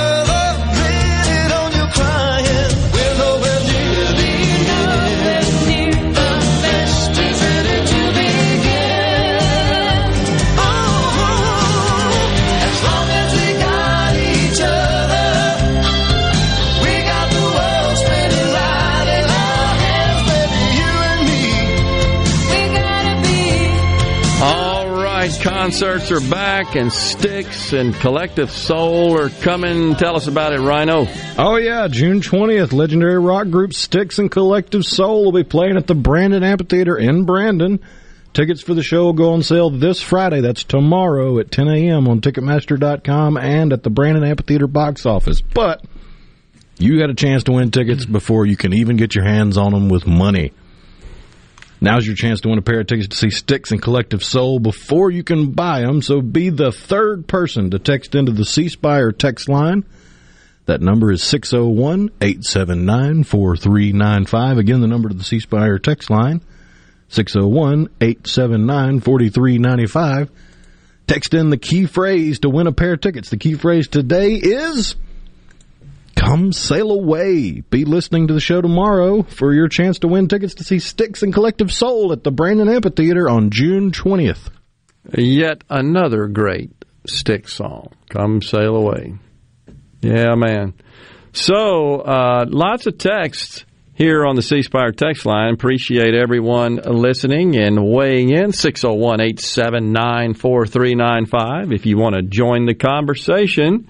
[25.60, 29.94] concerts are back, and Styx and Collective Soul are coming.
[29.95, 31.06] Tell us about it, Rhino.
[31.38, 35.86] Oh yeah, June 20th, legendary rock group Styx and Collective Soul will be playing at
[35.86, 37.81] the Brandon Amphitheater in Brandon.
[38.31, 40.40] Tickets for the show will go on sale this Friday.
[40.40, 42.07] That's tomorrow at 10 a.m.
[42.07, 45.41] on Ticketmaster.com and at the Brandon Amphitheater box office.
[45.41, 45.84] But
[46.77, 49.73] you got a chance to win tickets before you can even get your hands on
[49.73, 50.53] them with money.
[51.81, 54.60] Now's your chance to win a pair of tickets to see Styx and Collective Soul
[54.60, 56.01] before you can buy them.
[56.01, 59.85] So be the third person to text into the C Spire text line.
[60.65, 64.57] That number is 601 879 4395.
[64.57, 66.41] Again, the number to the C Spire text line
[67.07, 70.30] 601 879 4395.
[71.07, 73.30] Text in the key phrase to win a pair of tickets.
[73.30, 74.95] The key phrase today is
[76.19, 77.61] Come Sail Away.
[77.61, 81.23] Be listening to the show tomorrow for your chance to win tickets to see Styx
[81.23, 84.49] and Collective Soul at the Brandon Amphitheater on June 20th.
[85.17, 86.71] Yet another great
[87.07, 87.93] stick song.
[88.09, 89.13] Come sail away.
[90.01, 90.73] Yeah, man.
[91.31, 93.63] So, uh, lots of texts
[93.93, 95.53] here on the C Spire text line.
[95.53, 98.51] Appreciate everyone listening and weighing in.
[98.51, 103.87] 601 879 4395 if you want to join the conversation.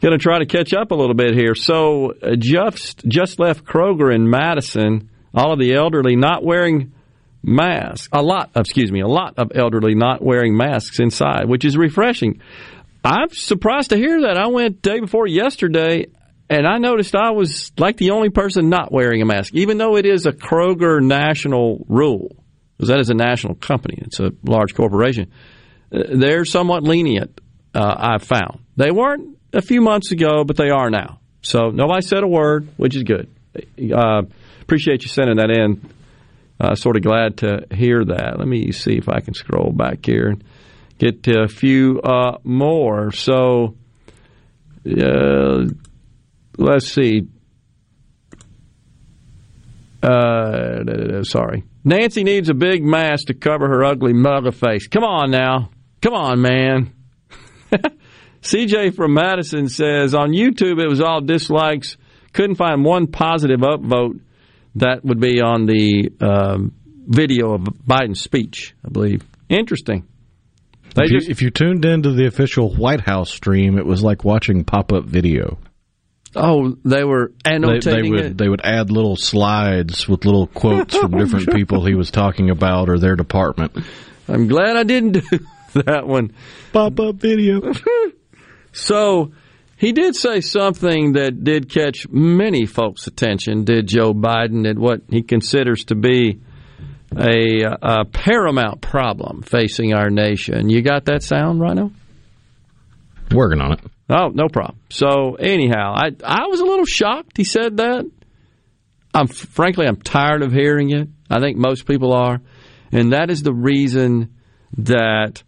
[0.00, 1.54] Going to try to catch up a little bit here.
[1.54, 5.10] So, uh, just, just left Kroger in Madison.
[5.34, 6.92] All of the elderly not wearing
[7.42, 8.08] masks.
[8.12, 12.40] A lot, excuse me, a lot of elderly not wearing masks inside, which is refreshing.
[13.04, 14.36] I'm surprised to hear that.
[14.36, 16.06] I went day before yesterday
[16.48, 19.96] and I noticed I was like the only person not wearing a mask, even though
[19.96, 22.44] it is a Kroger national rule,
[22.76, 23.98] because that is a national company.
[24.02, 25.32] It's a large corporation.
[25.92, 27.40] Uh, They're somewhat lenient,
[27.74, 28.60] uh, I've found.
[28.76, 31.20] They weren't a few months ago, but they are now.
[31.42, 33.28] So nobody said a word, which is good.
[33.56, 34.22] Uh,
[34.60, 35.80] appreciate you sending that in.
[36.58, 38.38] Uh, sort of glad to hear that.
[38.38, 40.44] Let me see if I can scroll back here and
[40.98, 43.12] get to a few uh, more.
[43.12, 43.76] So,
[44.86, 45.66] uh,
[46.56, 47.28] let's see.
[50.02, 51.64] Uh, sorry.
[51.84, 54.88] Nancy needs a big mask to cover her ugly mother face.
[54.88, 55.70] Come on now.
[56.00, 56.92] Come on, man.
[58.46, 61.96] CJ from Madison says on YouTube it was all dislikes.
[62.32, 64.20] Couldn't find one positive upvote.
[64.76, 66.72] That would be on the um,
[67.06, 69.22] video of Biden's speech, I believe.
[69.48, 70.06] Interesting.
[70.98, 74.24] If you, just- if you tuned into the official White House stream, it was like
[74.24, 75.58] watching pop up video.
[76.34, 78.36] Oh, they were They, annotating they would it.
[78.38, 82.90] they would add little slides with little quotes from different people he was talking about
[82.90, 83.72] or their department.
[84.28, 85.22] I'm glad I didn't do
[85.86, 86.34] that one.
[86.72, 87.60] Pop up video.
[88.76, 89.32] so
[89.76, 93.64] he did say something that did catch many folks' attention.
[93.64, 96.40] Did Joe Biden at what he considers to be
[97.16, 100.68] a, a paramount problem facing our nation?
[100.68, 101.90] You got that sound, Rhino?
[103.34, 103.80] Working on it.
[104.08, 104.78] Oh, no problem.
[104.90, 108.08] So anyhow, I I was a little shocked he said that.
[109.12, 111.08] I'm frankly I'm tired of hearing it.
[111.28, 112.40] I think most people are,
[112.92, 114.34] and that is the reason
[114.78, 115.42] that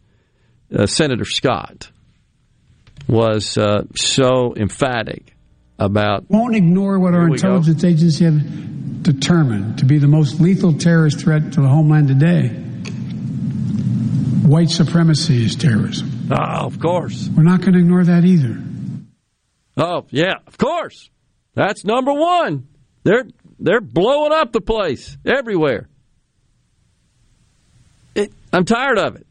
[0.77, 1.93] uh, Senator Scott
[3.09, 5.35] was uh, so emphatic
[5.79, 6.29] about.
[6.29, 7.35] won't ignore what our we go.
[7.35, 12.49] intelligence agencies have determined to be the most lethal terrorist threat to the homeland today.
[14.47, 16.29] White supremacy is terrorism.
[16.31, 17.29] Oh, of course.
[17.35, 18.63] We're not going to ignore that either.
[19.77, 21.11] Oh, yeah, of course.
[21.55, 22.69] That's number one.
[23.05, 23.25] They're
[23.59, 25.89] they're blowing up the place everywhere.
[28.15, 29.27] It, I'm tired of it.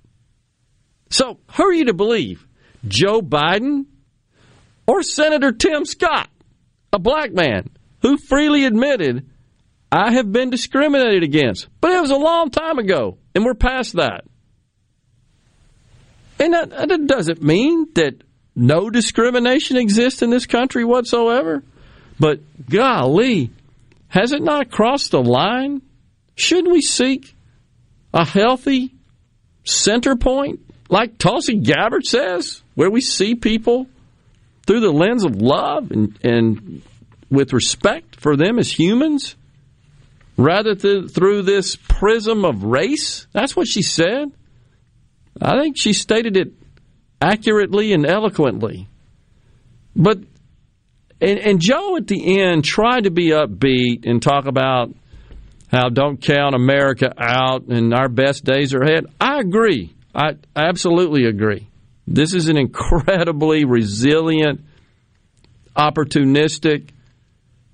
[1.09, 2.46] So, who are you to believe?
[2.87, 3.85] Joe Biden
[4.85, 6.29] or Senator Tim Scott,
[6.93, 7.69] a black man
[8.01, 9.29] who freely admitted
[9.91, 13.93] I have been discriminated against, but it was a long time ago, and we're past
[13.93, 14.25] that.
[16.39, 18.21] And that, that doesn't mean that
[18.55, 21.63] no discrimination exists in this country whatsoever.
[22.19, 23.51] But golly,
[24.07, 25.81] has it not crossed the line?
[26.35, 27.33] Shouldn't we seek
[28.13, 28.93] a healthy
[29.63, 30.59] center point,
[30.89, 33.87] like Tulsi Gabbard says, where we see people
[34.67, 36.83] through the lens of love and, and
[37.27, 39.35] with respect for them as humans,
[40.37, 43.25] rather th- through this prism of race?
[43.33, 44.31] That's what she said.
[45.41, 46.53] I think she stated it
[47.19, 48.87] accurately and eloquently.
[49.95, 50.19] But
[51.19, 54.93] and, and Joe at the end tried to be upbeat and talk about
[55.71, 59.07] how don't count America out and our best days are ahead.
[59.19, 59.95] I agree.
[60.13, 61.67] I absolutely agree.
[62.07, 64.61] This is an incredibly resilient,
[65.75, 66.89] opportunistic,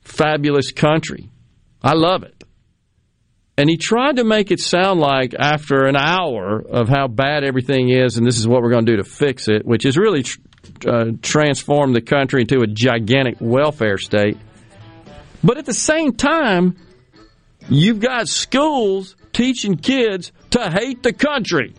[0.01, 1.29] fabulous country.
[1.83, 2.43] I love it.
[3.55, 7.89] And he tried to make it sound like after an hour of how bad everything
[7.89, 10.23] is, and this is what we're going to do to fix it, which is really
[10.23, 10.39] tr-
[10.87, 14.39] uh, transform the country into a gigantic welfare state.
[15.43, 16.77] But at the same time,
[17.69, 21.75] you've got schools teaching kids to hate the country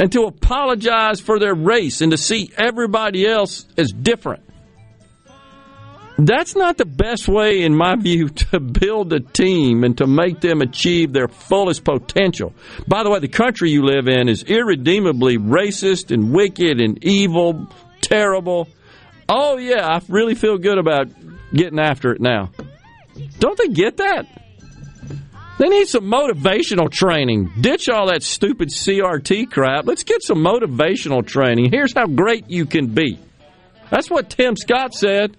[0.00, 4.42] and to apologize for their race and to see everybody else as different.
[6.16, 10.40] That's not the best way, in my view, to build a team and to make
[10.40, 12.54] them achieve their fullest potential.
[12.88, 17.68] By the way, the country you live in is irredeemably racist and wicked and evil,
[18.00, 18.68] terrible.
[19.28, 21.08] Oh, yeah, I really feel good about
[21.52, 22.50] getting after it now.
[23.38, 24.26] Don't they get that?
[25.60, 27.52] They need some motivational training.
[27.60, 29.86] Ditch all that stupid CRT crap.
[29.86, 31.70] Let's get some motivational training.
[31.70, 33.18] Here's how great you can be.
[33.90, 35.36] That's what Tim Scott said.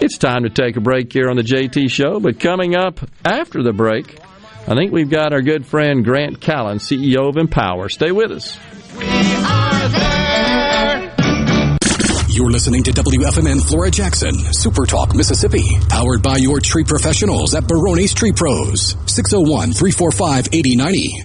[0.00, 3.62] It's time to take a break here on the JT Show, but coming up after
[3.62, 4.18] the break,
[4.66, 7.88] I think we've got our good friend Grant Callen, CEO of Empower.
[7.88, 8.58] Stay with us.
[12.32, 17.66] You're listening to WFMN Flora Jackson, Super Talk, Mississippi, powered by your tree professionals at
[17.66, 21.24] Baroni's Tree Pros, 601 345 8090.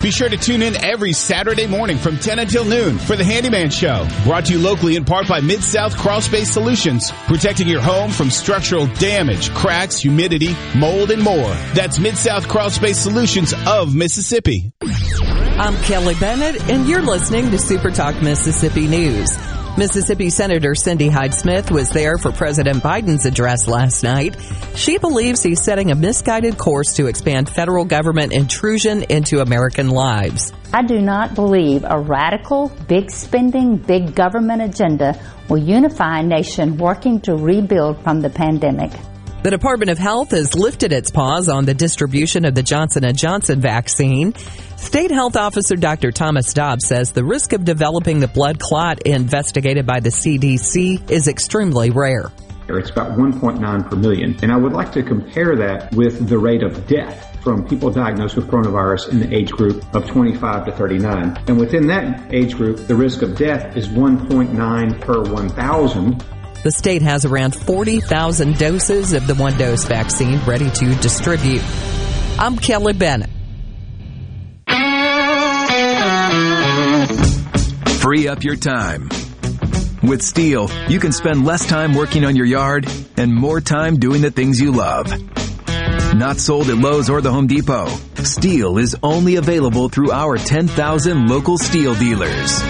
[0.00, 3.70] Be sure to tune in every Saturday morning from 10 until noon for the Handyman
[3.70, 4.06] Show.
[4.24, 7.10] Brought to you locally in part by Mid-South Crawl Space Solutions.
[7.26, 11.48] Protecting your home from structural damage, cracks, humidity, mold, and more.
[11.74, 14.70] That's Mid-South Crawl Space Solutions of Mississippi.
[14.82, 19.55] I'm Kelly Bennett, and you're listening to Super Talk Mississippi News.
[19.78, 24.34] Mississippi Senator Cindy Hyde Smith was there for President Biden's address last night.
[24.74, 30.54] She believes he's setting a misguided course to expand federal government intrusion into American lives.
[30.72, 35.20] I do not believe a radical, big spending, big government agenda
[35.50, 38.92] will unify a nation working to rebuild from the pandemic.
[39.46, 43.14] The Department of Health has lifted its pause on the distribution of the Johnson &
[43.14, 44.34] Johnson vaccine.
[44.76, 46.10] State Health Officer Dr.
[46.10, 51.28] Thomas Dobbs says the risk of developing the blood clot investigated by the CDC is
[51.28, 52.32] extremely rare.
[52.68, 54.36] It's about 1.9 per million.
[54.42, 58.34] And I would like to compare that with the rate of death from people diagnosed
[58.34, 61.44] with coronavirus in the age group of 25 to 39.
[61.46, 66.24] And within that age group, the risk of death is 1.9 per 1,000.
[66.66, 71.62] The state has around 40,000 doses of the one dose vaccine ready to distribute.
[72.40, 73.30] I'm Kelly Bennett.
[78.00, 79.02] Free up your time.
[80.02, 84.20] With STIHL, you can spend less time working on your yard and more time doing
[84.20, 85.06] the things you love.
[86.16, 87.86] Not sold at Lowe's or the Home Depot.
[88.16, 92.60] STIHL is only available through our 10,000 local STIHL dealers.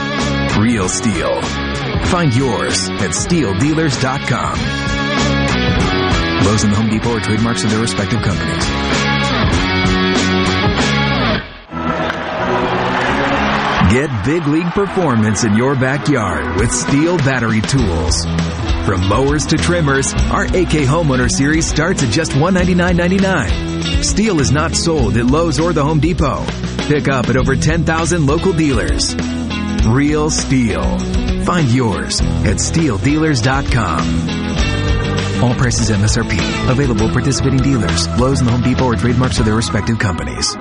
[0.58, 1.65] Real STIHL.
[2.10, 4.58] Find yours at stihldealers.com.
[6.46, 8.64] Lowe's and the Home Depot are trademarks of their respective companies.
[13.90, 18.24] Get big league performance in your backyard with STIHL battery tools.
[18.84, 24.02] From mowers to trimmers, our AK Homeowner Series starts at just $199.99.
[24.02, 26.44] STIHL is not sold at Lowe's or the Home Depot.
[26.88, 29.14] Pick up at over 10,000 local dealers.
[29.86, 31.44] Real STIHL.
[31.44, 35.42] Find yours at stihldealers.com.
[35.42, 36.70] All prices MSRP.
[36.70, 38.08] Available participating dealers.
[38.18, 40.56] Lowe's and Home Depot are trademarks of their respective companies.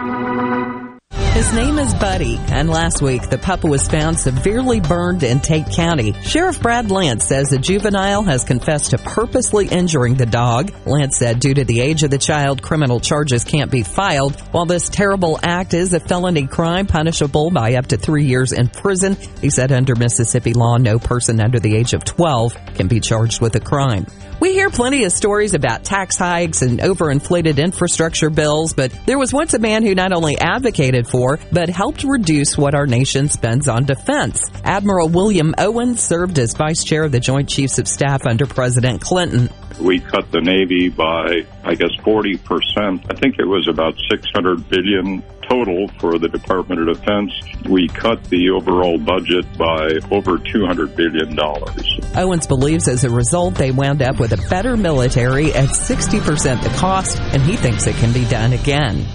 [1.45, 5.69] His name is Buddy, and last week the pup was found severely burned in Tate
[5.69, 6.13] County.
[6.23, 10.73] Sheriff Brad Lance says a juvenile has confessed to purposely injuring the dog.
[10.87, 14.35] Lance said due to the age of the child, criminal charges can't be filed.
[14.51, 18.67] While this terrible act is a felony crime punishable by up to three years in
[18.67, 22.99] prison, he said under Mississippi law, no person under the age of 12 can be
[22.99, 24.07] charged with a crime.
[24.37, 29.31] We hear plenty of stories about tax hikes and overinflated infrastructure bills, but there was
[29.31, 33.69] once a man who not only advocated for, but helped reduce what our nation spends
[33.69, 34.43] on defense.
[34.65, 38.99] Admiral William Owen served as vice chair of the Joint Chiefs of Staff under President
[38.99, 39.49] Clinton.
[39.79, 43.05] We cut the Navy by, I guess, 40%.
[43.09, 47.31] I think it was about 600 billion total for the Department of Defense.
[47.69, 51.85] We cut the overall budget by over 200 billion dollars.
[52.15, 56.69] Owens believes as a result they wound up with a better military at 60% the
[56.77, 59.05] cost, and he thinks it can be done again.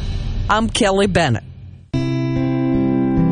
[0.48, 1.44] I'm Kelly Bennett.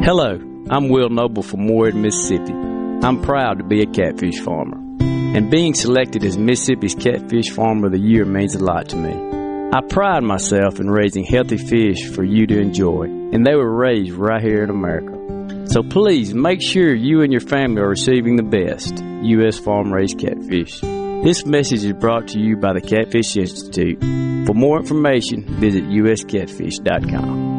[0.05, 0.39] Hello,
[0.71, 2.53] I'm Will Noble from Ward, Mississippi.
[2.53, 7.93] I'm proud to be a catfish farmer, and being selected as Mississippi's Catfish Farmer of
[7.93, 9.38] the Year means a lot to me.
[9.71, 14.13] I pride myself in raising healthy fish for you to enjoy, and they were raised
[14.13, 15.67] right here in America.
[15.67, 19.59] So please make sure you and your family are receiving the best U.S.
[19.59, 20.81] farm raised catfish.
[20.81, 24.01] This message is brought to you by the Catfish Institute.
[24.47, 27.59] For more information, visit uscatfish.com.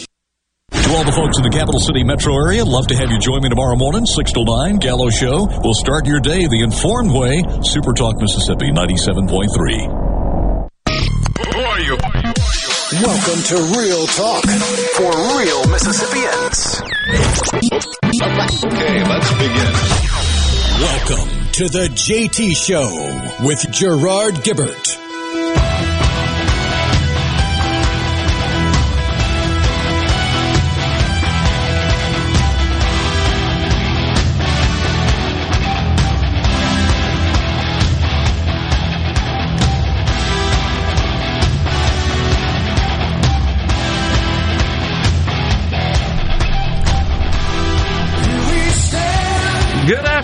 [0.91, 3.41] To all the folks in the capital city metro area, love to have you join
[3.41, 5.47] me tomorrow morning, 6 to 9, Gallo Show.
[5.63, 7.47] We'll start your day the informed way.
[7.63, 9.87] Super Talk Mississippi 97.3.
[11.47, 11.95] Who are you?
[13.07, 14.43] Welcome to Real Talk
[14.99, 16.83] for real Mississippians.
[18.67, 19.71] Okay, let's begin.
[20.75, 22.91] Welcome to the JT Show
[23.47, 25.10] with Gerard Gibert.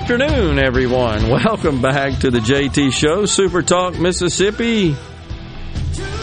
[0.09, 1.27] Afternoon, everyone.
[1.29, 4.95] Welcome back to the JT Show, Super Talk Mississippi.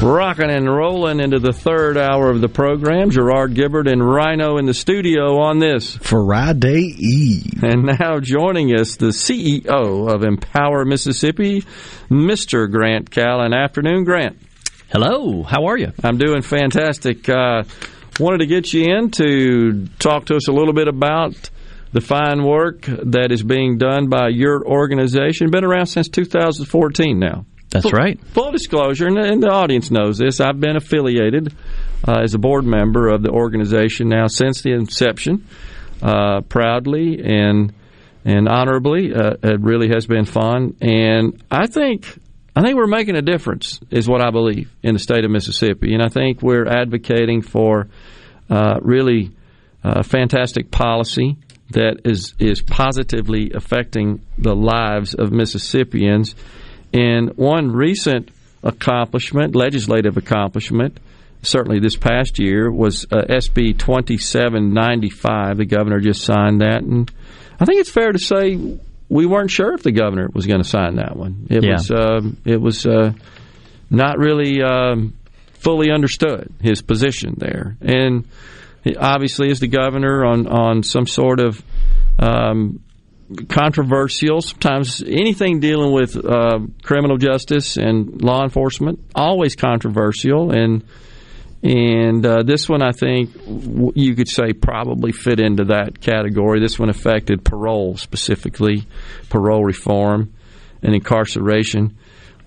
[0.00, 3.10] Rocking and rolling into the third hour of the program.
[3.10, 7.62] Gerard Gibert and Rhino in the studio on this Friday Eve.
[7.62, 11.60] And now joining us, the CEO of Empower Mississippi,
[12.08, 12.70] Mr.
[12.70, 13.54] Grant Callen.
[13.54, 14.38] Afternoon, Grant.
[14.90, 15.42] Hello.
[15.42, 15.92] How are you?
[16.02, 17.28] I'm doing fantastic.
[17.28, 17.64] Uh,
[18.18, 21.50] wanted to get you in to talk to us a little bit about
[21.94, 25.48] the fine work that is being done by your organization.
[25.52, 27.46] Been around since 2014 now.
[27.70, 28.20] That's Full- right.
[28.34, 30.40] Full disclosure, and, and the audience knows this.
[30.40, 31.54] I've been affiliated
[32.06, 35.46] uh, as a board member of the organization now since the inception,
[36.02, 37.72] uh, proudly and
[38.24, 39.14] and honorably.
[39.14, 42.18] Uh, it really has been fun, and I think
[42.56, 45.94] I think we're making a difference, is what I believe in the state of Mississippi,
[45.94, 47.86] and I think we're advocating for
[48.50, 49.30] uh, really
[49.84, 51.36] uh, fantastic policy
[51.70, 56.34] that is is positively affecting the lives of Mississippians.
[56.92, 58.30] And one recent
[58.62, 60.98] accomplishment, legislative accomplishment,
[61.42, 65.56] certainly this past year, was uh, SB 2795.
[65.58, 66.82] The governor just signed that.
[66.82, 67.10] And
[67.60, 68.78] I think it's fair to say
[69.08, 71.46] we weren't sure if the governor was going to sign that one.
[71.50, 71.72] It Yeah.
[71.74, 73.12] was, um it was uh,
[73.90, 75.14] not really um,
[75.54, 77.76] fully understood his position there.
[77.80, 78.24] And
[78.98, 81.62] obviously, as the governor on, on some sort of
[82.18, 82.80] um,
[83.48, 84.40] controversial.
[84.40, 90.84] Sometimes anything dealing with uh, criminal justice and law enforcement always controversial, and
[91.62, 93.30] and uh, this one I think
[93.94, 96.60] you could say probably fit into that category.
[96.60, 98.86] This one affected parole specifically,
[99.30, 100.34] parole reform
[100.82, 101.96] and incarceration.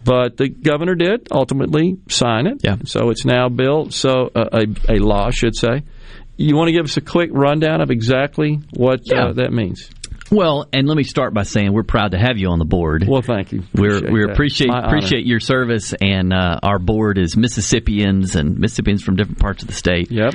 [0.03, 2.61] But the governor did ultimately sign it.
[2.63, 2.77] Yeah.
[2.85, 3.93] So it's now built.
[3.93, 5.83] So uh, a, a law, I should say.
[6.37, 9.27] You want to give us a quick rundown of exactly what Yeah.
[9.27, 9.89] uh, that means?
[10.29, 13.05] Well, and let me start by saying we're proud to have you on the board.
[13.07, 13.63] Well, thank you.
[13.73, 15.17] We're, Appreciate we appreciate My honor.
[15.19, 19.73] your service, and uh, our board is Mississippians and Mississippians from different parts of the
[19.73, 20.11] state.
[20.11, 20.33] Yep.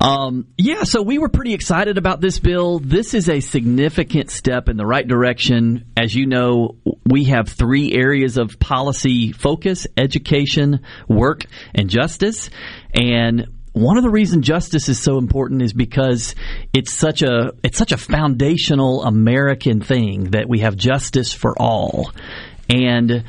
[0.00, 2.80] Um, yeah, so we were pretty excited about this bill.
[2.80, 5.84] This is a significant step in the right direction.
[5.96, 6.76] As you know,
[7.06, 12.50] we have three areas of policy focus education, work, and justice.
[12.92, 16.36] And one of the reasons justice is so important is because
[16.72, 22.12] it's such a it's such a foundational American thing that we have justice for all.
[22.70, 23.24] And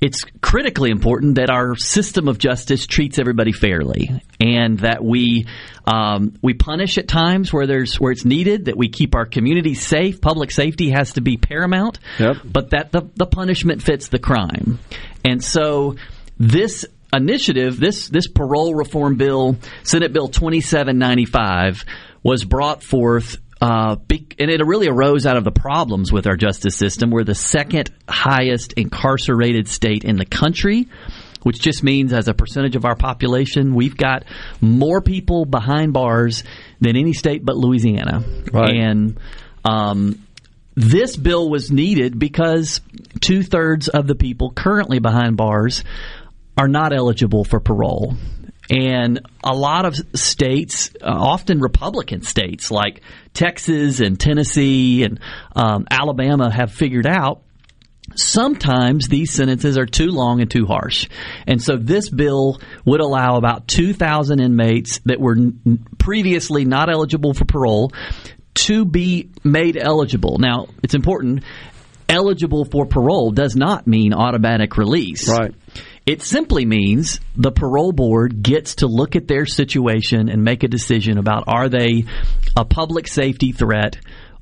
[0.00, 5.46] it's critically important that our system of justice treats everybody fairly, and that we
[5.86, 8.64] um, we punish at times where there's where it's needed.
[8.64, 10.20] That we keep our communities safe.
[10.20, 12.00] Public safety has to be paramount.
[12.18, 12.38] Yep.
[12.44, 14.80] But that the the punishment fits the crime,
[15.24, 15.94] and so
[16.36, 16.84] this
[17.16, 21.84] initiative, this this parole reform bill, Senate Bill twenty seven ninety five,
[22.22, 23.96] was brought forth uh,
[24.38, 27.10] and it really arose out of the problems with our justice system.
[27.10, 30.88] We're the second highest incarcerated state in the country,
[31.44, 34.24] which just means as a percentage of our population, we've got
[34.60, 36.44] more people behind bars
[36.80, 38.22] than any state but Louisiana.
[38.52, 38.74] Right.
[38.74, 39.18] And
[39.64, 40.22] um,
[40.74, 42.82] this bill was needed because
[43.20, 45.84] two thirds of the people currently behind bars
[46.56, 48.14] are not eligible for parole.
[48.70, 53.02] And a lot of states, uh, often Republican states like
[53.34, 55.20] Texas and Tennessee and
[55.54, 57.42] um, Alabama, have figured out
[58.14, 61.08] sometimes these sentences are too long and too harsh.
[61.46, 65.36] And so this bill would allow about 2,000 inmates that were
[65.98, 67.92] previously not eligible for parole
[68.54, 70.38] to be made eligible.
[70.38, 71.42] Now, it's important
[72.08, 75.28] eligible for parole does not mean automatic release.
[75.28, 75.54] Right.
[76.06, 80.68] It simply means the parole board gets to look at their situation and make a
[80.68, 82.04] decision about are they
[82.56, 83.96] a public safety threat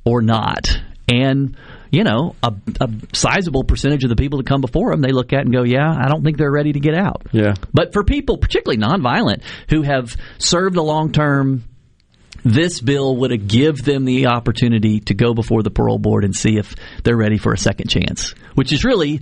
[0.05, 0.77] or not.
[1.09, 1.57] And
[1.93, 5.35] you know, a, a sizable percentage of the people that come before them, they look
[5.35, 7.55] at and go, "Yeah, I don't think they're ready to get out." Yeah.
[7.73, 11.65] But for people, particularly nonviolent, who have served a long term,
[12.45, 16.57] this bill would give them the opportunity to go before the parole board and see
[16.57, 16.75] if
[17.05, 19.21] they're ready for a second chance, which is really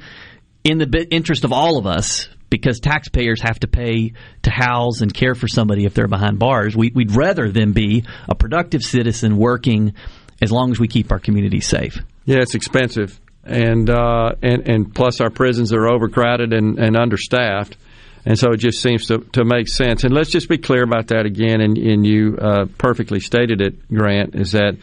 [0.65, 4.13] in the interest of all of us because taxpayers have to pay
[4.43, 6.77] to house and care for somebody if they're behind bars.
[6.77, 9.95] We, we'd rather them be a productive citizen working
[10.43, 11.99] as long as we keep our communities safe.
[12.25, 17.77] Yeah, it's expensive, and uh, and and plus our prisons are overcrowded and, and understaffed,
[18.25, 20.05] and so it just seems to, to make sense.
[20.05, 21.61] And let's just be clear about that again.
[21.61, 24.77] And, and you uh, perfectly stated it, Grant, is that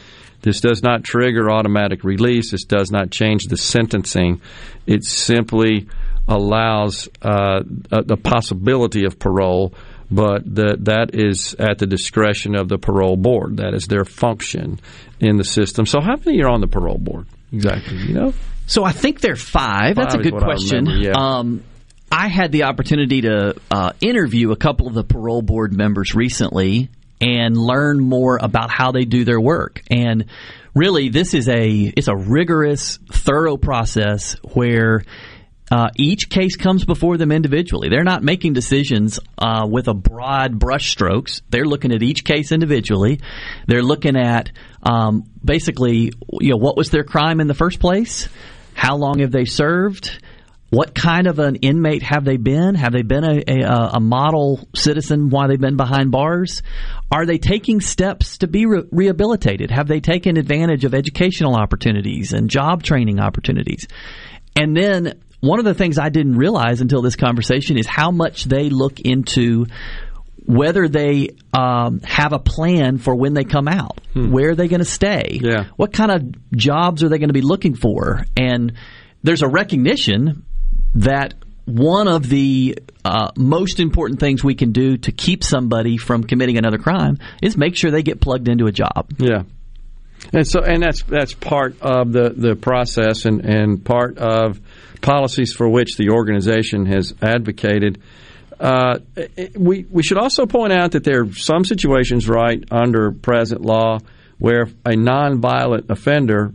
[0.48, 2.52] this does not trigger automatic release.
[2.52, 4.40] This does not change the sentencing.
[4.86, 5.90] It simply
[6.26, 9.74] allows uh, uh, the possibility of parole,
[10.10, 13.58] but the, that is at the discretion of the parole board.
[13.58, 14.80] That is their function
[15.20, 15.86] in the system.
[15.86, 17.98] So, how many are on the parole board exactly?
[17.98, 18.34] You know,
[18.68, 19.98] So I think they're five.
[19.98, 20.86] That's a good what I question.
[20.86, 21.12] remember, yeah.
[21.14, 21.64] Um,
[22.10, 26.90] I had the opportunity to uh, interview a couple of the parole board members recently
[27.20, 29.82] and learn more about how they do their work.
[29.90, 30.26] And
[30.76, 35.04] really, this is a it's a rigorous, thorough process where.
[35.70, 37.90] Uh, each case comes before them individually.
[37.90, 41.42] They're not making decisions uh, with a broad brushstrokes.
[41.50, 43.20] They're looking at each case individually.
[43.68, 44.50] They're looking at
[44.82, 48.30] um, basically, you know, what was their crime in the first place?
[48.76, 50.24] How long have they served?
[50.70, 52.76] What kind of an inmate have they been?
[52.76, 56.62] Have they been a, a, a model citizen while they've been behind bars?
[57.10, 59.72] Are they taking steps to be re- rehabilitated?
[59.72, 63.88] Have they taken advantage of educational opportunities and job training opportunities?
[64.58, 68.44] And then one of the things I didn't realize until this conversation is how much
[68.44, 69.68] they look into
[70.46, 74.02] whether they um, have a plan for when they come out.
[74.32, 75.40] Where are they going to stay?
[75.42, 75.66] Yeah.
[75.76, 78.26] What kind of jobs are they going to be looking for?
[78.36, 78.74] And
[79.24, 80.46] there's a recognition
[80.98, 81.34] that
[81.66, 86.58] one of the uh, most important things we can do to keep somebody from committing
[86.58, 89.12] another crime is make sure they get plugged into a job.
[89.18, 89.44] Yeah.
[90.34, 94.60] And so, and that's that's part of the, the process, and, and part of
[95.02, 98.02] policies for which the organization has advocated.
[98.60, 98.98] Uh,
[99.56, 104.00] we we should also point out that there are some situations, right, under present law,
[104.40, 106.54] where a nonviolent offender,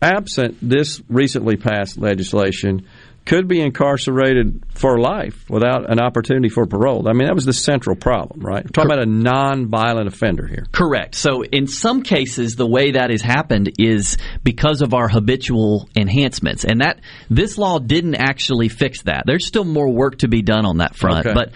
[0.00, 2.86] absent this recently passed legislation,
[3.24, 7.08] could be incarcerated for life without an opportunity for parole.
[7.08, 8.64] I mean, that was the central problem, right?
[8.64, 10.66] We're talking about a nonviolent offender here.
[10.72, 11.14] Correct.
[11.14, 16.64] So in some cases, the way that has happened is because of our habitual enhancements,
[16.64, 19.24] and that this law didn't actually fix that.
[19.26, 21.34] There's still more work to be done on that front, Okay.
[21.34, 21.52] but.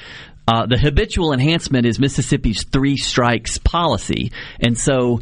[0.51, 5.20] Uh, the habitual enhancement is Mississippi's three strikes policy, and so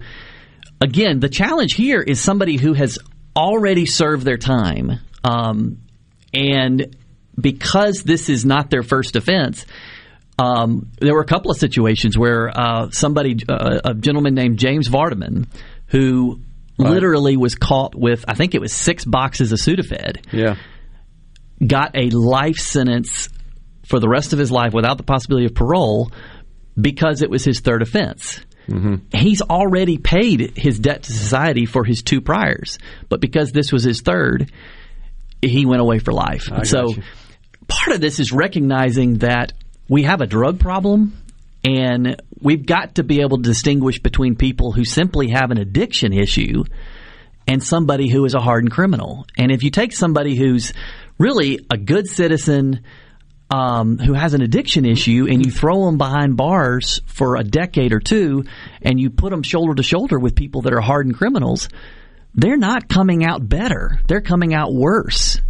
[0.80, 2.96] again, the challenge here is somebody who has
[3.34, 5.78] already served their time, um,
[6.36, 6.96] and
[7.40, 9.66] because this is not their first offense.
[10.38, 14.88] Um, there were a couple of situations where uh, somebody, uh, a gentleman named James
[14.88, 15.46] Vardaman,
[15.86, 16.40] who
[16.78, 16.90] Right.
[16.90, 20.56] literally was caught with, I think it was six boxes of Sudafed, Yeah.
[21.66, 23.30] got a life sentence
[23.88, 26.10] for the rest of his life without the possibility of parole
[26.78, 28.40] because it was his third offense.
[29.14, 33.84] He's already paid his debt to society for his two priors, but because this was
[33.84, 34.50] his third,
[35.42, 36.48] he went away for life.
[36.64, 37.02] So you.
[37.68, 39.52] part of this is recognizing that
[39.88, 41.12] we have a drug problem
[41.64, 46.12] and we've got to be able to distinguish between people who simply have an addiction
[46.12, 46.64] issue
[47.48, 49.26] and somebody who is a hardened criminal.
[49.36, 50.72] And if you take somebody who's
[51.18, 52.84] really a good citizen,
[53.50, 57.92] um, who has an addiction issue, and you throw them behind bars for a decade
[57.92, 58.44] or two,
[58.82, 61.68] and you put them shoulder to shoulder with people that are hardened criminals,
[62.36, 64.00] they're not coming out better.
[64.06, 65.40] They're coming out worse.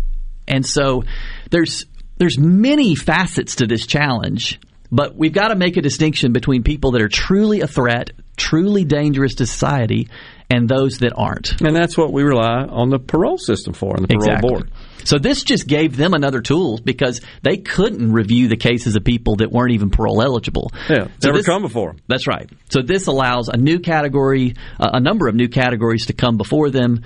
[0.49, 1.03] And so
[1.51, 1.85] there's
[2.19, 4.59] there's many facets to this challenge,
[4.91, 8.85] but we've got to make a distinction between people that are truly a threat, truly
[8.85, 10.09] dangerous to society,
[10.49, 11.61] and those that aren't.
[11.61, 14.49] And that's what we rely on the parole system for, and the parole Exactly.
[14.49, 14.71] board.
[15.07, 19.37] So this just gave them another tool because they couldn't review the cases of people
[19.37, 20.73] that weren't even parole eligible.
[20.91, 21.95] Yeah, So never this- come before.
[22.09, 22.51] That's right.
[22.71, 26.71] So this allows a new category, uh, a number of new categories to come before
[26.71, 27.03] them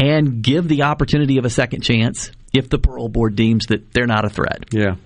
[0.00, 4.06] and give the opportunity of a second chance if the parole board deems that they're
[4.06, 4.64] not a threat.
[4.72, 4.96] Yeah.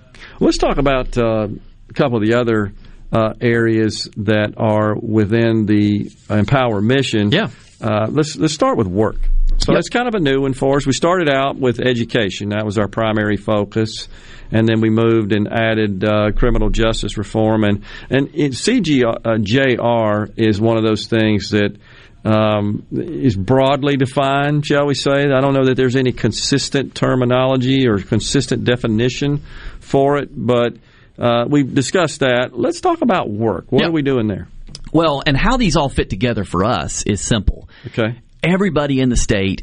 [0.40, 1.48] Let's talk about uh,
[1.88, 2.72] a couple of the other
[3.12, 7.32] uh, areas that are within the Empower mission.
[7.32, 7.48] Yeah.
[7.80, 9.18] Uh, let's let's start with work.
[9.58, 9.76] So Yep.
[9.76, 10.86] that's kind of a new one for us.
[10.86, 12.50] We started out with education.
[12.50, 14.08] That was our primary focus.
[14.52, 17.64] And then we moved and added uh, criminal justice reform.
[17.64, 21.76] And, and it, CGJR is one of those things that
[22.24, 25.24] um, is broadly defined, shall we say.
[25.30, 29.42] I don't know that there's any consistent terminology or consistent definition
[29.80, 30.74] for it, but
[31.18, 32.50] uh, we've discussed that.
[32.52, 33.70] Let's talk about work.
[33.70, 34.48] What are we doing there?
[34.92, 37.68] Well, and how these all fit together for us is simple.
[37.86, 38.18] Okay.
[38.42, 39.62] Everybody in the state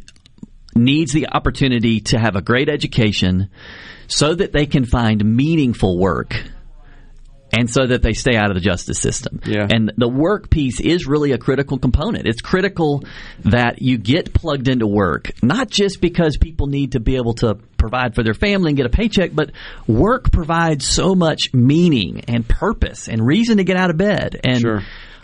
[0.76, 3.50] needs the opportunity to have a great education
[4.08, 6.36] so that they can find meaningful work
[7.52, 9.40] and so that they stay out of the justice system.
[9.46, 9.68] Yeah.
[9.70, 12.28] And the work piece is really a critical component.
[12.28, 13.04] It's critical
[13.46, 17.56] that you get plugged into work, not just because people need to be able to
[17.78, 19.52] provide for their family and get a paycheck, but
[19.88, 24.40] work provides so much meaning and purpose and reason to get out of bed.
[24.44, 24.82] And Sure.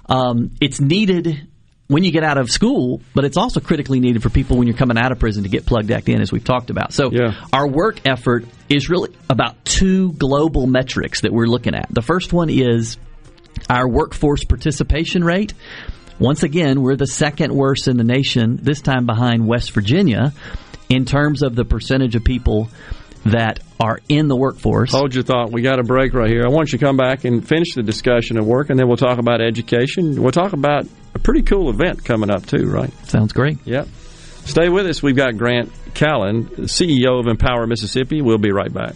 [0.08, 1.48] um, it's needed
[1.88, 4.78] when you get out of school, but it's also critically needed for people when you're
[4.78, 6.94] coming out of prison to get plugged back in, as we've talked about.
[6.94, 7.12] So
[7.52, 11.88] our work effort is really about two global metrics that we're looking at.
[11.90, 12.98] The first one is
[13.70, 15.54] our workforce participation rate.
[16.20, 20.32] Once again, we're the second worst in the nation, this time behind West Virginia,
[20.90, 22.70] in terms of the percentage of people
[23.26, 24.92] that are in the workforce.
[24.92, 25.52] Hold your thought.
[25.52, 26.44] We got a break right here.
[26.46, 28.98] I want you to come back and finish the discussion of work, and then we'll
[28.98, 30.22] talk about education.
[30.22, 30.86] We'll talk about
[31.16, 32.92] a pretty cool event coming up, too, right?
[33.08, 33.58] Sounds great.
[33.66, 33.88] Yep.
[34.46, 35.02] Stay with us.
[35.02, 38.22] We've got Grant Callen, CEO of Empower Mississippi.
[38.22, 38.96] We'll be right back.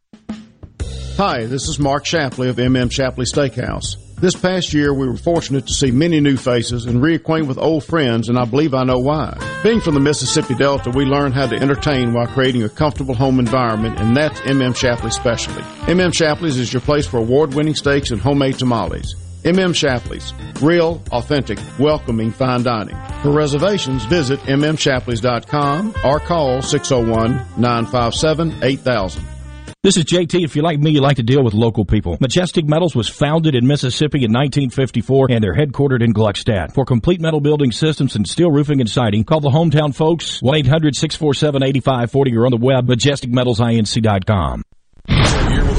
[1.18, 3.98] Hi, this is Mark Shapley of MM Shapley Steakhouse.
[4.20, 7.84] This past year, we were fortunate to see many new faces and reacquaint with old
[7.84, 9.38] friends, and I believe I know why.
[9.64, 13.40] Being from the Mississippi Delta, we learned how to entertain while creating a comfortable home
[13.40, 15.62] environment, and that's MM Shapley's specialty.
[15.92, 19.14] MM Shapley's is your place for award-winning steaks and homemade tamales.
[19.44, 20.34] MM Shapley's.
[20.62, 22.96] Real, authentic, welcoming fine dining.
[23.22, 29.24] For reservations, visit mmshapleys.com or call 601-957-8000.
[29.84, 30.44] This is JT.
[30.46, 32.16] If you're like me, you like to deal with local people.
[32.22, 36.74] Majestic Metals was founded in Mississippi in 1954 and they're headquartered in Gluckstadt.
[36.74, 42.38] For complete metal building systems and steel roofing and siding, call the hometown folks 1-800-647-8540
[42.38, 44.64] or on the web majesticmetalsinc.com.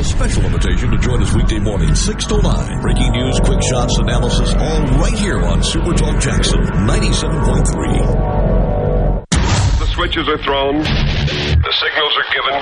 [0.04, 2.82] Here with a special invitation to join us weekday morning, 6 to 9.
[2.82, 9.24] Breaking news, quick shots, analysis, all right here on Super Talk Jackson 97.3.
[9.78, 10.82] The switches are thrown.
[10.82, 12.60] The signals are given.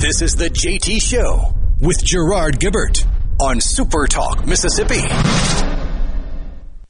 [0.00, 3.04] This is the JT Show with Gerard Gibert
[3.40, 5.00] on Super Talk, Mississippi.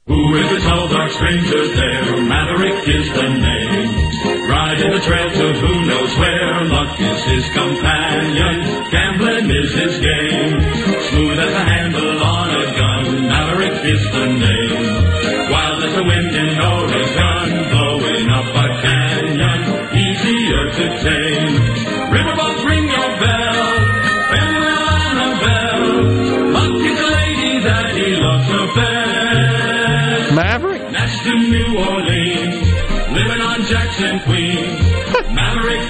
[0.07, 2.21] Who is the tall dark stranger there?
[2.21, 4.04] Maverick is the name.
[4.47, 6.65] Riding the trail to who knows where.
[6.65, 8.89] Luck is his companion.
[8.91, 10.64] Gambling is his game.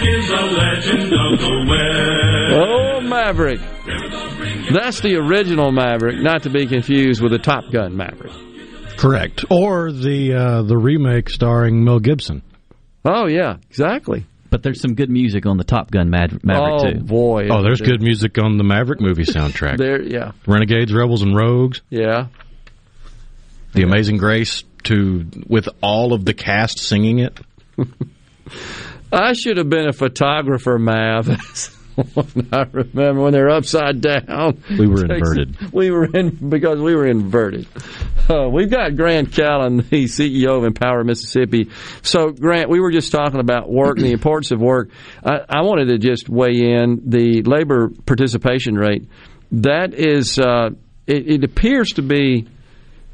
[0.07, 2.55] Is a legend of the West.
[2.57, 3.59] Oh, Maverick.
[4.73, 8.31] That's the original Maverick, not to be confused with the Top Gun Maverick.
[8.97, 9.45] Correct.
[9.49, 12.41] Or the uh, the remake starring Mel Gibson.
[13.03, 14.25] Oh yeah, exactly.
[14.49, 16.99] But there's some good music on the Top Gun Mad- Maverick oh too.
[17.01, 17.47] boy.
[17.51, 19.77] Oh, there's good music on the Maverick movie soundtrack.
[19.85, 21.81] There, yeah, Renegades, Rebels, and Rogues.
[21.89, 22.27] yeah.
[23.73, 27.37] The Amazing Grace to with all of the cast singing it.
[29.15, 31.29] I should have been a photographer, Mav.
[32.51, 34.61] I remember when they're upside down.
[34.77, 35.57] We were inverted.
[35.71, 37.67] We were in because we were inverted.
[38.29, 41.69] Uh, we've got Grant Callen, the CEO of Empower Mississippi.
[42.01, 44.89] So, Grant, we were just talking about work and the importance of work.
[45.23, 49.07] I, I wanted to just weigh in the labor participation rate.
[49.53, 50.71] That is, uh,
[51.07, 52.47] it, it appears to be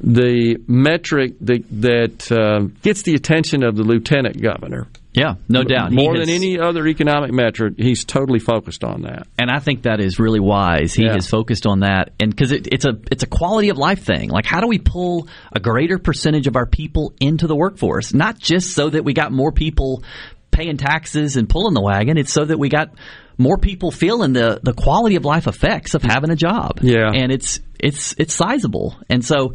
[0.00, 4.88] the metric that that uh, gets the attention of the lieutenant governor.
[5.14, 5.92] Yeah, no doubt.
[5.92, 9.26] More has- than any other economic metric, he's totally focused on that.
[9.38, 10.94] and I think that is really wise.
[10.94, 11.12] He Yeah.
[11.12, 14.30] has focused on that, and because it, it's a it's a quality of life thing.
[14.30, 18.14] Like, how do we pull a greater percentage of our people into the workforce?
[18.14, 20.02] Not just so that we got more people
[20.50, 22.16] paying taxes and pulling the wagon.
[22.18, 22.90] It's so that we got
[23.38, 26.78] more people feeling the the quality of life effects of having a job.
[26.82, 27.10] Yeah.
[27.12, 28.96] and it's it's it's sizable.
[29.08, 29.54] And so,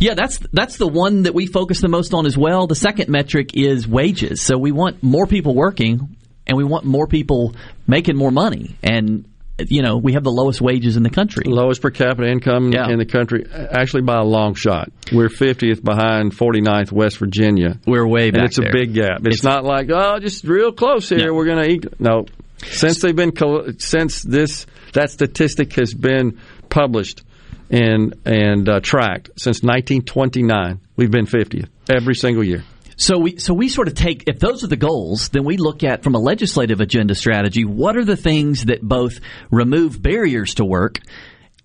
[0.00, 2.66] yeah, that's that's the one that we focus the most on as well.
[2.66, 4.42] The second metric is wages.
[4.42, 6.16] So we want more people working,
[6.46, 7.54] and we want more people
[7.86, 8.76] making more money.
[8.82, 9.26] And
[9.66, 11.42] you know, we have the lowest wages in the country.
[11.46, 14.88] Lowest per capita income in the country, actually by a long shot.
[15.12, 17.80] We're 50th behind 49th West Virginia.
[17.84, 18.38] We're way back.
[18.38, 19.26] and it's a big gap.
[19.26, 21.34] It's, It's- not like oh, just real close here.
[21.34, 22.00] We're going to eat.
[22.00, 22.26] No,
[22.64, 23.32] since they've been
[23.78, 27.22] since this that statistic has been published
[27.70, 32.64] and and uh, tracked since 1929, we've been 50th every single year.
[32.96, 35.84] So we so we sort of take if those are the goals, then we look
[35.84, 39.20] at from a legislative agenda strategy, what are the things that both
[39.50, 41.00] remove barriers to work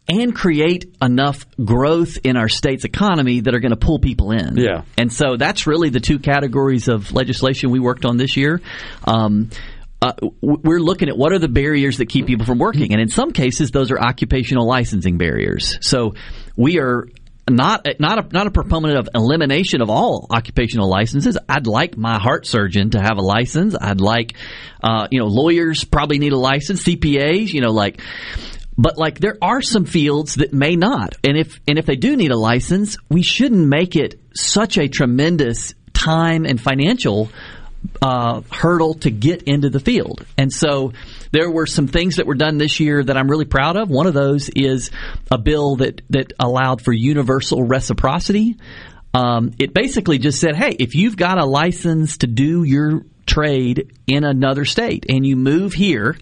[0.07, 4.57] and create enough growth in our state's economy that are going to pull people in.
[4.57, 4.83] Yeah.
[4.97, 8.61] And so that's really the two categories of legislation we worked on this year.
[9.05, 9.49] Um,
[10.03, 13.07] uh, we're looking at what are the barriers that keep people from working, and in
[13.07, 15.77] some cases, those are occupational licensing barriers.
[15.79, 16.15] So
[16.57, 17.07] we are
[17.49, 21.37] not not a, not a proponent of elimination of all occupational licenses.
[21.47, 23.75] I'd like my heart surgeon to have a license.
[23.79, 24.33] I'd like,
[24.83, 26.83] uh, you know, lawyers probably need a license.
[26.83, 28.01] CPAs, you know, like.
[28.75, 32.17] But like there are some fields that may not, and if and if they do
[32.17, 37.29] need a license, we shouldn't make it such a tremendous time and financial
[38.01, 40.25] uh, hurdle to get into the field.
[40.37, 40.93] And so
[41.31, 43.89] there were some things that were done this year that I'm really proud of.
[43.89, 44.91] One of those is
[45.31, 48.57] a bill that, that allowed for universal reciprocity.
[49.13, 53.91] Um, it basically just said, hey, if you've got a license to do your trade
[54.07, 56.17] in another state and you move here,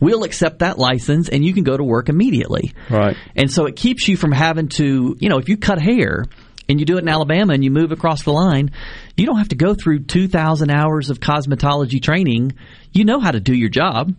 [0.00, 2.72] we'll accept that license and you can go to work immediately.
[2.88, 3.16] Right.
[3.36, 6.24] And so it keeps you from having to, you know, if you cut hair
[6.70, 8.70] and you do it in Alabama and you move across the line,
[9.16, 12.52] you don't have to go through 2,000 hours of cosmetology training.
[12.92, 14.14] You know how to do your job.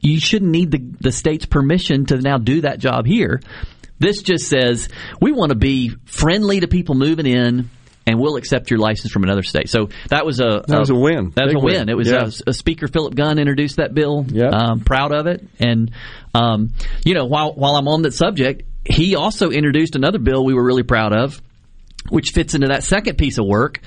[0.00, 3.40] You shouldn't need the, the state's permission to now do that job here.
[3.98, 4.88] This just says
[5.20, 7.70] we want to be friendly to people moving in
[8.06, 9.68] and we'll accept your license from another state.
[9.68, 11.32] So that was a that was a win.
[11.34, 11.74] That was a win.
[11.78, 11.88] win.
[11.88, 12.26] It was Yeah.
[12.46, 14.24] a, a Speaker Philip Gunn introduced that bill.
[14.28, 15.46] Yeah, um, proud of it.
[15.58, 15.92] And
[16.34, 16.72] um,
[17.04, 20.64] you know, while while I'm on that subject, he also introduced another bill we were
[20.64, 21.40] really proud of,
[22.10, 23.80] which fits into that second piece of work,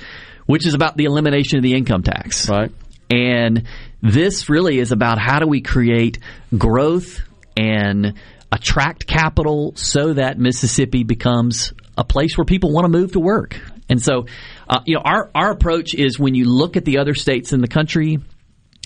[0.45, 2.49] which is about the elimination of the income tax.
[2.49, 2.72] Right.
[3.09, 3.67] And
[4.01, 6.19] this really is about how do we create
[6.56, 7.22] growth
[7.57, 8.14] and
[8.51, 13.59] attract capital so that Mississippi becomes a place where people want to move to work.
[13.89, 14.27] And so,
[14.67, 17.61] uh, you know, our, our approach is when you look at the other states in
[17.61, 18.19] the country,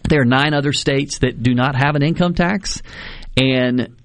[0.08, 2.82] there are nine other states that do not have an income tax.
[3.38, 3.96] And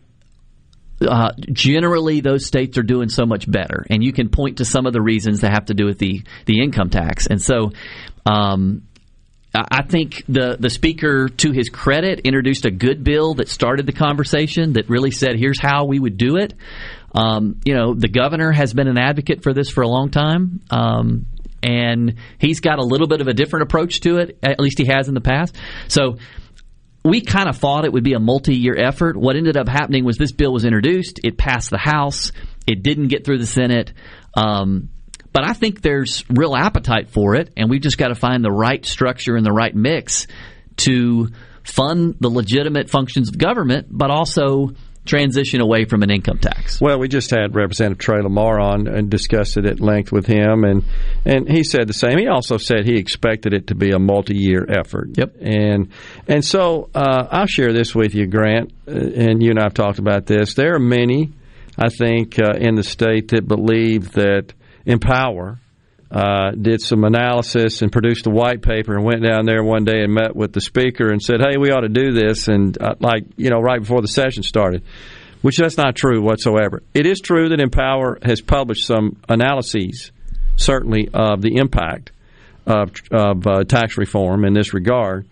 [1.01, 4.87] uh, generally those states are doing so much better, and you can point to some
[4.87, 7.27] of the reasons that have to do with the the income tax.
[7.27, 7.73] And so,
[8.27, 8.83] um,
[9.55, 13.93] I think the the speaker, to his credit, introduced a good bill that started the
[13.93, 14.75] conversation.
[14.75, 16.55] That really said, "Here's how we would do it."
[17.15, 20.61] Um, you know, the governor has been an advocate for this for a long time.
[20.71, 21.27] Um,
[21.63, 24.87] and he's got a little bit of a different approach to it, at least he
[24.87, 25.57] has in the past.
[25.89, 26.19] So
[27.05, 29.17] we kind of thought it would be a multi-year effort.
[29.17, 32.33] What ended up happening was this bill was introduced, it passed the House,
[32.67, 33.93] it didn't get through the Senate.
[34.35, 34.91] Um,
[35.33, 38.51] but I think there's real appetite for it, and we've just got to find the
[38.51, 40.27] right structure and the right mix
[40.79, 41.29] to
[41.63, 44.73] fund the legitimate functions of government, but also
[45.09, 46.81] transition away from an income tax.
[46.81, 50.65] Well, we just had Representative Trey Lamar on and discussed it at length with him,
[50.65, 50.85] and
[51.25, 52.19] and he said the same.
[52.19, 55.11] He also said he expected it to be a multi-year effort.
[55.17, 55.37] Yep.
[55.41, 55.89] And
[56.29, 59.99] and so uh, I'll share this with you, Grant, uh, and you and I've talked
[59.99, 60.55] about this.
[60.55, 61.33] There are many,
[61.77, 64.53] I think, uh, in the state that believe that
[64.87, 65.59] Empower.
[66.11, 70.01] Uh, did some analysis and produced a white paper and went down there one day
[70.01, 72.95] and met with the speaker and said, "Hey, we ought to do this." And uh,
[72.99, 74.83] like you know, right before the session started,
[75.43, 76.83] which that's not true whatsoever.
[76.95, 80.11] It is true that Empower has published some analyses,
[80.57, 82.13] certainly of the impact
[82.67, 85.27] of, of uh, tax reform in this regard.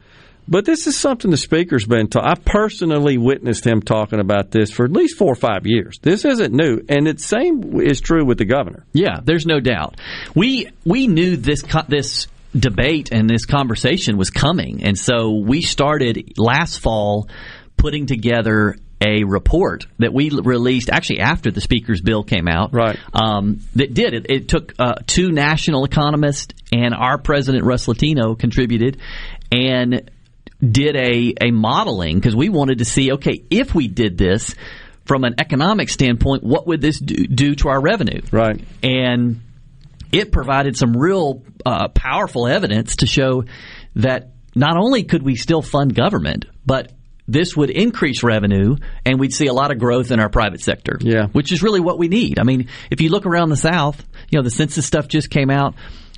[0.49, 2.08] But this is something the speaker's been.
[2.08, 5.99] Ta- I personally witnessed him talking about this for at least four or five years.
[6.00, 8.84] This isn't new, and the same is true with the governor.
[8.92, 10.00] Yeah, there's no doubt.
[10.34, 15.62] We we knew this co- this debate and this conversation was coming, and so we
[15.62, 17.28] started last fall
[17.76, 22.73] putting together a report that we released actually after the speaker's bill came out.
[22.73, 22.99] Right.
[23.12, 24.26] Um, that did it.
[24.31, 28.99] It took uh, two national economists and our president Russ Latino contributed,
[29.52, 30.10] and
[30.60, 34.55] did a a modeling because we wanted to see okay if we did this
[35.07, 38.20] from an economic standpoint, what would this do, do to our revenue?
[38.33, 38.60] Right.
[38.83, 39.41] And
[40.12, 43.44] it provided some real uh, powerful evidence to show
[43.94, 46.93] that not only could we still fund government, but
[47.28, 50.99] this would increase revenue and we'd see a lot of growth in our private sector.
[51.01, 51.26] Yeah.
[51.28, 52.39] Which is really what we need.
[52.39, 55.51] I mean, if you look around the South, you know, the census stuff just came
[55.51, 55.75] out.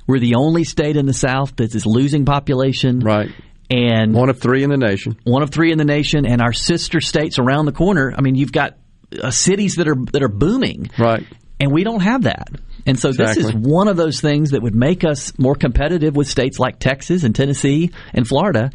[0.07, 2.99] We're the only state in the South that is losing population.
[2.99, 3.29] Right.
[3.69, 5.17] And one of three in the nation.
[5.23, 8.13] One of three in the nation, and our sister states around the corner.
[8.17, 8.77] I mean, you've got
[9.21, 11.23] uh, cities that are that are booming, right?
[11.59, 12.49] And we don't have that.
[12.85, 16.27] And so this is one of those things that would make us more competitive with
[16.27, 18.71] states like Texas and Tennessee and Florida,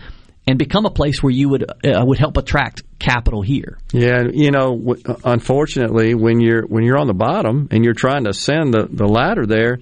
[0.46, 3.78] and become a place where you would uh, would help attract capital here.
[3.92, 8.24] Yeah, you know, w- unfortunately, when you're when you're on the bottom and you're trying
[8.24, 9.78] to ascend the, the ladder there,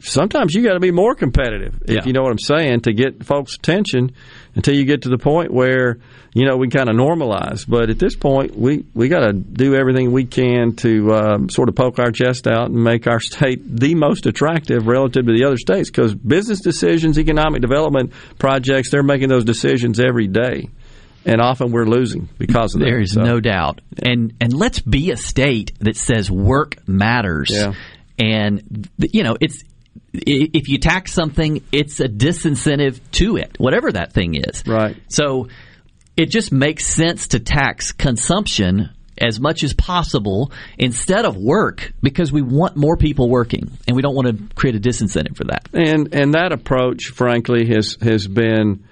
[0.00, 1.82] sometimes you got to be more competitive.
[1.86, 2.00] If Yeah.
[2.06, 4.12] you know what I'm saying, to get folks' attention
[4.54, 5.98] until you get to the point where
[6.34, 7.66] you know we kind of normalize.
[7.68, 11.68] But at this point, we we got to do everything we can to um, sort
[11.68, 15.44] of poke our chest out and make our state the most attractive relative to the
[15.44, 20.68] other states because business decisions, economic development projects, they're making those decisions every day.
[21.26, 22.86] and often we're losing because of that.
[22.86, 23.80] There is So, no doubt.
[24.02, 27.50] And and let's be a state that says work matters.
[27.52, 27.74] Yeah.
[28.18, 29.62] And you know, it's
[30.12, 34.64] if you tax something, it's a disincentive to it, whatever that thing is.
[34.66, 34.96] Right.
[35.08, 35.48] So
[36.16, 42.32] it just makes sense to tax consumption as much as possible instead of work because
[42.32, 45.68] we want more people working and we don't want to create a disincentive for that.
[45.74, 48.84] and and that approach, frankly, has has been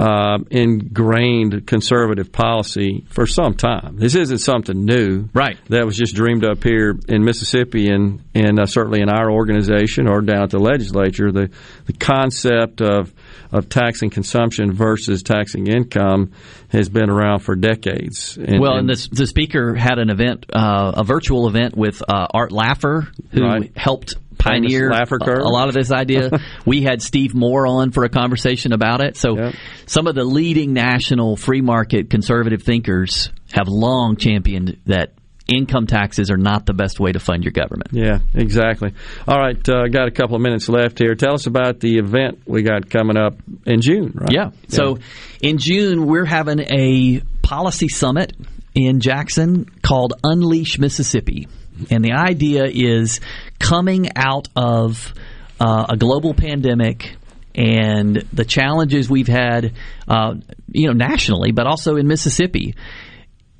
[0.00, 3.96] uh, ingrained conservative policy for some time.
[3.98, 5.58] This isn't something new, right?
[5.68, 10.08] That was just dreamed up here in Mississippi, and and uh, certainly in our organization
[10.08, 11.50] or down at the legislature, the
[11.84, 13.12] the concept of
[13.52, 16.32] of taxing consumption versus taxing income
[16.70, 18.38] has been around for decades.
[18.38, 22.28] And, well, and the, the speaker had an event, uh, a virtual event with uh,
[22.32, 23.72] Art Laffer, who Right.
[23.76, 26.30] helped pioneer a, lot of this idea.
[26.66, 29.16] we had Steve Moore on for a conversation about it.
[29.16, 29.52] So,
[29.86, 35.12] some of the leading national free market conservative thinkers have long championed that
[35.52, 37.90] income taxes are not the best way to fund your government.
[37.92, 38.94] Yeah, exactly.
[39.26, 41.14] All right, uh, got a couple of minutes left here.
[41.14, 43.34] Tell us about the event we got coming up
[43.66, 44.32] in June, right?
[44.32, 44.50] Yeah.
[44.68, 44.98] So
[45.40, 48.32] in June, we're having a policy summit
[48.74, 51.48] in Jackson called Unleash Mississippi.
[51.90, 53.20] And the idea is
[53.58, 55.12] coming out of
[55.58, 57.16] uh, a global pandemic
[57.54, 59.74] and the challenges we've had,
[60.08, 60.34] uh,
[60.68, 62.74] you know, nationally, but also in Mississippi,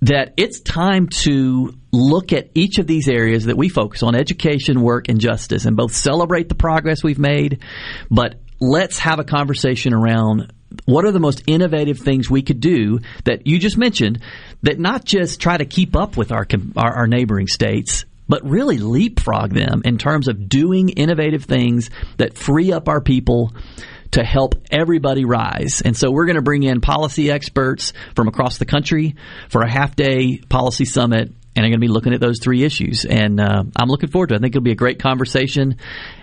[0.02, 4.80] that it's time to look at each of these areas that we focus on education,
[4.80, 7.62] work, and justice and both celebrate the progress we've made,
[8.10, 10.52] but let's have a conversation around
[10.84, 14.20] what are the most innovative things we could do that you just mentioned
[14.62, 18.78] that not just try to keep up with our, our, our neighboring states, but really
[18.78, 23.52] leapfrog them in terms of doing innovative things that free up our people
[24.12, 25.82] to help everybody rise.
[25.84, 29.16] And so we're going to bring in policy experts from across the country
[29.48, 31.32] for a half day policy summit.
[31.56, 33.04] And I'm going to be looking at those three issues.
[33.04, 34.38] And uh, I'm looking forward to it.
[34.38, 35.76] I think it'll be a great conversation.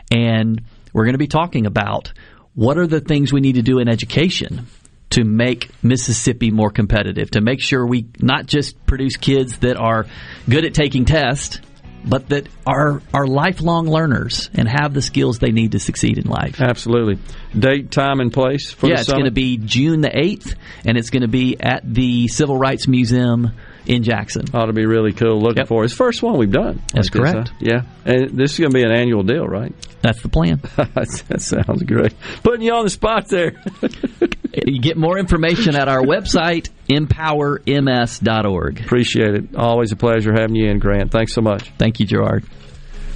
[0.10, 0.62] And
[0.94, 2.14] we're going to be talking about
[2.58, 4.66] what are the things we need to do in education
[5.12, 10.08] to make Mississippi more competitive, to make sure we not just produce kids that are
[10.50, 11.62] good at taking tests,
[12.04, 16.24] but that are are lifelong learners and have the skills they need to succeed in
[16.28, 16.60] life.
[16.60, 17.20] Absolutely.
[17.58, 21.12] Date, time, and place for yeah, it's going to be June the eighth, and it's
[21.12, 23.52] going to be at the Civil Rights Museum
[23.88, 24.46] in Jackson.
[24.54, 25.40] Ought to be really cool.
[25.40, 25.86] Looking for it.
[25.86, 26.82] It's the first one we've done.
[26.94, 27.50] That's like this, correct.
[27.50, 27.56] huh?
[27.60, 29.74] Yeah, and this is going to be an annual deal, right?
[30.02, 30.62] That's the plan.
[30.76, 32.14] that sounds great.
[32.44, 33.54] Putting you on the spot there.
[34.66, 38.80] you get more information at our website, empowerms.org.
[38.82, 39.56] Appreciate it.
[39.56, 41.12] Always a pleasure having you in, Grant.
[41.12, 41.72] Thanks so much.
[41.78, 42.46] Thank you, Gerard.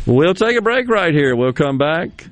[0.06, 1.35] We'll take a break right here.
[1.35, 2.25] We'll come back.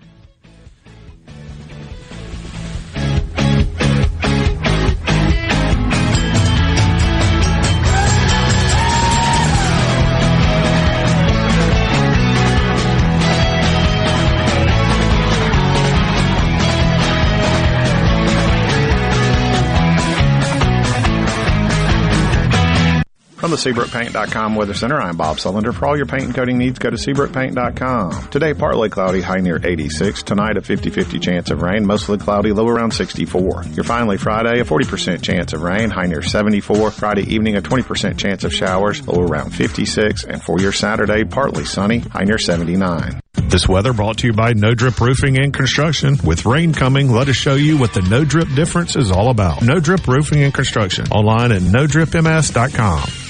[23.50, 25.74] From the SeabrookPaint.com Weather Center, I'm Bob Sullender.
[25.74, 28.30] For all your paint and coating needs, go to SeabrookPaint.com.
[28.30, 30.22] Today, partly cloudy, high near 86.
[30.22, 33.64] Tonight, a 50-50 chance of rain, mostly cloudy, low around 64.
[33.72, 36.92] Your finally Friday, a 40% chance of rain, high near 74.
[36.92, 40.26] Friday evening, a 20% chance of showers, low around 56.
[40.26, 43.20] And for your Saturday, partly sunny, high near 79.
[43.34, 46.18] This weather brought to you by No Drip Roofing and Construction.
[46.24, 49.64] With rain coming, let us show you what the No Drip difference is all about.
[49.64, 51.08] No Drip Roofing and Construction.
[51.08, 53.30] Online at NoDripMS.com.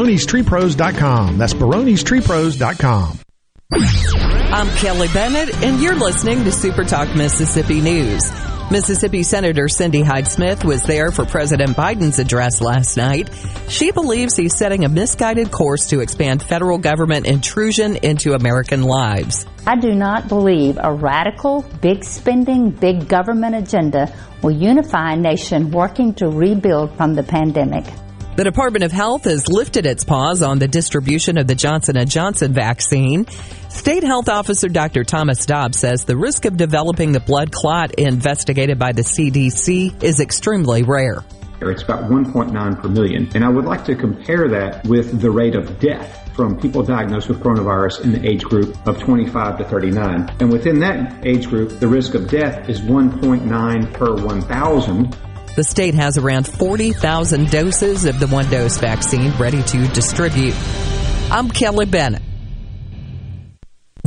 [0.00, 1.38] baronestreepros.com.
[1.38, 3.18] That's baronestreepros.com.
[4.52, 8.30] I'm Kelly Bennett, and you're listening to Super Talk Mississippi News.
[8.70, 13.28] Mississippi Senator Cindy Hyde Smith was there for President Biden's address last night.
[13.68, 19.44] She believes he's setting a misguided course to expand federal government intrusion into American lives.
[19.66, 24.12] I do not believe a radical, big spending, big government agenda
[24.42, 27.84] will unify a nation working to rebuild from the pandemic.
[28.36, 32.06] The Department of Health has lifted its pause on the distribution of the Johnson &
[32.06, 33.26] Johnson vaccine.
[33.68, 35.02] State Health Officer Dr.
[35.02, 40.20] Thomas Dobbs says the risk of developing the blood clot investigated by the CDC is
[40.20, 41.24] extremely rare.
[41.60, 43.28] It's about 1.9 per million.
[43.34, 47.28] And I would like to compare that with the rate of death from people diagnosed
[47.28, 50.36] with coronavirus in the age group of 25 to 39.
[50.40, 55.16] And within that age group, the risk of death is 1.9 per 1,000.
[55.56, 60.54] The state has around 40,000 doses of the one dose vaccine ready to distribute.
[61.30, 62.22] I'm Kelly Bennett.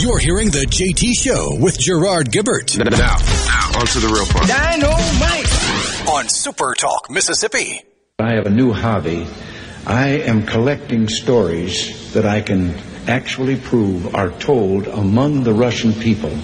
[0.00, 2.78] You're hearing the JT Show with Gerard Gibert.
[2.78, 4.48] Now, now, onto the real part.
[4.48, 6.08] Dynamite!
[6.08, 7.82] On Super Talk, Mississippi.
[8.18, 9.26] I have a new hobby.
[9.86, 12.74] I am collecting stories that I can
[13.08, 16.34] actually prove are told among the Russian people.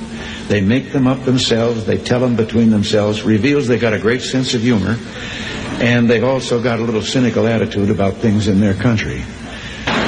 [0.49, 4.21] They make them up themselves, they tell them between themselves, reveals they've got a great
[4.21, 4.99] sense of humor,
[5.81, 9.25] and they've also got a little cynical attitude about things in their country.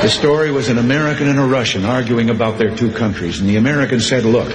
[0.02, 3.56] The story was an American and a Russian arguing about their two countries, and the
[3.56, 4.54] American said, look,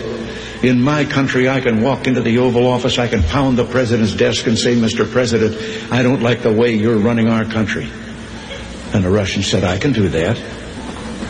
[0.63, 4.15] in my country, I can walk into the Oval Office, I can pound the president's
[4.15, 5.09] desk and say, Mr.
[5.09, 7.89] President, I don't like the way you're running our country.
[8.93, 10.37] And the Russian said, I can do that.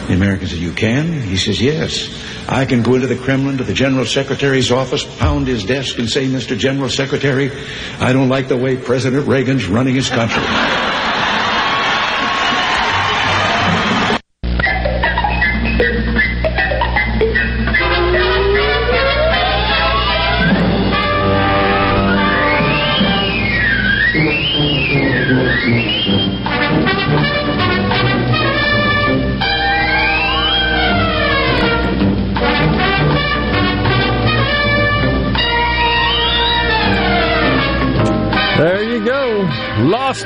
[0.08, 1.12] The American said, you can?
[1.14, 2.14] He says, yes.
[2.48, 6.10] I can go into the Kremlin to the General Secretary's office, pound his desk and
[6.10, 6.58] say, Mr.
[6.58, 7.52] General Secretary,
[8.00, 10.44] I don't like the way President Reagan's running his country.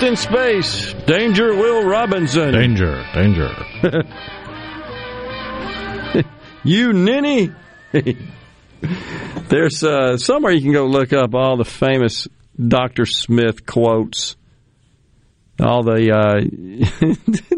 [0.07, 2.53] In Space, Danger Will Robinson.
[2.53, 3.53] Danger, danger.
[6.63, 7.51] you ninny.
[9.49, 12.25] There's uh, somewhere you can go look up all the famous
[12.57, 13.05] Dr.
[13.05, 14.37] Smith quotes,
[15.59, 16.39] all the uh,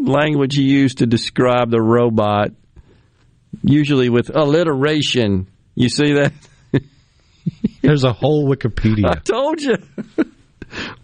[0.00, 2.50] language he used to describe the robot,
[3.62, 5.46] usually with alliteration.
[5.76, 6.32] You see that?
[7.80, 9.06] There's a whole Wikipedia.
[9.06, 9.76] I told you.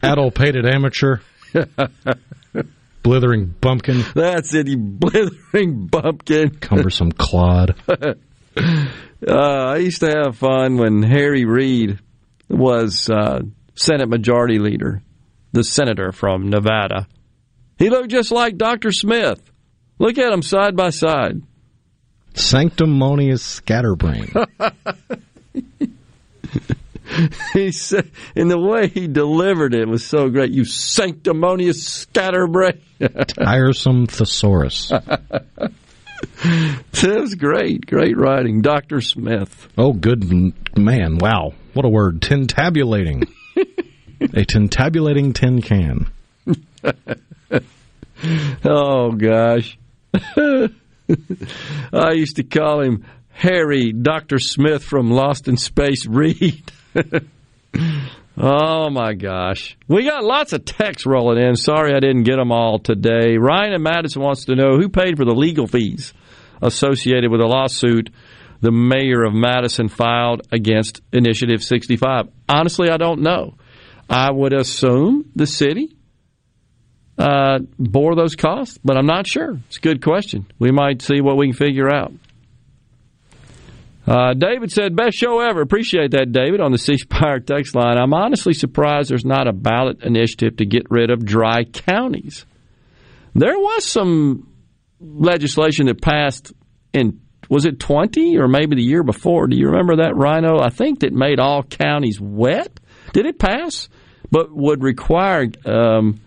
[0.02, 1.20] Adult painted amateur.
[3.02, 4.04] Blithering bumpkin.
[4.14, 6.56] That's it, you blithering bumpkin.
[6.58, 7.76] Cumbersome clod.
[9.26, 11.98] Uh, I used to have fun when Harry Reid
[12.50, 13.40] was uh,
[13.74, 15.02] Senate Majority Leader,
[15.52, 17.08] the senator from Nevada.
[17.78, 18.92] He looked just like Dr.
[18.92, 19.40] Smith.
[19.98, 21.40] Look at him side by side.
[22.34, 24.30] Sanctimonious scatterbrain.
[27.52, 30.50] he said, in the way he delivered it was so great.
[30.50, 32.80] You sanctimonious scatterbrain.
[33.26, 34.92] Tiresome thesaurus.
[36.42, 37.86] That was great.
[37.86, 38.62] Great writing.
[38.62, 39.02] Dr.
[39.02, 39.68] Smith.
[39.76, 40.24] Oh, good
[40.76, 41.18] man.
[41.18, 41.52] Wow.
[41.74, 42.22] What a word.
[42.22, 43.28] Tintabulating.
[43.56, 46.10] a tintabulating tin can.
[48.64, 49.78] oh, gosh.
[51.92, 54.38] I used to call him Harry Dr.
[54.38, 56.72] Smith from Lost in Space Reid.
[58.38, 59.76] oh, my gosh.
[59.88, 61.56] We got lots of texts rolling in.
[61.56, 63.36] Sorry I didn't get them all today.
[63.36, 66.12] Ryan and Madison wants to know who paid for the legal fees
[66.62, 68.10] associated with a lawsuit
[68.60, 72.28] the mayor of Madison filed against Initiative 65.
[72.48, 73.54] Honestly, I don't know.
[74.08, 75.96] I would assume the city
[77.18, 79.58] uh, bore those costs, but I'm not sure.
[79.66, 80.46] It's a good question.
[80.58, 82.12] We might see what we can figure out.
[84.06, 85.60] Uh, David said, best show ever.
[85.60, 87.98] Appreciate that, David, on the C text line.
[87.98, 92.46] I'm honestly surprised there's not a ballot initiative to get rid of dry counties.
[93.34, 94.48] There was some
[95.00, 96.52] legislation that passed
[96.92, 99.46] in was it 20 or maybe the year before?
[99.46, 100.58] Do you remember that, Rhino?
[100.58, 102.80] I think that made all counties wet.
[103.12, 103.88] Did it pass?
[104.32, 106.20] But would require, um,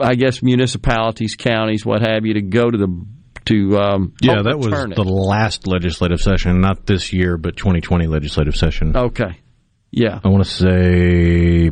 [0.00, 3.06] I guess, municipalities, counties, what have you, to go to the
[3.48, 4.94] to um, yeah, that was it.
[4.94, 8.96] the last legislative session, not this year, but 2020 legislative session.
[8.96, 9.38] Okay.
[9.90, 10.20] Yeah.
[10.22, 11.70] I want to say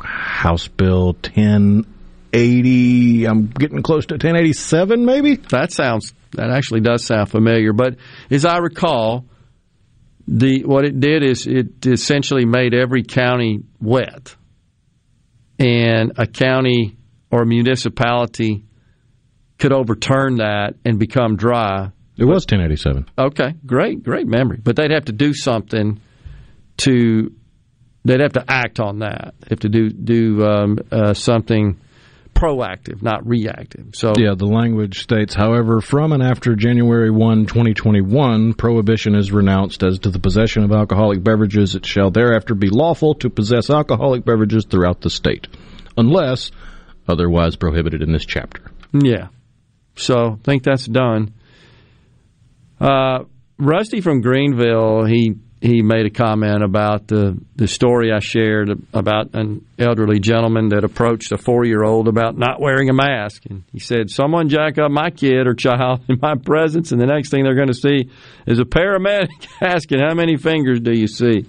[0.00, 3.26] House Bill 1080.
[3.26, 5.36] I'm getting close to 1087, maybe.
[5.36, 7.72] That sounds that actually does sound familiar.
[7.72, 7.96] But
[8.30, 9.26] as I recall,
[10.28, 14.36] the what it did is it essentially made every county wet,
[15.58, 16.96] and a county
[17.30, 18.64] or municipality
[19.62, 21.92] could overturn that and become dry.
[22.18, 23.06] It was 1087.
[23.16, 24.58] Okay, great, great memory.
[24.60, 26.00] But they'd have to do something
[26.78, 27.32] to.
[28.04, 29.34] They'd have to act on that.
[29.40, 31.78] They Have to do do um, uh, something
[32.34, 33.94] proactive, not reactive.
[33.94, 39.84] So Yeah, the language states, however, from and after January 1, 2021, prohibition is renounced
[39.84, 41.76] as to the possession of alcoholic beverages.
[41.76, 45.46] It shall thereafter be lawful to possess alcoholic beverages throughout the state,
[45.96, 46.50] unless
[47.06, 48.62] otherwise prohibited in this chapter.
[48.92, 49.28] Yeah.
[49.96, 51.34] So I think that's done.
[52.80, 53.24] Uh,
[53.58, 59.34] Rusty from Greenville, he he made a comment about the the story I shared about
[59.34, 63.62] an elderly gentleman that approached a four year old about not wearing a mask, and
[63.70, 67.30] he said, "Someone jack up my kid or child in my presence, and the next
[67.30, 68.10] thing they're going to see
[68.46, 69.28] is a paramedic
[69.62, 71.46] asking, "How many fingers do you see?"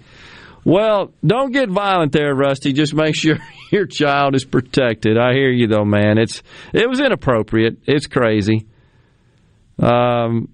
[0.65, 2.71] Well, don't get violent there, Rusty.
[2.71, 3.37] Just make sure
[3.71, 5.17] your child is protected.
[5.17, 6.17] I hear you though, man.
[6.17, 6.41] It's
[6.73, 7.79] it was inappropriate.
[7.85, 8.67] It's crazy.
[9.79, 10.49] Um,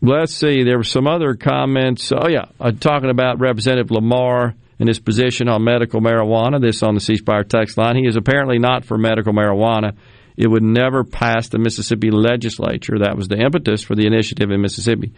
[0.00, 0.62] let's see.
[0.62, 2.10] There were some other comments.
[2.12, 6.60] Oh yeah, uh, talking about Representative Lamar and his position on medical marijuana.
[6.60, 7.96] This on the C Spire text line.
[7.96, 9.96] He is apparently not for medical marijuana.
[10.38, 13.00] It would never pass the Mississippi legislature.
[13.00, 15.12] That was the impetus for the initiative in Mississippi.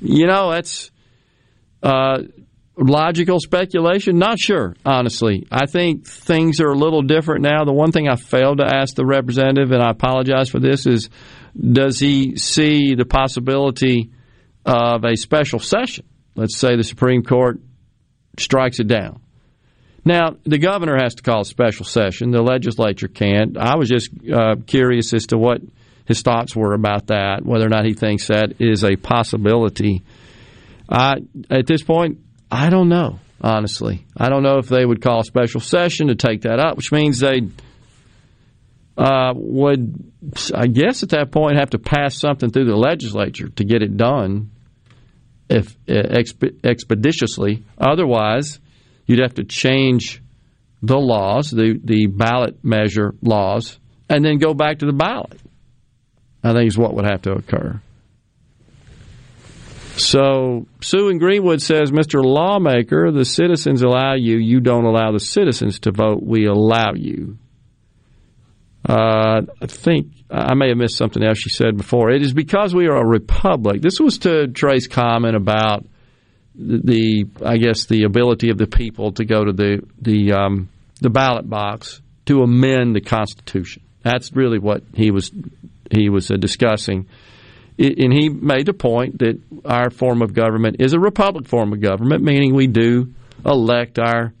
[0.00, 0.90] You know, that's
[1.84, 2.22] uh,
[2.76, 4.18] logical speculation.
[4.18, 5.46] Not sure, honestly.
[5.50, 7.64] I think things are a little different now.
[7.64, 11.08] The one thing I failed to ask the representative, and I apologize for this, is
[11.58, 14.10] does he see the possibility
[14.64, 16.04] of a special session?
[16.34, 17.60] Let's say the Supreme Court
[18.38, 19.20] strikes it down.
[20.04, 22.30] Now, the governor has to call a special session.
[22.30, 23.56] The legislature can't.
[23.56, 25.62] I was just uh, curious as to what
[26.04, 30.04] his thoughts were about that, whether or not he thinks that is a possibility.
[30.88, 32.18] At this point,
[32.50, 34.06] I don't know, honestly.
[34.16, 36.92] I don't know if they would call a special session to take that up, which
[36.92, 37.42] means they
[38.96, 40.12] uh, would,
[40.54, 43.96] I guess, at that point, have to pass something through the legislature to get it
[43.96, 44.50] done
[45.48, 47.64] if uh, exp- expeditiously.
[47.78, 48.58] Otherwise,
[49.06, 50.22] you'd have to change
[50.82, 55.40] the laws, the, the ballot measure laws, and then go back to the ballot.
[56.42, 57.80] I think is what would have to occur.
[59.98, 62.22] So Sue in Greenwood says, Mr.
[62.22, 67.38] Lawmaker, the citizens allow you, you don't allow the citizens to vote, we allow you.
[68.88, 72.10] Uh, I think I may have missed something else she said before.
[72.10, 73.82] It is because we are a republic.
[73.82, 75.84] This was to Trey's comment about
[76.54, 80.68] the, I guess, the ability of the people to go to the the um,
[81.00, 83.82] the ballot box to amend the Constitution.
[84.02, 85.32] That's really what he was
[85.90, 87.08] he was uh, discussing
[87.78, 91.80] and he made the point that our form of government is a republic form of
[91.80, 93.12] government, meaning we do
[93.44, 94.32] elect our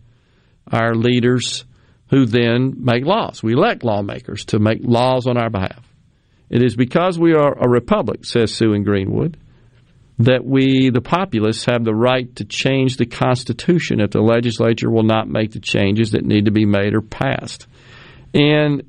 [0.72, 1.64] our leaders
[2.10, 3.42] who then make laws.
[3.42, 5.84] We elect lawmakers to make laws on our behalf.
[6.48, 9.36] It is because we are a republic, says Sue in Greenwood,
[10.18, 15.02] that we, the populace, have the right to change the Constitution if the legislature will
[15.02, 17.66] not make the changes that need to be made or passed.
[18.32, 18.84] And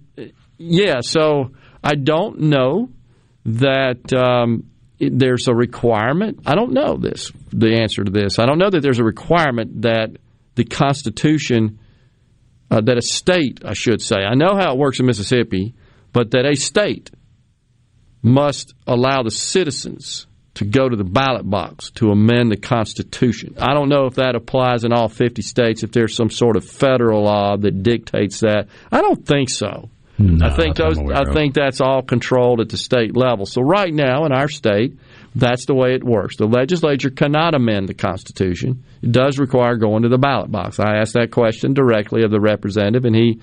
[0.57, 1.51] yeah, so
[1.83, 2.89] I don't know
[3.47, 4.69] that um,
[4.99, 6.41] there's a requirement.
[6.45, 8.39] I don't know this, the answer to this.
[8.39, 10.17] I don't know that there's a requirement that
[10.55, 11.79] the Constitution,
[12.69, 15.73] uh, that a state, I should say, I know how it works in Mississippi,
[16.11, 17.09] but that a state
[18.21, 23.55] must allow the citizens to go to the ballot box to amend the Constitution.
[23.59, 26.65] I don't know if that applies in all 50 states, if there's some sort of
[26.65, 28.67] federal law that dictates that.
[28.91, 29.89] I don't think so.
[30.19, 30.97] No, I think those.
[30.97, 31.33] I of.
[31.33, 33.45] think that's all controlled at the state level.
[33.45, 34.97] So right now in our state,
[35.35, 36.37] that's the way it works.
[36.37, 38.83] The legislature cannot amend the Constitution.
[39.01, 40.79] It does require going to the ballot box.
[40.79, 43.41] I asked that question directly of the representative, and he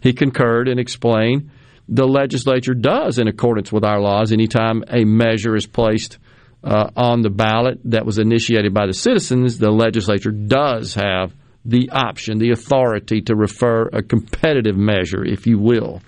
[0.00, 1.50] he concurred and explained
[1.88, 6.18] the legislature does, in accordance with our laws, anytime a measure is placed
[6.62, 11.32] uh, on the ballot that was initiated by the citizens, the legislature does have
[11.64, 16.00] the option, the authority to refer a competitive measure, if you will,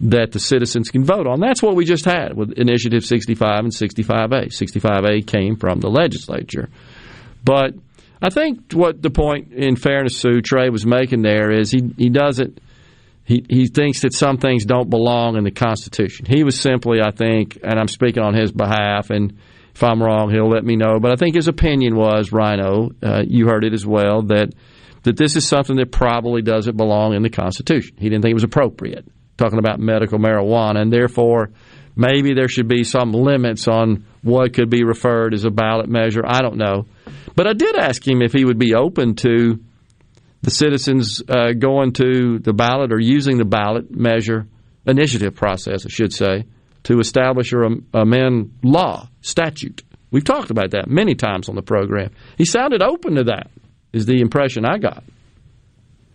[0.00, 1.40] that the citizens can vote on.
[1.40, 4.46] That's what we just had with Initiative 65 and 65A.
[4.46, 6.68] 65A came from the legislature.
[7.44, 7.74] But
[8.22, 12.08] I think what the point, in fairness to Trey, was making there is he, he
[12.08, 12.60] doesn't.
[13.26, 16.26] He, he thinks that some things don't belong in the Constitution.
[16.26, 19.38] He was simply, I think, and I'm speaking on his behalf, and
[19.74, 21.00] if I'm wrong, he'll let me know.
[21.00, 24.52] But I think his opinion was, Rhino, uh, you heard it as well, that
[25.04, 27.96] that this is something that probably doesn't belong in the Constitution.
[27.98, 31.50] He didn't think it was appropriate, talking about medical marijuana, and therefore
[31.94, 36.22] maybe there should be some limits on what could be referred as a ballot measure.
[36.26, 36.86] I don't know.
[37.36, 39.60] But I did ask him if he would be open to
[40.42, 44.46] the citizens uh, going to the ballot or using the ballot measure
[44.86, 46.44] initiative process, I should say,
[46.84, 49.82] to establish or amend law, statute.
[50.10, 52.10] We've talked about that many times on the program.
[52.36, 53.50] He sounded open to that
[53.94, 55.04] is the impression I got.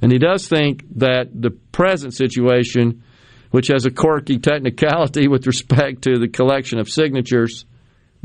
[0.01, 3.03] And he does think that the present situation,
[3.51, 7.65] which has a quirky technicality with respect to the collection of signatures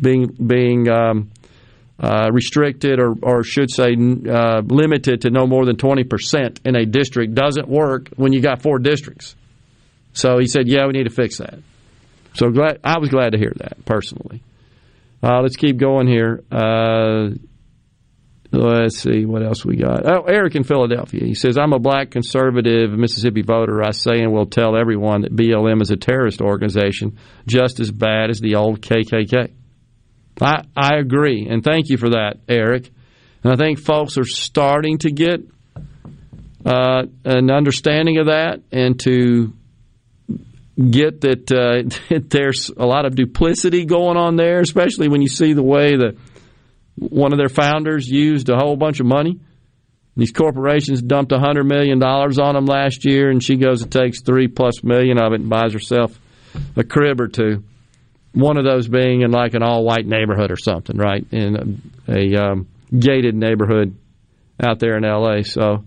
[0.01, 1.31] being being um,
[1.99, 6.85] uh, restricted or, or should say uh, limited to no more than 20% in a
[6.85, 9.37] district, doesn't work when you got four districts.
[10.13, 11.61] So he said, yeah, we need to fix that.
[12.35, 14.43] So glad I was glad to hear that personally.
[15.23, 16.43] Uh, let's keep going here.
[18.57, 20.07] Let's see what else we got.
[20.07, 21.25] Oh, Eric in Philadelphia.
[21.25, 23.83] He says, I'm a black conservative Mississippi voter.
[23.83, 28.31] I say and will tell everyone that BLM is a terrorist organization just as bad
[28.31, 29.53] as the old KKK.
[30.41, 31.49] I, I agree.
[31.49, 32.91] And thank you for that, Eric.
[33.43, 35.41] And I think folks are starting to get
[36.65, 39.53] uh, an understanding of that and to
[40.79, 45.29] get that, uh, that there's a lot of duplicity going on there, especially when you
[45.29, 46.17] see the way the
[46.97, 49.41] one of their founders used a whole bunch of money.
[50.17, 54.47] These corporations dumped $100 million on them last year, and she goes and takes three
[54.47, 56.19] plus million of it and buys herself
[56.77, 57.65] a crib or two.
[58.33, 61.25] One of those being in like an all white neighborhood or something, right?
[61.33, 63.97] In a, a um, gated neighborhood
[64.63, 65.43] out there in LA.
[65.43, 65.85] So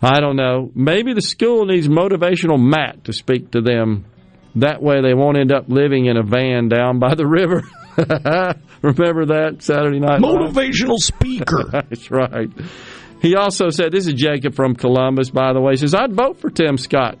[0.00, 0.70] I don't know.
[0.74, 4.04] Maybe the school needs motivational Matt to speak to them.
[4.56, 7.62] That way they won't end up living in a van down by the river.
[8.82, 10.20] Remember that Saturday night?
[10.20, 11.64] Motivational speaker.
[11.70, 12.50] That's right.
[13.20, 16.40] He also said, this is Jacob from Columbus, by the way, he says, I'd vote
[16.40, 17.18] for Tim Scott.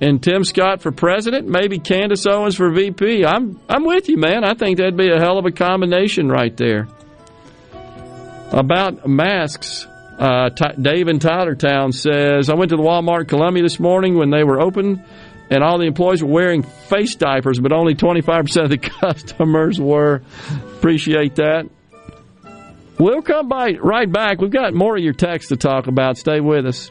[0.00, 3.24] And Tim Scott for president, maybe Candace Owens for VP.
[3.24, 4.44] I'm I'm with you, man.
[4.44, 6.86] I think that'd be a hell of a combination right there.
[8.52, 9.86] About masks,
[10.18, 14.44] uh, Dave in Tylertown says, I went to the Walmart Columbia this morning when they
[14.44, 15.04] were open
[15.50, 20.22] and all the employees were wearing face diapers, but only 25% of the customers were.
[20.76, 21.68] Appreciate that.
[22.98, 24.40] We'll come by right back.
[24.40, 26.18] We've got more of your text to talk about.
[26.18, 26.90] Stay with us.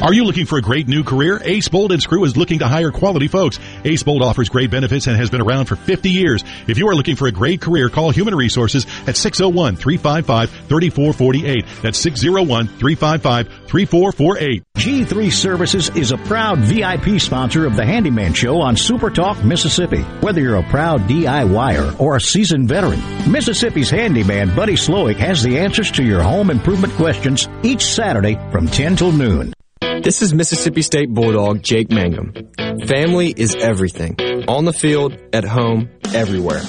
[0.00, 1.42] Are you looking for a great new career?
[1.44, 3.58] Ace Bolt and Screw is looking to hire quality folks.
[3.84, 6.44] Ace Bolt offers great benefits and has been around for 50 years.
[6.68, 11.82] If you are looking for a great career, call Human Resources at 601-355-3448.
[11.82, 14.62] That's 601-355-3448.
[14.76, 20.02] G3 Services is a proud VIP sponsor of the Handyman Show on Super Talk, Mississippi.
[20.20, 25.58] Whether you're a proud DIYer or a seasoned veteran, Mississippi's handyman Buddy Slowick has the
[25.58, 29.52] answers to your home improvement questions each Saturday from 10 till noon.
[29.80, 32.32] This is Mississippi State Bulldog Jake Mangum.
[32.86, 34.16] Family is everything.
[34.48, 36.60] On the field, at home, everywhere.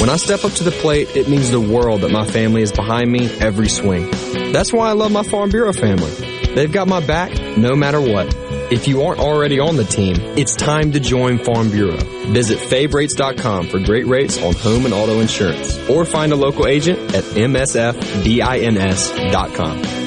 [0.00, 2.72] When I step up to the plate, it means the world that my family is
[2.72, 4.10] behind me every swing.
[4.52, 6.10] That's why I love my Farm Bureau family.
[6.54, 8.34] They've got my back no matter what.
[8.70, 11.96] If you aren't already on the team, it's time to join Farm Bureau.
[12.32, 16.98] Visit favrates.com for great rates on home and auto insurance or find a local agent
[17.14, 17.88] at msfbins.com.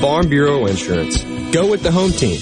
[0.02, 1.24] Farm Bureau Insurance.
[1.52, 2.42] Go with the home team.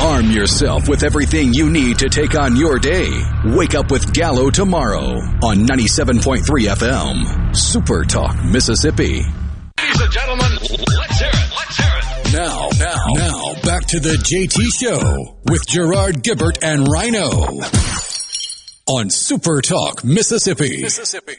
[0.00, 3.10] Arm yourself with everything you need to take on your day.
[3.46, 7.56] Wake up with Gallo tomorrow on 97.3 FM.
[7.56, 9.22] Super Talk, Mississippi.
[9.80, 11.50] Ladies and gentlemen, let's hear it.
[11.56, 12.32] Let's hear it.
[12.32, 17.28] Now, now, now, back to the JT Show with Gerard Gibert and Rhino
[18.86, 20.80] on Super Talk, Mississippi.
[20.80, 21.34] Mississippi.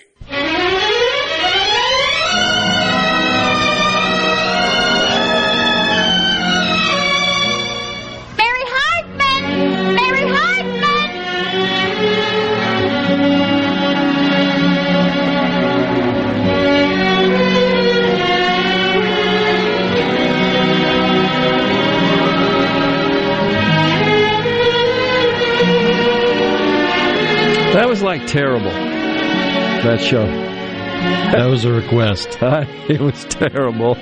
[27.90, 28.70] Was like terrible.
[28.70, 30.24] that show.
[30.24, 32.38] That was a request.
[32.42, 33.98] it was terrible.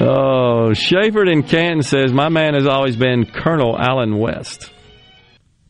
[0.00, 4.72] Oh, Schaeford in Canton says, My man has always been Colonel Allen West.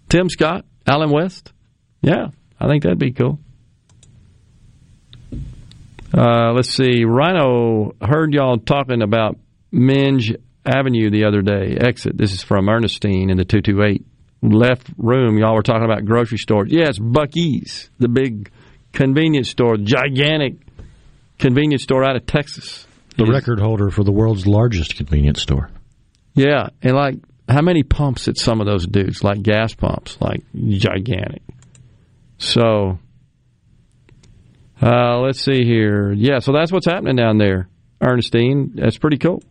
[0.09, 1.53] Tim Scott, Allen West?
[2.01, 2.29] Yeah,
[2.59, 3.39] I think that'd be cool.
[6.17, 7.05] Uh, let's see.
[7.05, 9.37] Rhino heard y'all talking about
[9.71, 10.33] Minge
[10.65, 11.77] Avenue the other day.
[11.79, 12.17] Exit.
[12.17, 14.07] This is from Ernestine in the 228.
[14.43, 16.69] Left room, y'all were talking about grocery stores.
[16.71, 18.51] Yes, Buc-ee's, the big
[18.93, 20.55] convenience store, gigantic
[21.39, 22.87] convenience store out of Texas.
[23.17, 25.71] The record holder for the world's largest convenience store.
[26.35, 27.17] Yeah, and like
[27.49, 31.43] how many pumps at some of those dudes, like gas pumps, like gigantic.
[32.39, 32.99] So,
[34.83, 36.13] uh, let's see here.
[36.13, 37.69] Yeah, so that's what's happening down there,
[38.03, 38.73] Ernestine.
[38.75, 39.43] That's pretty cool.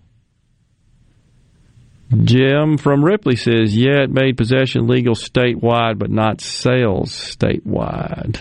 [2.23, 8.39] Jim from Ripley says, yeah, it made possession legal statewide, but not sales statewide.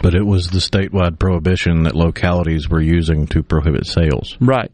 [0.00, 4.36] But it was the statewide prohibition that localities were using to prohibit sales.
[4.40, 4.70] Right.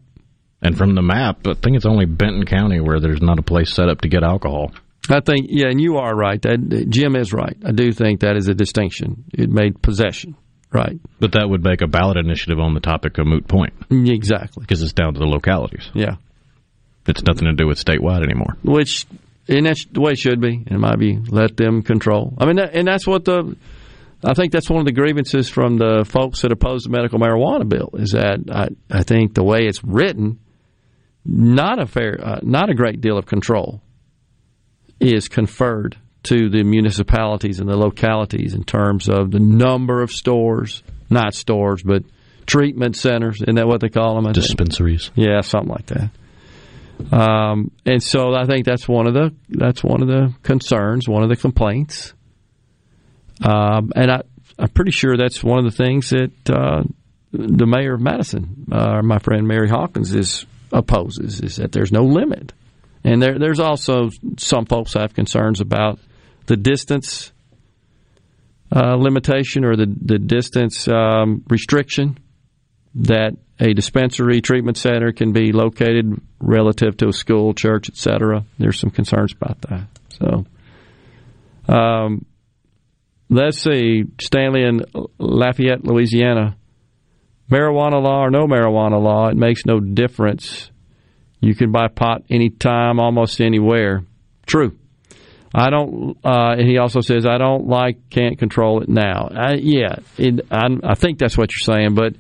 [0.61, 3.73] And from the map, I think it's only Benton County where there's not a place
[3.73, 4.73] set up to get alcohol.
[5.09, 6.41] I think, yeah, and you are right.
[6.43, 7.57] That, Jim is right.
[7.65, 9.25] I do think that is a distinction.
[9.33, 10.37] It made possession,
[10.73, 10.99] right?
[11.21, 13.75] But that would make a ballot initiative on the topic a moot point.
[13.91, 14.63] Exactly.
[14.63, 15.91] Because it's down to the localities.
[15.95, 16.17] Yeah.
[17.07, 18.57] It's nothing to do with statewide anymore.
[18.63, 19.07] Which,
[19.49, 20.63] and that's the way it should be.
[20.67, 22.35] It might be let them control.
[22.39, 23.57] I mean, and that's what the,
[24.25, 27.69] I think that's one of the grievances from the folks that oppose the medical marijuana
[27.69, 30.39] bill is that I, I think the way it's written,
[31.27, 33.83] not a fair, uh, not a great deal of control
[35.01, 40.83] is conferred to the municipalities and the localities in terms of the number of stores,
[41.11, 42.03] not stores, but
[42.47, 43.43] treatment centers.
[43.43, 44.27] Isn't that what they call them?
[44.27, 45.09] I Dispensaries.
[45.09, 45.29] Think?
[45.29, 46.11] Yeah, something like that.
[47.13, 51.23] Um, and so I think that's one of the that's one of the concerns, one
[51.23, 52.15] of the complaints.
[53.43, 54.23] Um, and I,
[54.59, 56.85] I'm pretty sure that's one of the things that uh,
[57.33, 62.03] the mayor of Madison, uh, my friend Mary Hawkins, is opposes is that there's no
[62.03, 62.53] limit.
[63.05, 65.99] And there, there's also some folks have concerns about
[66.47, 67.33] the distance
[68.75, 72.19] uh, limitation or the the distance um, restriction
[72.95, 78.45] that a dispensary treatment center can be located relative to a school, church, etc.
[78.59, 79.87] There's some concerns about that.
[80.11, 82.25] So, um,
[83.31, 84.83] let's see, Stanley in
[85.19, 86.57] Lafayette, Louisiana.
[87.51, 90.71] Marijuana law or no marijuana law, it makes no difference.
[91.41, 94.03] You can buy pot anytime, almost anywhere.
[94.47, 94.79] True.
[95.55, 96.17] I don't.
[96.25, 99.29] Uh, and he also says, I don't like, can't control it now.
[99.31, 102.15] I, yeah, it, I, I think that's what you're saying, but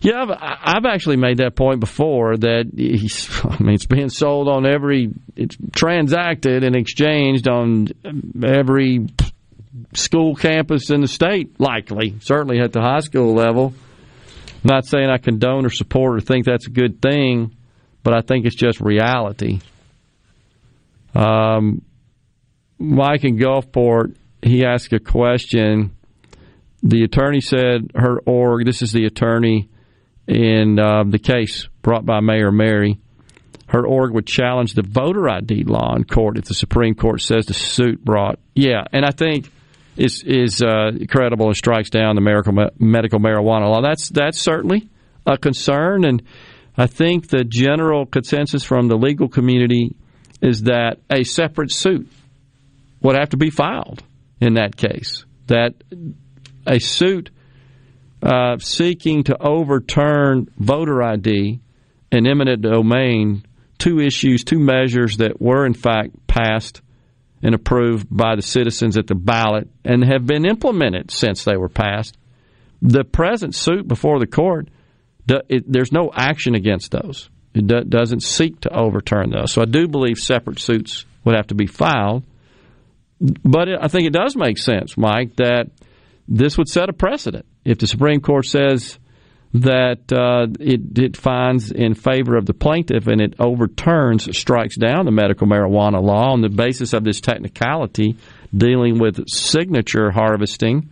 [0.00, 0.30] yeah, I've,
[0.76, 5.10] I've actually made that point before that he's, I mean, it's being sold on every,
[5.34, 7.88] it's transacted and exchanged on
[8.44, 9.06] every
[9.94, 13.74] school campus in the state, likely, certainly at the high school level.
[14.48, 17.54] I'm not saying I condone or support or think that's a good thing,
[18.02, 19.60] but I think it's just reality.
[21.14, 21.82] Um,
[22.78, 25.96] Mike in Gulfport, he asked a question.
[26.82, 29.70] The attorney said her org, this is the attorney
[30.26, 32.98] in uh, the case brought by Mayor Mary,
[33.68, 37.46] her org would challenge the voter ID law in court if the Supreme Court says
[37.46, 38.38] the suit brought.
[38.54, 39.50] Yeah, and I think
[39.96, 43.80] is is uh, credible and strikes down the medical medical marijuana law.
[43.82, 44.88] That's that's certainly
[45.26, 46.22] a concern, and
[46.76, 49.96] I think the general consensus from the legal community
[50.42, 52.08] is that a separate suit
[53.00, 54.02] would have to be filed
[54.40, 55.24] in that case.
[55.46, 55.74] That
[56.66, 57.30] a suit
[58.22, 61.60] uh, seeking to overturn voter ID
[62.10, 63.44] and eminent domain,
[63.78, 66.80] two issues, two measures that were in fact passed
[67.42, 71.68] and approved by the citizens at the ballot and have been implemented since they were
[71.68, 72.16] passed.
[72.82, 74.68] The present suit before the court,
[75.26, 77.28] there's no action against those.
[77.54, 79.52] It do, doesn't seek to overturn those.
[79.52, 82.22] So I do believe separate suits would have to be filed.
[83.18, 85.70] But I think it does make sense, Mike, that
[86.28, 87.46] this would set a precedent.
[87.64, 88.98] If the Supreme Court says
[89.54, 95.04] that uh, it, it finds in favor of the plaintiff and it overturns, strikes down
[95.04, 98.16] the medical marijuana law on the basis of this technicality
[98.56, 100.90] dealing with signature harvesting,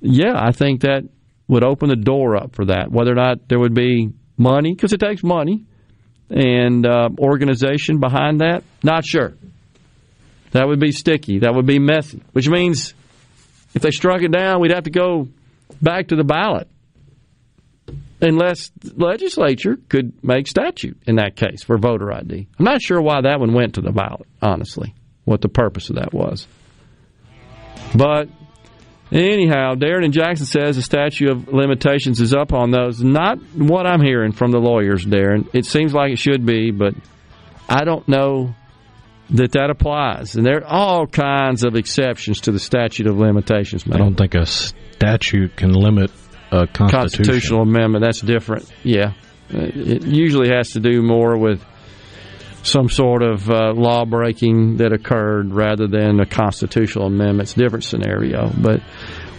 [0.00, 1.02] yeah, I think that
[1.48, 2.90] would open the door up for that.
[2.90, 5.64] Whether or not there would be money, because it takes money,
[6.30, 9.34] and uh, organization behind that, not sure.
[10.52, 11.40] That would be sticky.
[11.40, 12.94] That would be messy, which means
[13.74, 15.28] if they struck it down, we'd have to go
[15.80, 16.68] back to the ballot
[18.20, 22.46] unless the legislature could make statute in that case for voter ID.
[22.58, 25.96] I'm not sure why that one went to the ballot, honestly, what the purpose of
[25.96, 26.46] that was.
[27.94, 28.28] But
[29.12, 33.02] Anyhow, Darren in Jackson says the statute of limitations is up on those.
[33.02, 35.48] Not what I'm hearing from the lawyers, Darren.
[35.52, 36.94] It seems like it should be, but
[37.68, 38.54] I don't know
[39.32, 40.36] that that applies.
[40.36, 43.86] And there are all kinds of exceptions to the statute of limitations.
[43.86, 44.00] Man.
[44.00, 46.10] I don't think a statute can limit
[46.50, 48.04] a constitutional amendment.
[48.04, 48.70] That's different.
[48.82, 49.12] Yeah,
[49.50, 51.64] it usually has to do more with
[52.62, 57.48] some sort of uh, law breaking that occurred rather than a constitutional amendment.
[57.48, 58.50] It's a different scenario.
[58.50, 58.82] But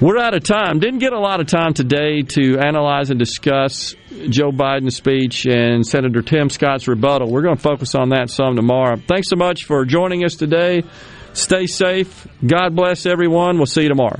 [0.01, 0.79] we're out of time.
[0.79, 3.95] Didn't get a lot of time today to analyze and discuss
[4.29, 7.31] Joe Biden's speech and Senator Tim Scott's rebuttal.
[7.31, 8.97] We're going to focus on that some tomorrow.
[9.07, 10.83] Thanks so much for joining us today.
[11.33, 12.27] Stay safe.
[12.45, 13.57] God bless everyone.
[13.57, 14.19] We'll see you tomorrow.